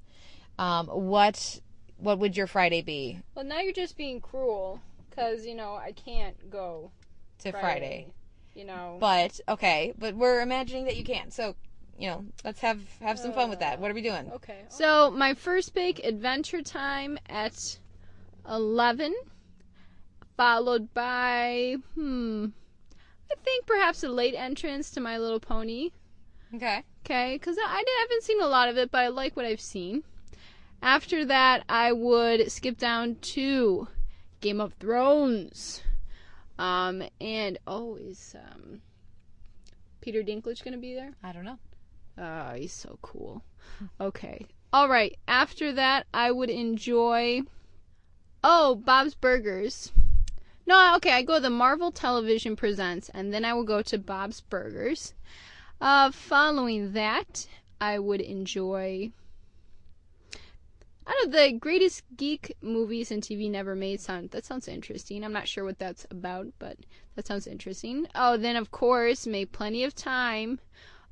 [0.59, 1.61] Um, what,
[1.99, 3.21] what would your Friday be?
[3.35, 4.81] Well, now you're just being cruel
[5.15, 6.91] because you know I can't go
[7.41, 8.09] To Friday.
[8.55, 11.31] You know, But okay, but we're imagining that you can.
[11.31, 11.57] So,
[11.99, 13.81] you know, let's have have some fun with that.
[13.81, 14.31] What are we doing?
[14.33, 14.61] Okay.
[14.69, 17.79] So my first big adventure time at
[18.49, 19.15] eleven,
[20.37, 22.47] followed by hmm,
[23.31, 25.91] I think perhaps a late entrance to My Little Pony.
[26.55, 26.85] Okay.
[27.05, 29.61] Okay, because I, I haven't seen a lot of it, but I like what I've
[29.61, 30.05] seen.
[30.81, 33.89] After that, I would skip down to
[34.41, 35.83] Game of Thrones.
[36.59, 38.81] Um, and oh, is um,
[40.01, 41.13] Peter Dinklage gonna be there?
[41.23, 41.59] I don't know.
[42.17, 43.43] Oh, he's so cool.
[44.01, 44.47] Okay.
[44.73, 45.17] All right.
[45.27, 47.43] After that, I would enjoy.
[48.43, 49.91] Oh, Bob's Burgers.
[50.67, 51.13] No, okay.
[51.13, 55.15] I go to the Marvel Television Presents, and then I will go to Bob's Burgers.
[55.81, 57.47] Uh, following that,
[57.81, 59.13] I would enjoy.
[61.07, 65.23] I don't know, the greatest geek movies and TV never made sound that sounds interesting.
[65.25, 66.79] I'm not sure what that's about, but
[67.15, 68.07] that sounds interesting.
[68.15, 70.61] Oh, then of course, make plenty of time.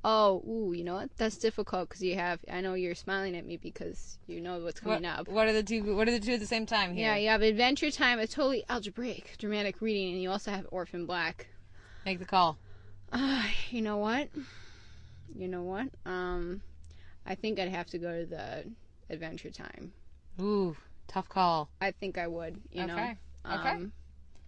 [0.05, 1.11] Oh, ooh, you know what?
[1.17, 2.41] That's difficult because you have.
[2.51, 5.29] I know you're smiling at me because you know what's coming What, up.
[5.29, 5.95] what are the two?
[5.95, 7.07] What are the two at the same time here?
[7.07, 11.07] Yeah, you have Adventure Time, a totally algebraic, dramatic reading, and you also have Orphan
[11.07, 11.47] Black.
[12.05, 12.59] Make the call.
[13.13, 14.29] Uh, you know what?
[15.37, 15.87] You know what?
[16.05, 16.63] Um,
[17.25, 18.65] I think I'd have to go to the
[19.11, 19.93] Adventure Time.
[20.41, 20.77] Ooh,
[21.09, 21.69] tough call.
[21.81, 22.61] I think I would.
[22.71, 22.95] You know.
[22.95, 23.17] Okay.
[23.51, 23.69] Okay.
[23.71, 23.93] Um,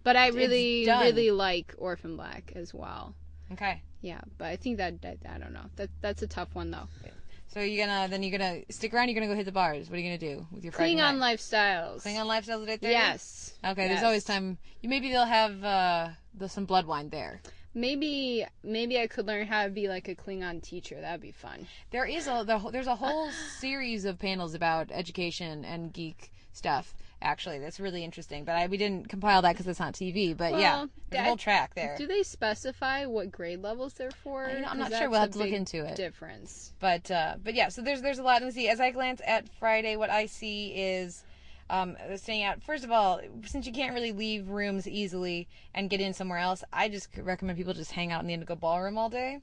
[0.02, 3.14] but I really, really like Orphan Black as well.
[3.52, 3.82] Okay.
[4.02, 5.64] Yeah, but I think that, that I don't know.
[5.76, 6.88] That that's a tough one though.
[7.48, 9.08] So you're gonna then you're gonna stick around.
[9.08, 9.88] You're gonna go hit the bars.
[9.88, 11.38] What are you gonna do with your Friday Klingon night?
[11.38, 12.02] lifestyles.
[12.02, 12.92] Klingon lifestyles at eight thirty.
[12.92, 13.54] Yes.
[13.64, 13.88] Okay.
[13.88, 14.58] There's always time.
[14.82, 17.40] You maybe they'll have uh, the, some blood wine there.
[17.74, 21.00] Maybe maybe I could learn how to be like a Klingon teacher.
[21.00, 21.66] That'd be fun.
[21.90, 26.94] There is a the, there's a whole series of panels about education and geek stuff.
[27.20, 28.44] Actually, that's really interesting.
[28.44, 30.36] But I, we didn't compile that because it's on TV.
[30.36, 31.96] But yeah, Well, there's a whole track there.
[31.96, 34.44] Do they specify what grade levels they're for?
[34.46, 35.10] I- I'm 'Cause not sure.
[35.10, 35.96] We'll have to look into it.
[35.96, 36.72] Difference.
[36.80, 38.42] But uh, but yeah, so there's there's a lot.
[38.42, 38.68] Let me see.
[38.68, 41.24] As I glance at Friday, what I see is
[41.70, 42.62] um, staying out.
[42.62, 46.62] First of all, since you can't really leave rooms easily and get in somewhere else,
[46.72, 49.40] I just recommend people just hang out in the Indigo Ballroom all day.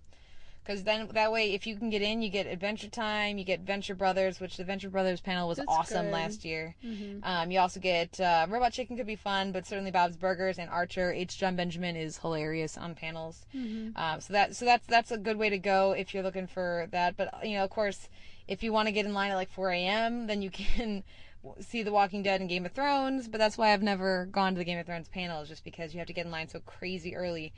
[0.63, 3.61] Because then that way, if you can get in, you get Adventure Time, you get
[3.61, 6.13] Venture Brothers, which the Venture Brothers panel was That's awesome good.
[6.13, 6.75] last year.
[6.85, 7.21] Mhm.
[7.23, 10.69] Um, you also get uh, Robot Chicken could be fun, but certainly Bob's Burgers and
[10.69, 11.11] Archer.
[11.11, 11.35] H.
[11.39, 13.47] John Benjamin is hilarious on panels.
[13.55, 13.97] Mhm.
[13.97, 16.87] Um, so that so that's that's a good way to go if you're looking for
[16.91, 17.17] that.
[17.17, 18.07] But you know, of course,
[18.47, 21.03] if you want to get in line at like 4 a.m., then you can
[21.59, 23.27] see The Walking Dead and Game of Thrones.
[23.27, 25.99] But that's why I've never gone to the Game of Thrones panels, just because you
[25.99, 27.53] have to get in line so crazy early.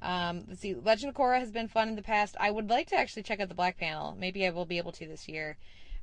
[0.00, 2.36] Um, let's see, Legend of Korra has been fun in the past.
[2.38, 4.16] I would like to actually check out the Black panel.
[4.18, 5.56] Maybe I will be able to this year.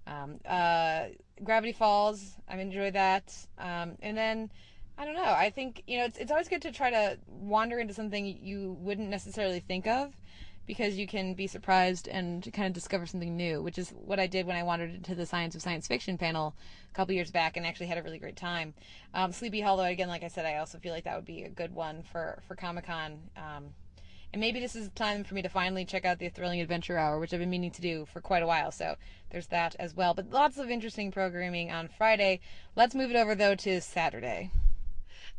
[0.07, 1.05] Um, uh,
[1.43, 3.33] Gravity Falls, I've enjoyed that.
[3.57, 4.51] Um, and then
[4.97, 5.23] I don't know.
[5.23, 8.77] I think you know it's it's always good to try to wander into something you
[8.79, 10.13] wouldn't necessarily think of,
[10.65, 14.27] because you can be surprised and kind of discover something new, which is what I
[14.27, 16.55] did when I wandered into the Science of Science Fiction panel
[16.91, 18.73] a couple years back and actually had a really great time.
[19.13, 21.49] Um, Sleepy Hollow, again, like I said, I also feel like that would be a
[21.49, 23.19] good one for for Comic Con.
[23.37, 23.73] Um,
[24.33, 27.19] and maybe this is time for me to finally check out the Thrilling Adventure Hour,
[27.19, 28.69] which I've been meaning to do for quite a while.
[28.71, 28.95] So
[29.29, 30.13] there's that as well.
[30.13, 32.41] But lots of interesting programming on Friday.
[32.75, 34.51] Let's move it over though to Saturday.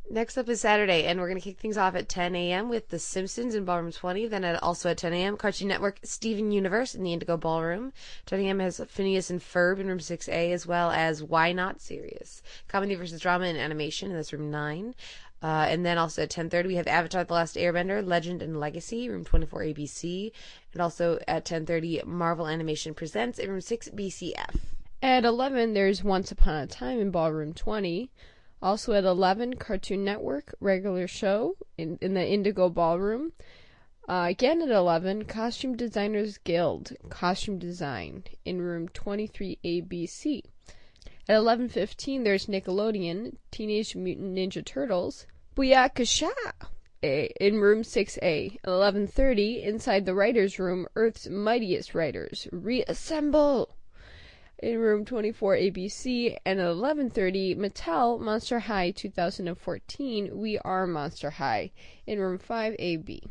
[0.09, 2.69] Next up is Saturday, and we're going to kick things off at 10 a.m.
[2.69, 4.29] with The Simpsons in Ballroom 20.
[4.29, 7.93] Then at, also at 10 a.m., Cartoon Network Steven Universe in the Indigo Ballroom.
[8.27, 8.61] 10 a.m.
[8.61, 12.41] has Phineas and Ferb in Room 6A, as well as Why Not Serious?
[12.69, 14.95] Comedy versus Drama and Animation, and that's Room 9.
[15.43, 19.09] Uh, and then also at 10.30, we have Avatar The Last Airbender, Legend and Legacy,
[19.09, 20.31] Room 24 ABC.
[20.73, 24.61] And also at 10.30, Marvel Animation Presents in Room 6 BCF.
[25.03, 28.09] At 11, there's Once Upon a Time in Ballroom 20.
[28.63, 33.33] Also at 11, Cartoon Network, regular show in, in the Indigo Ballroom.
[34.09, 40.43] Uh, again at 11, Costume Designers Guild, Costume Design in room 23ABC.
[41.29, 45.27] At 11:15, there's Nickelodeon, Teenage Mutant Ninja Turtles,
[45.57, 46.31] Booyakasha
[47.03, 48.59] eh, in room 6A.
[48.63, 53.75] At 11:30, inside the writers' room, Earth's Mightiest Writers, Reassemble
[54.59, 61.73] in room 24 ABC and at 11:30 Mattel Monster High 2014 We Are Monster High
[62.07, 63.23] in room 5AB.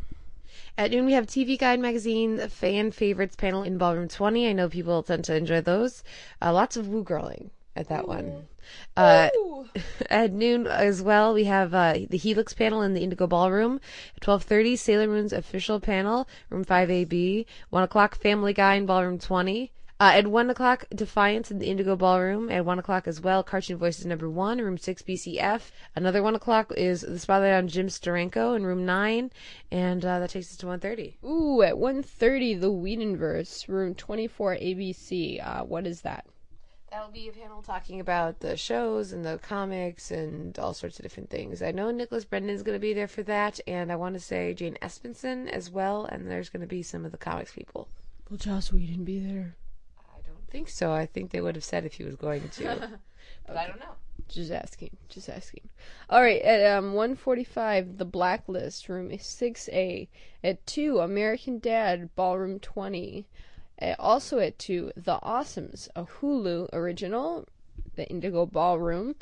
[0.77, 4.47] At noon, we have TV Guide magazine fan favorites panel in Ballroom 20.
[4.47, 6.03] I know people tend to enjoy those.
[6.41, 8.47] Uh, lots of woo girling at that one.
[8.95, 9.29] Uh,
[10.09, 13.81] at noon as well, we have uh, the Helix panel in the Indigo Ballroom.
[14.15, 17.47] At 12:30, Sailor Moon's official panel, room 5AB.
[17.71, 19.71] One o'clock, Family Guy in Ballroom 20.
[19.97, 22.51] Uh, at 1 o'clock, Defiance in the Indigo Ballroom.
[22.51, 25.71] At 1 o'clock as well, Cartoon Voices number 1, room 6 BCF.
[25.95, 29.31] Another 1 o'clock is the spotlight on Jim Steranko in room 9.
[29.71, 31.23] And uh, that takes us to 1.30.
[31.23, 35.41] Ooh, at 1:30 The Whedonverse, room 24 ABC.
[35.41, 36.25] Uh, what is that?
[36.91, 41.03] That'll be a panel talking about the shows and the comics and all sorts of
[41.03, 41.61] different things.
[41.61, 44.53] I know Nicholas Brendon's going to be there for that, and I want to say
[44.53, 47.87] Jane Espenson as well, and there's going to be some of the comics people.
[48.29, 49.55] Will Joss Whedon be there?
[50.55, 50.93] I think so.
[50.93, 52.63] I think they would have said if he was going to.
[53.45, 53.95] but I don't know.
[54.29, 54.95] Just asking.
[55.09, 55.67] Just asking.
[56.09, 60.07] All right, at um 145, The Blacklist, room 6A.
[60.45, 63.27] At 2, American Dad, ballroom 20.
[63.79, 67.49] At, also at 2, The Awesomes, a Hulu original,
[67.97, 69.15] the Indigo Ballroom.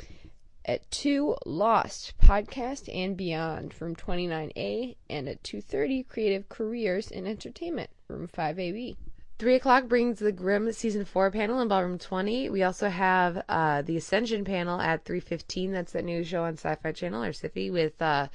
[0.64, 4.94] At 2, Lost, podcast and beyond, room 29A.
[5.10, 8.94] And at 2.30, Creative Careers in Entertainment, room 5AB.
[9.36, 12.48] Three o'clock brings the Grimm season four panel in ballroom twenty.
[12.48, 15.72] We also have uh, the Ascension panel at three fifteen.
[15.72, 18.28] That's that new show on Sci-Fi Channel or Sci-Fi with uh,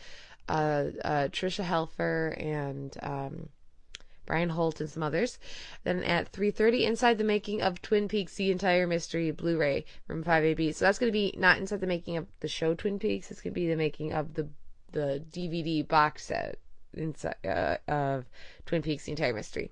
[0.50, 3.48] uh, uh, Tricia Helfer and um,
[4.26, 5.40] Brian Holt and some others.
[5.86, 10.22] Then at three thirty, inside the making of Twin Peaks: The Entire Mystery Blu-ray from
[10.22, 10.74] five AB.
[10.74, 13.32] So that's going to be not inside the making of the show Twin Peaks.
[13.32, 14.50] It's going to be the making of the
[14.92, 16.60] the DVD box set
[16.94, 18.26] inside uh, of
[18.66, 19.72] Twin Peaks: The Entire Mystery.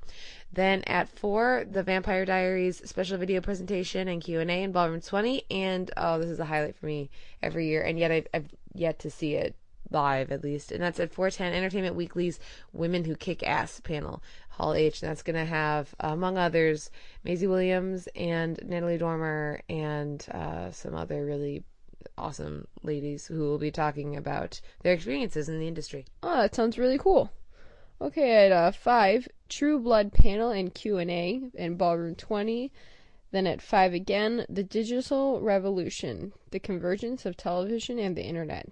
[0.52, 5.02] Then at four, the Vampire Diaries special video presentation and Q and A in Ballroom
[5.02, 5.44] 20.
[5.52, 7.10] And oh, this is a highlight for me
[7.41, 9.56] every year, and yet I've, I've yet to see it
[9.91, 10.72] live at least.
[10.72, 12.39] And that's at 410 Entertainment Weekly's
[12.73, 15.02] Women Who Kick Ass panel, Hall H.
[15.02, 16.89] And that's going to have, among others,
[17.23, 21.64] Maisie Williams and Natalie Dormer and uh, some other really
[22.18, 26.06] awesome ladies who will be talking about their experiences in the industry.
[26.24, 27.32] Oh, that sounds really cool.
[27.99, 32.72] Okay, at uh, five, True Blood panel and Q and A in Ballroom 20.
[33.32, 38.69] Then at five again, the Digital Revolution, the convergence of television and the internet,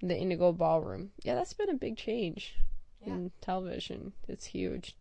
[0.00, 1.10] in the Indigo Ballroom.
[1.24, 2.54] Yeah, that's been a big change
[3.04, 4.12] in television.
[4.28, 4.96] It's huge.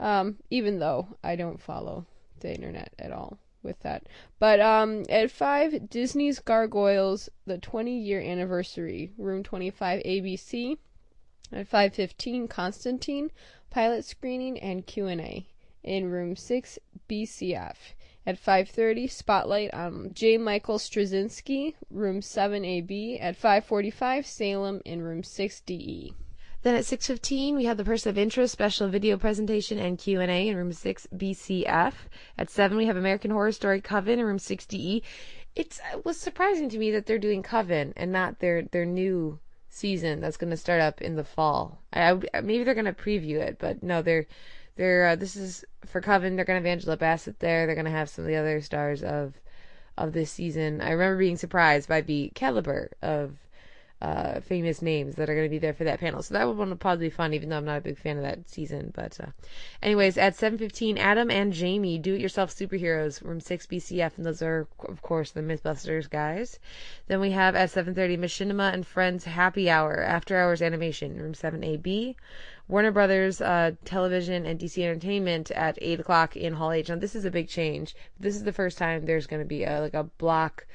[0.00, 2.06] Um, even though I don't follow
[2.40, 4.06] the internet at all with that.
[4.38, 10.76] But um, at five, Disney's Gargoyles, the 20 year anniversary, room 25 ABC.
[11.52, 13.30] At 5:15, Constantine
[13.70, 15.46] pilot screening and Q&A
[15.82, 16.78] in room 6
[17.08, 17.76] BCF.
[18.26, 20.38] At 5:30, spotlight on J.
[20.38, 23.18] Michael Straczynski, room 7AB.
[23.20, 26.14] At 5:45, Salem in room 6DE.
[26.64, 30.56] Then at 6:15 we have the person of interest special video presentation and Q&A in
[30.56, 31.92] room 6 BCF.
[32.38, 35.02] At 7 we have American Horror Story Coven in room 60E.
[35.54, 39.40] It's it was surprising to me that they're doing Coven and not their their new
[39.68, 41.82] season that's going to start up in the fall.
[41.92, 44.26] I, I maybe they're going to preview it, but no, they're
[44.76, 46.34] they're uh, this is for Coven.
[46.34, 47.66] They're going to have Angela Bassett there.
[47.66, 49.34] They're going to have some of the other stars of
[49.98, 50.80] of this season.
[50.80, 53.36] I remember being surprised by the caliber of
[54.02, 56.22] uh, famous names that are going to be there for that panel.
[56.22, 58.18] So that would one will probably be fun, even though I'm not a big fan
[58.18, 58.92] of that season.
[58.94, 59.30] But, uh,
[59.82, 65.00] anyways, at 7:15, Adam and Jamie, do-it-yourself superheroes, room six BCF, and those are, of
[65.00, 66.58] course, the MythBusters guys.
[67.06, 72.16] Then we have at 7:30, Machinima and Friends Happy Hour, After Hours Animation, room 7AB.
[72.66, 76.88] Warner Brothers uh, Television and DC Entertainment at 8 o'clock in Hall H.
[76.88, 77.94] Now, this is a big change.
[78.18, 80.66] This is the first time there's going to be a, like a block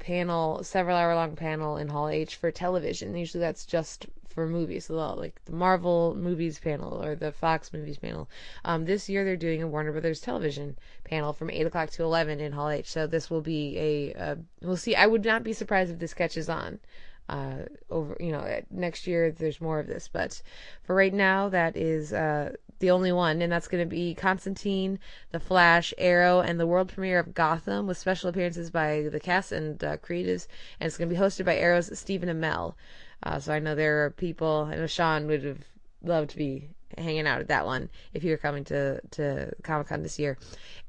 [0.00, 3.14] panel, several hour long panel in Hall H for television.
[3.14, 7.98] Usually that's just for movies, so like the Marvel movies panel or the Fox movies
[7.98, 8.28] panel.
[8.64, 12.40] Um, this year they're doing a Warner Brothers television panel from 8 o'clock to 11
[12.40, 12.90] in Hall H.
[12.90, 14.94] So this will be a, uh, we'll see.
[14.94, 16.80] I would not be surprised if this catches on.
[17.28, 20.42] Uh, over, you know, next year there's more of this, but
[20.82, 24.98] for right now, that is uh, the only one, and that's going to be Constantine,
[25.30, 29.52] The Flash, Arrow, and the world premiere of Gotham with special appearances by the cast
[29.52, 30.48] and uh, creatives,
[30.80, 32.74] and it's going to be hosted by Arrow's Stephen Amell.
[33.22, 34.68] Uh, so I know there are people.
[34.70, 35.60] I know Sean would have
[36.02, 39.88] loved to be hanging out at that one if you were coming to to Comic
[39.88, 40.38] Con this year.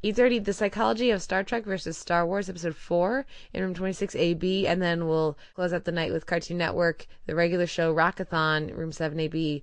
[0.03, 4.65] 8:30, The Psychology of Star Trek versus Star Wars, Episode 4 in Room 26 AB,
[4.65, 8.91] and then we'll close out the night with Cartoon Network, the regular show Rockathon, Room
[8.91, 9.61] 7 AB.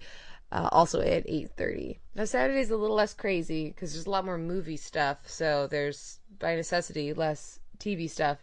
[0.50, 4.38] Uh, also at 8.30 now saturday's a little less crazy because there's a lot more
[4.38, 8.38] movie stuff so there's by necessity less tv stuff.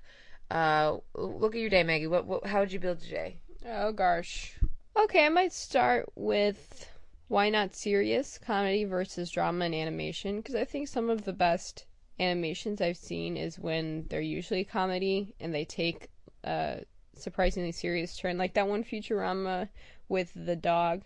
[0.52, 2.06] Uh, look at your day maggie.
[2.06, 4.56] What, what how would you build today Oh gosh.
[4.96, 6.88] Okay, I might start with
[7.28, 10.38] why not serious comedy versus drama and animation?
[10.38, 11.86] Because I think some of the best
[12.20, 16.10] animations I've seen is when they're usually comedy and they take
[16.44, 16.84] a
[17.16, 19.70] surprisingly serious turn, like that one Futurama
[20.10, 21.02] with the dog.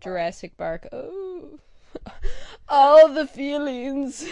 [0.00, 0.88] Jurassic Park.
[0.92, 1.58] Oh,
[2.68, 4.26] all the feelings.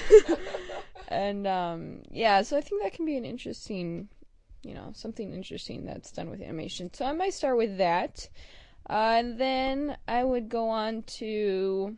[1.08, 4.08] and um, yeah, so I think that can be an interesting,
[4.62, 6.92] you know, something interesting that's done with animation.
[6.92, 8.28] So I might start with that,
[8.88, 11.96] uh, and then I would go on to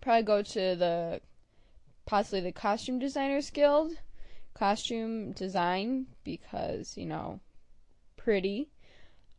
[0.00, 1.20] probably go to the
[2.06, 3.92] possibly the Costume Designers Guild,
[4.54, 7.40] costume design because you know,
[8.16, 8.68] pretty.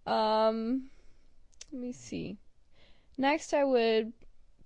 [0.05, 0.89] Um,
[1.71, 2.37] let me see.
[3.17, 4.13] Next, I would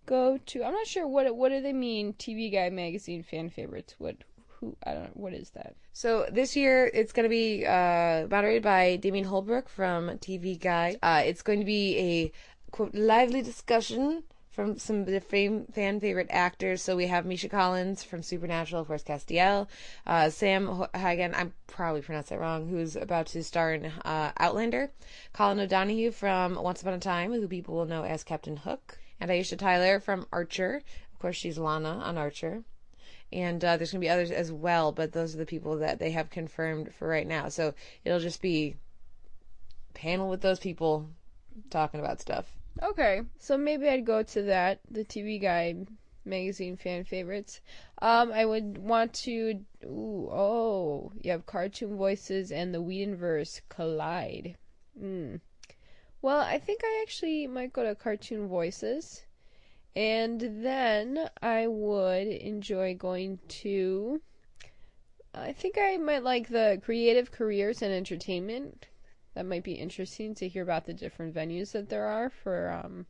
[0.06, 0.64] go to.
[0.64, 2.14] I'm not sure what what do they mean.
[2.14, 3.96] TV Guide magazine fan favorites.
[3.98, 4.18] What
[4.60, 5.76] who I don't what is that.
[5.94, 10.98] So this year it's going to be uh, moderated by Damian Holbrook from TV Guide.
[11.02, 12.32] Uh, it's going to be a
[12.72, 14.24] quote lively discussion
[14.60, 16.81] from some of the fam- fan favorite actors.
[16.81, 19.69] So we have Misha Collins from Supernatural, of course, Castiel,
[20.06, 24.91] uh, Sam Hagen, I'm probably pronounced that wrong, who's about to star in uh, Outlander,
[25.31, 29.31] Colin O'Donoghue from Once Upon a Time, who people will know as Captain Hook, and
[29.31, 30.81] Aisha Tyler from Archer.
[31.14, 32.64] Of course, she's Lana on Archer.
[33.31, 35.99] And uh, there's going to be others as well, but those are the people that
[35.99, 37.48] they have confirmed for right now.
[37.48, 38.76] So it'll just be
[39.94, 41.07] panel with those people
[41.69, 42.59] talking about stuff.
[42.82, 45.90] Okay, so maybe I'd go to that, the TV Guide
[46.24, 47.60] magazine fan favorites.
[48.02, 49.66] Um, I would want to.
[49.84, 54.56] Ooh, oh, you have cartoon voices and the Whedonverse collide.
[54.98, 55.38] Hmm.
[56.22, 59.24] Well, I think I actually might go to cartoon voices,
[59.96, 64.22] and then I would enjoy going to.
[65.34, 68.88] I think I might like the creative careers and entertainment
[69.36, 73.06] that might be interesting to hear about the different venues that there are for um,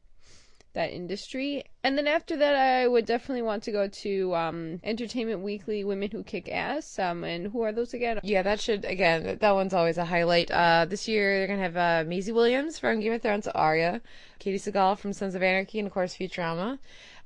[0.73, 1.63] that industry.
[1.83, 6.11] And then after that, I would definitely want to go to um, Entertainment Weekly Women
[6.11, 6.99] Who Kick Ass.
[6.99, 8.19] Um, and who are those again?
[8.23, 9.37] Yeah, that should again.
[9.39, 10.51] that- one's always a highlight.
[10.51, 14.01] Uh, this year they're gonna have uh, Maisie Williams from Game of Thrones, Arya,
[14.39, 16.77] Katey Sagal from Sons of Anarchy, and of course Futurama,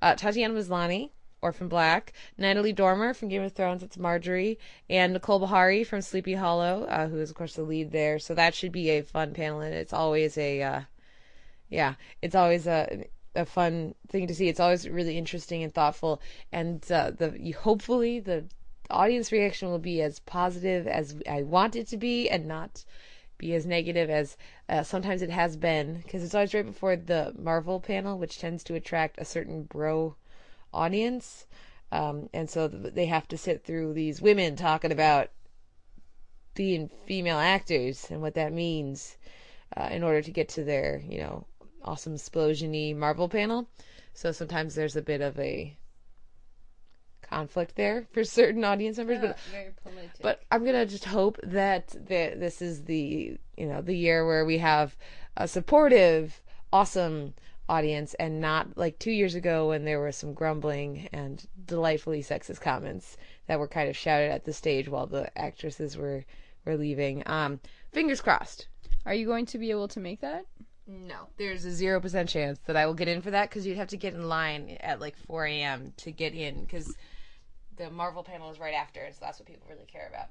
[0.01, 1.09] uh, Tatiana Maslany,
[1.43, 4.57] Orphan Black, Natalie Dormer from Game of Thrones, it's Margaery,
[4.89, 8.17] and Nicole Beharie from Sleepy Hollow, uh, who is of course the lead there.
[8.17, 10.81] So that should be a fun panel, and it's always a, uh,
[11.69, 13.05] yeah, it's always a
[13.35, 14.47] a fun thing to see.
[14.47, 16.21] It's always really interesting and thoughtful,
[16.51, 18.45] and uh, the hopefully the
[18.89, 22.85] audience reaction will be as positive as I want it to be, and not
[23.37, 24.37] be as negative as
[24.69, 28.63] uh, sometimes it has been, because it's always right before the Marvel panel, which tends
[28.63, 30.15] to attract a certain bro
[30.73, 31.45] audience,
[31.91, 35.29] um, and so they have to sit through these women talking about
[36.55, 39.17] being female actors and what that means
[39.75, 41.45] uh, in order to get to their, you know,
[41.83, 43.67] awesome explosion-y Marvel panel.
[44.13, 45.75] So sometimes there's a bit of a
[47.21, 49.71] conflict there for certain audience members, but very
[50.21, 54.45] but I'm gonna just hope that the, this is the you know the year where
[54.45, 54.95] we have
[55.35, 56.41] a supportive,
[56.71, 57.33] awesome
[57.69, 62.61] audience, and not like two years ago when there was some grumbling and delightfully sexist
[62.61, 63.17] comments
[63.47, 66.25] that were kind of shouted at the stage while the actresses were
[66.65, 67.23] were leaving.
[67.25, 67.59] Um,
[67.91, 68.67] fingers crossed.
[69.05, 70.45] Are you going to be able to make that?
[70.85, 73.77] No, there's a zero percent chance that I will get in for that because you'd
[73.77, 75.93] have to get in line at like 4 a.m.
[75.97, 76.95] to get in because
[77.77, 80.27] the Marvel panel is right after, so that's what people really care about.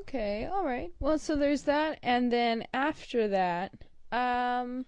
[0.00, 0.90] Okay, all right.
[1.00, 3.72] Well, so there's that, and then after that,
[4.12, 4.84] um,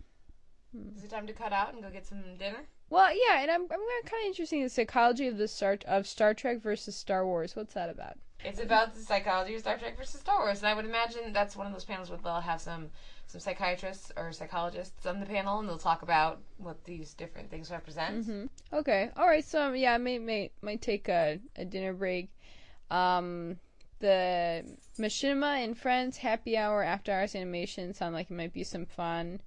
[0.97, 2.65] Is it time to cut out and go get some dinner?
[2.91, 6.07] well, yeah, and I'm I'm kind of interested in the psychology of the Star of
[6.07, 7.57] Star Trek versus Star Wars.
[7.57, 8.17] What's that about?
[8.45, 11.57] It's about the psychology of Star Trek versus Star Wars, and I would imagine that's
[11.57, 12.91] one of those panels where they'll have some
[13.27, 17.71] some psychiatrists or psychologists on the panel, and they'll talk about what these different things
[17.71, 18.25] represent.
[18.27, 19.45] hmm Okay, all right.
[19.45, 22.31] So um, yeah, I may may might take a, a dinner break.
[22.91, 23.59] Um,
[24.01, 24.65] the
[24.99, 29.41] Machinima and Friends Happy Hour After Hours animation sound like it might be some fun.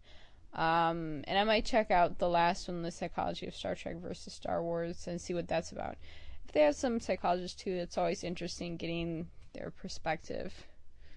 [0.56, 4.34] Um, and I might check out the last one, the psychology of Star Trek versus
[4.34, 5.98] Star Wars, and see what that's about.
[6.46, 10.66] If they have some psychologists too, it's always interesting getting their perspective.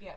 [0.01, 0.15] Yeah.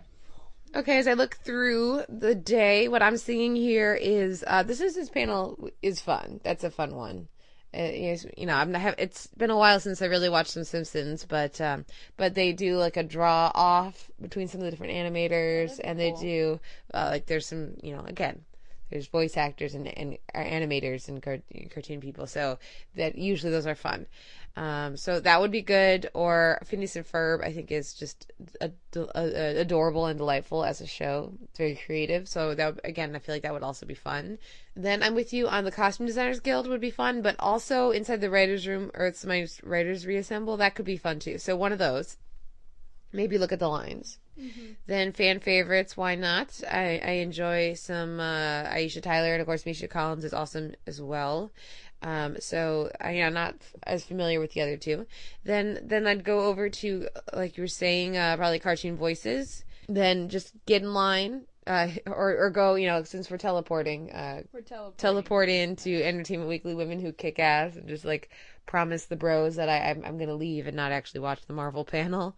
[0.75, 5.09] Okay, as I look through the day, what I'm seeing here is uh, Is this
[5.09, 6.39] panel is fun.
[6.43, 7.27] That's a fun one.
[7.73, 10.51] Uh, is- you know, I'm not have, it's been a while since I really watched
[10.51, 11.85] some Simpsons, but um,
[12.17, 16.13] but they do like a draw off between some of the different animators, and they
[16.13, 16.59] do
[16.93, 18.45] uh, like there's some you know again
[18.91, 22.59] there's voice actors and, and animators and cartoon people, so
[22.95, 24.05] that usually those are fun.
[24.57, 26.09] Um, so that would be good.
[26.13, 28.73] Or Phineas and Ferb, I think, is just ad-
[29.15, 31.33] ad- adorable and delightful as a show.
[31.43, 32.27] It's very creative.
[32.27, 34.37] So that again, I feel like that would also be fun.
[34.75, 38.21] Then I'm with you on the Costume Designers Guild would be fun, but also inside
[38.21, 41.37] the writers' room, Earth's Mightiest Writers Reassemble, that could be fun too.
[41.37, 42.17] So one of those.
[43.13, 44.19] Maybe look at the lines.
[44.87, 46.61] Then fan favorites, why not?
[46.69, 51.01] I, I enjoy some uh, Aisha Tyler and of course Misha Collins is awesome as
[51.01, 51.51] well.
[52.01, 55.05] Um, so I am not as familiar with the other two.
[55.43, 59.63] Then then I'd go over to like you were saying, uh, probably cartoon voices.
[59.87, 61.43] Then just get in line.
[61.67, 64.97] Uh, or, or go, you know, since we're teleporting, uh, We're teleporting.
[64.97, 68.31] teleport into Entertainment Weekly Women Who Kick Ass and just like
[68.65, 71.85] promise the bros that I, I'm, I'm gonna leave and not actually watch the Marvel
[71.97, 72.35] panel.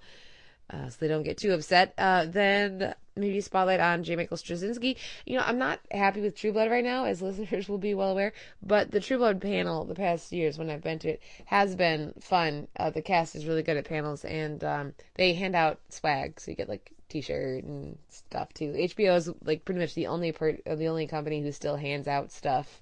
[0.69, 1.93] Uh, so they don't get too upset.
[1.97, 4.15] Uh, then maybe spotlight on J.
[4.15, 4.95] Michael Straczynski.
[5.25, 8.11] You know, I'm not happy with True Blood right now, as listeners will be well
[8.11, 8.33] aware.
[8.61, 12.13] But the True Blood panel, the past years when I've been to it, has been
[12.19, 12.67] fun.
[12.77, 16.51] Uh, the cast is really good at panels, and um, they hand out swag, so
[16.51, 18.73] you get like T-shirt and stuff too.
[18.73, 22.07] HBO is like pretty much the only part, uh, the only company who still hands
[22.07, 22.81] out stuff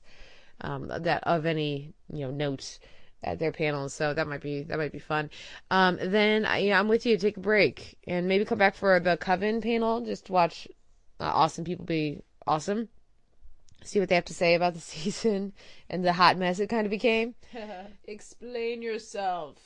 [0.61, 2.79] um, that of any you know note
[3.23, 3.93] at their panels.
[3.93, 5.29] So that might be that might be fun.
[5.69, 7.17] Um, then I, yeah, I'm with you.
[7.17, 10.01] Take a break and maybe come back for the Coven panel.
[10.01, 10.67] Just watch
[11.19, 12.89] uh, awesome people be awesome.
[13.83, 15.53] See what they have to say about the season
[15.89, 17.35] and the hot mess it kind of became.
[18.05, 19.57] Explain yourself.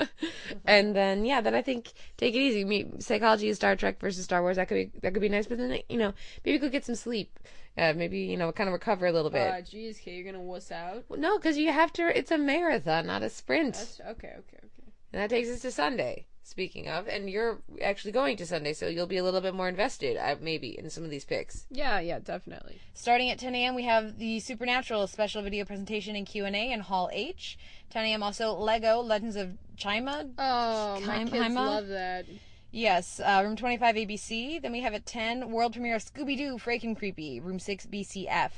[0.66, 2.64] and then yeah, then I think take it easy.
[2.64, 4.56] Meet psychology is Star Trek versus Star Wars.
[4.56, 5.46] That could be that could be nice.
[5.46, 6.12] But then you know
[6.44, 7.38] maybe go get some sleep.
[7.78, 9.50] Uh, maybe you know kind of recover a little bit.
[9.50, 11.04] Uh, geez, Kay, you're gonna wuss out.
[11.08, 12.16] Well, no, because you have to.
[12.16, 13.74] It's a marathon, not a sprint.
[13.74, 14.92] That's, okay, okay, okay.
[15.12, 16.26] And that takes us to Sunday.
[16.46, 19.68] Speaking of, and you're actually going to Sunday, so you'll be a little bit more
[19.68, 21.66] invested, uh, maybe, in some of these picks.
[21.72, 22.80] Yeah, yeah, definitely.
[22.94, 27.10] Starting at 10 a.m., we have the Supernatural special video presentation and Q&A in Hall
[27.12, 27.58] H.
[27.90, 28.22] 10 a.m.
[28.22, 30.30] also Lego Legends of Chima.
[30.38, 31.56] Oh, my kids Chima?
[31.56, 32.26] love that.
[32.70, 34.62] Yes, uh, room 25 ABC.
[34.62, 38.52] Then we have at 10 world premiere of Scooby Doo Frankencreepy, room 6 BCF.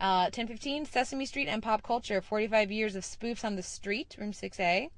[0.00, 4.32] Uh, 10:15 Sesame Street and Pop Culture, 45 years of spoofs on the street, room
[4.32, 4.90] 6A.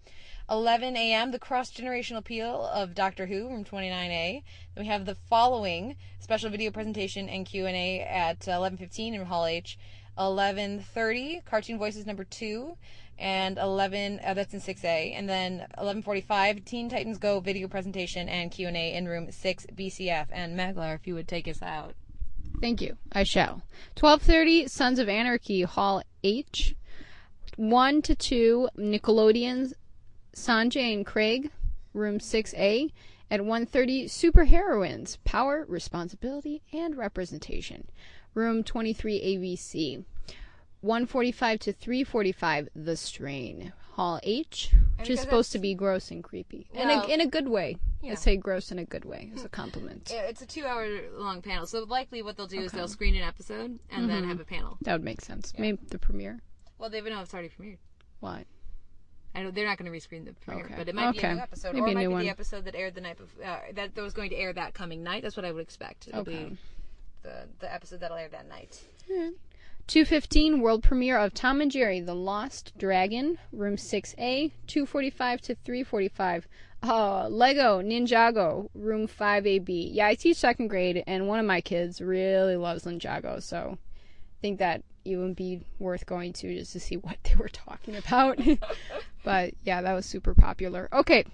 [0.51, 1.31] 11 a.m.
[1.31, 4.43] The cross generational appeal of Doctor Who, from 29A.
[4.74, 9.78] Then we have the following special video presentation and Q&A at 11:15 in Hall H.
[10.18, 12.77] 11:30 Cartoon Voices number two,
[13.16, 18.51] and 11 uh, that's in 6A, and then 11:45 Teen Titans Go video presentation and
[18.51, 20.27] Q&A in room 6 BCF.
[20.32, 21.94] And Maglar, if you would take us out.
[22.60, 22.97] Thank you.
[23.12, 23.62] I shall.
[23.94, 26.74] 12:30 Sons of Anarchy Hall H.
[27.56, 29.74] 1 to 2 Nickelodeon's
[30.35, 31.51] Sanjay and Craig
[31.93, 32.93] room 6A
[33.31, 37.89] at 1:30 Superheroines Power, Responsibility and Representation
[38.35, 40.05] room 23 ABC.
[40.82, 46.69] 145 to 345 The Strain Hall H, which is supposed to be gross and creepy.
[46.73, 47.77] in, a, in a good way.
[48.01, 48.12] yeah.
[48.12, 50.11] I say gross in a good way as a compliment.
[50.15, 52.78] It's a two-hour long panel, so likely what they'll do is Okay.
[52.78, 54.28] they'll screen an episode and then Mhm.
[54.28, 54.78] have a panel.
[54.81, 55.52] That would make sense.
[55.59, 56.40] Maybe the premiere.
[56.78, 57.77] Well, they would know it's already premiered.
[58.20, 58.47] Why?
[59.35, 60.74] I don't, they're not going to rescreen the premiere, Okay.
[60.77, 62.24] but it might be a new episode, Maybe or it might new be one.
[62.24, 63.44] the episode that aired the night before.
[63.44, 65.23] Uh, that that was going to air that coming night.
[65.23, 66.09] That's what I would expect.
[66.09, 66.44] It'll Okay.
[66.51, 66.57] be
[67.23, 68.81] the the episode that'll air that night.
[69.86, 76.47] 215 world premiere of Tom and Jerry The Lost Dragon, room 6A, 245 to 345.
[76.82, 79.90] Uh, Lego Ninjago, room 5AB.
[79.93, 84.39] Yeah, I teach second grade, and one of my kids really loves Ninjago, so I
[84.40, 87.97] think that it would be worth going to just to see what they were talking
[87.97, 88.39] about.
[89.24, 90.89] but yeah, that was super popular.
[90.93, 91.24] Okay,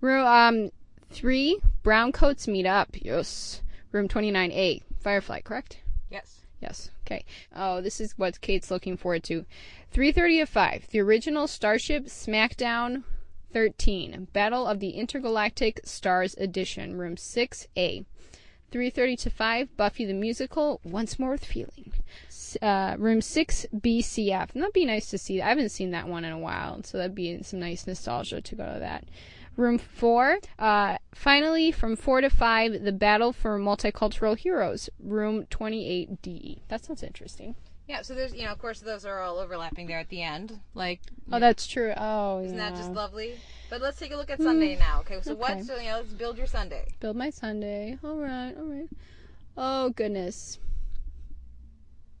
[0.00, 0.70] room um
[1.10, 2.88] three brown coats meet up.
[2.94, 3.62] Yes,
[3.92, 4.82] room 29A.
[5.00, 5.78] Firefly, correct?
[6.10, 6.40] Yes.
[6.60, 6.90] Yes.
[7.04, 7.24] Okay.
[7.54, 9.44] Oh, this is what Kate's looking forward to.
[9.92, 10.88] 3:30 of 5.
[10.90, 13.02] The original Starship SmackDown
[13.52, 14.28] 13.
[14.32, 18.04] Battle of the Intergalactic Stars Edition, room 6A.
[18.72, 19.76] 3:30 to 5.
[19.76, 21.92] Buffy the Musical Once More with Feeling.
[22.60, 24.50] Uh, room 6 BCF.
[24.52, 25.40] And that'd be nice to see.
[25.40, 28.54] I haven't seen that one in a while, so that'd be some nice nostalgia to
[28.54, 29.04] go to that.
[29.56, 30.38] Room 4.
[30.58, 36.60] Uh, finally, from 4 to 5, The Battle for Multicultural Heroes, room 28D.
[36.68, 37.54] That sounds interesting.
[37.88, 38.02] Yeah.
[38.02, 40.60] So there's you know of course those are all overlapping there at the end.
[40.74, 41.00] Like
[41.30, 41.92] Oh, that's true.
[41.96, 43.40] Oh, isn't that just lovely?
[43.70, 44.44] But let's take a look at Hmm.
[44.44, 45.00] Sunday now.
[45.00, 45.20] Okay.
[45.22, 45.40] So Okay.
[45.40, 45.64] what?
[45.64, 46.84] So you know let's build your Sunday.
[47.00, 47.98] Build my Sunday.
[48.04, 48.88] All right, all right.
[49.56, 50.58] Oh goodness.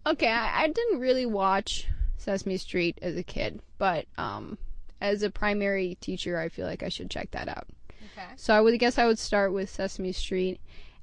[0.06, 1.86] Okay, I, I didn't really watch
[2.16, 4.58] Sesame Street as a kid, but um,
[5.00, 7.68] as a primary teacher, I feel like I should check that out.
[8.06, 8.26] Okay.
[8.36, 10.60] So I would guess I would start with Sesame Street,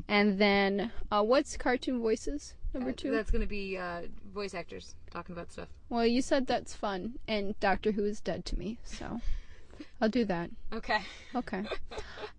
[0.07, 3.12] and then uh, what's Cartoon Voices number Uh, two?
[3.12, 5.68] That's going to be uh, voice actors talking about stuff.
[5.90, 9.22] Well, you said that's fun, and Doctor Who is dead to me, so
[10.02, 10.50] I'll do that.
[10.74, 11.00] Okay.
[11.36, 11.64] Okay.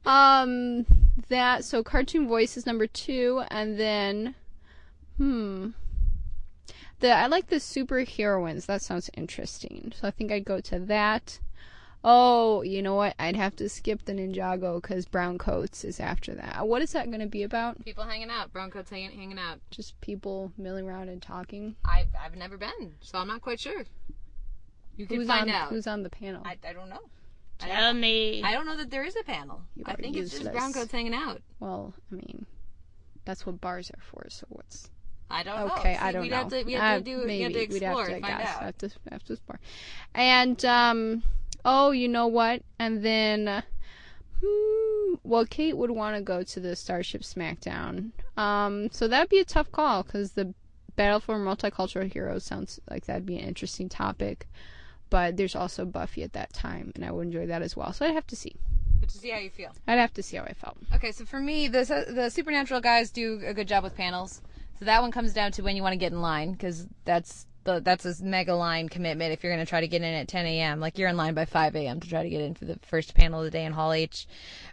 [0.07, 0.87] Um,
[1.29, 4.35] that so cartoon voice is number two, and then,
[5.19, 5.69] hmm,
[7.01, 8.65] the I like the superheroines.
[8.65, 9.93] That sounds interesting.
[9.95, 11.39] So I think I'd go to that.
[12.03, 13.15] Oh, you know what?
[13.19, 16.67] I'd have to skip the Ninjago because Brown Coats is after that.
[16.67, 17.85] What is that going to be about?
[17.85, 19.59] People hanging out, brown coats hanging, hanging out.
[19.71, 21.77] Just people milling around and talking.
[21.85, 23.85] I've I've never been, so I'm not quite sure.
[24.97, 25.69] You can who's find on, out.
[25.69, 26.43] Who's on the panel?
[26.45, 27.01] I, I don't know.
[27.59, 28.43] Tell me.
[28.43, 29.61] I don't know that there is a panel.
[29.77, 30.55] You I are think it's just useless.
[30.57, 31.43] brown coats hanging out.
[31.59, 32.47] Well, I mean,
[33.27, 34.25] that's what bars are for.
[34.31, 34.89] So what's
[35.31, 35.75] I don't know.
[35.75, 36.37] okay, See, I don't we'd know.
[36.39, 37.27] Have to, we have Uh, to do.
[37.27, 37.81] maybe we have to explore.
[37.83, 38.57] we'd have to and find guess.
[38.57, 38.63] out.
[38.63, 39.61] Have to have to explore.
[40.15, 41.23] And um,
[41.65, 42.63] oh, you know what?
[42.79, 43.63] And then,
[44.43, 48.11] hmm, well, Kate would want to go to the Starship SmackDown.
[48.37, 50.55] Um, so that'd be a tough call because the
[50.97, 54.49] Battle for Multicultural Heroes sounds like that'd be an interesting topic.
[55.09, 57.93] But there's also Buffy at that time, and I would enjoy that as well.
[57.93, 58.55] So I'd have to see.
[59.01, 59.73] But to see how you feel.
[59.89, 60.77] I'd have to see how I felt.
[60.95, 64.41] Okay, so for me, the the supernatural guys do a good job with panels.
[64.79, 67.47] So that one comes down to when you want to get in line, because that's
[67.65, 69.33] the that's a mega line commitment.
[69.33, 71.35] If you're going to try to get in at 10 a.m., like you're in line
[71.35, 72.01] by 5 a.m.
[72.01, 74.27] to try to get in for the first panel of the day in Hall H.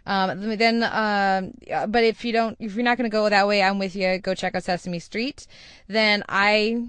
[0.06, 1.52] Um, then, um,
[1.90, 4.18] but if you don't, if you're not going to go that way, I'm with you.
[4.18, 5.46] Go check out Sesame Street.
[5.86, 6.88] Then I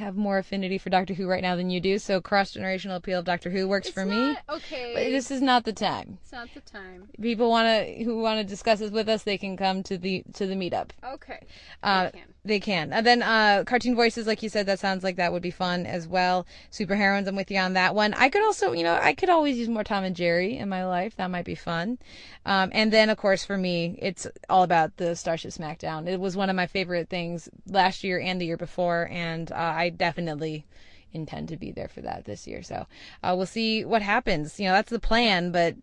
[0.00, 1.98] have more affinity for Doctor Who right now than you do.
[1.98, 4.36] So cross generational appeal of Doctor Who works for me.
[4.48, 4.92] Okay.
[4.94, 6.18] But this is not the time.
[6.22, 7.08] It's not the time.
[7.20, 9.22] People want to who want to discuss this with us.
[9.22, 10.90] They can come to the to the meetup.
[11.04, 11.46] Okay.
[11.82, 12.34] Uh, they can.
[12.44, 15.86] And then uh, cartoon voices, like you said, that sounds like that would be fun
[15.86, 16.46] as well.
[16.70, 18.14] Super heroines, I'm with you on that one.
[18.14, 20.86] I could also, you know, I could always use more Tom and Jerry in my
[20.86, 21.16] life.
[21.16, 21.98] That might be fun.
[22.46, 26.08] Um, and then, of course, for me, it's all about the Starship SmackDown.
[26.08, 29.56] It was one of my favorite things last year and the year before, and uh,
[29.56, 30.64] I definitely
[31.12, 32.62] intend to be there for that this year.
[32.62, 32.86] So
[33.22, 34.58] uh, we'll see what happens.
[34.58, 35.74] You know, that's the plan, but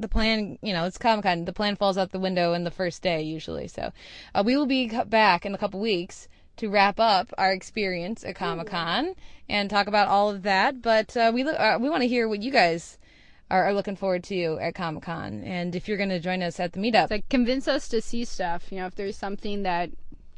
[0.00, 1.44] the plan, you know, it's Comic Con.
[1.44, 3.68] The plan falls out the window in the first day usually.
[3.68, 3.92] So
[4.34, 8.34] uh, we will be back in a couple weeks to wrap up our experience at
[8.34, 9.14] Comic Con
[9.48, 10.82] and talk about all of that.
[10.82, 12.98] But uh, we uh, we want to hear what you guys
[13.50, 16.60] are, are looking forward to at Comic Con, and if you're going to join us
[16.60, 17.10] at the meetup.
[17.10, 18.70] Like convince us to see stuff.
[18.70, 19.90] You know, if there's something that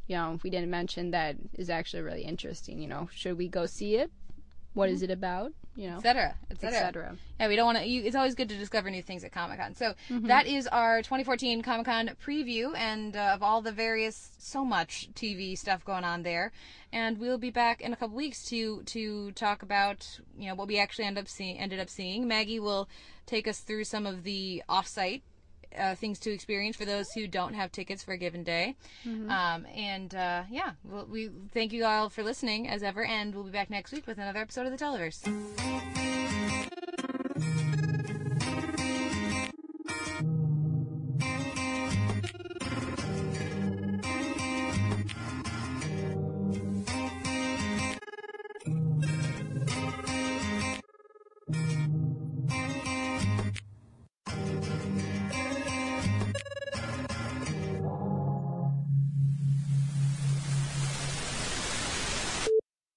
[0.07, 2.79] you know we didn't mention that is actually really interesting.
[2.79, 4.11] You know, should we go see it?
[4.75, 5.53] What is it about?
[5.75, 6.35] You know, etc.
[6.51, 6.79] etc.
[6.79, 7.17] etc.
[7.41, 7.85] Yeah, we don't want to.
[7.85, 9.75] It's always good to discover new things at Comic Con.
[9.75, 10.27] So Mhm.
[10.29, 15.09] that is our 2014 Comic Con preview, and uh, of all the various, so much
[15.15, 16.53] TV stuff going on there.
[16.93, 20.69] And we'll be back in a couple weeks to to talk about you know what
[20.69, 21.59] we actually end up seeing.
[21.59, 22.29] Ended up seeing.
[22.29, 22.89] Maggie will
[23.25, 25.23] take us through some of the offsite
[25.79, 28.77] uh, things to experience for those who don't have tickets for a given day.
[29.07, 29.31] Mm-hmm.
[29.31, 33.45] Um, and uh, yeah, well, we thank you all for listening as ever, and we'll
[33.45, 35.29] be back next week with another episode of the Televerse.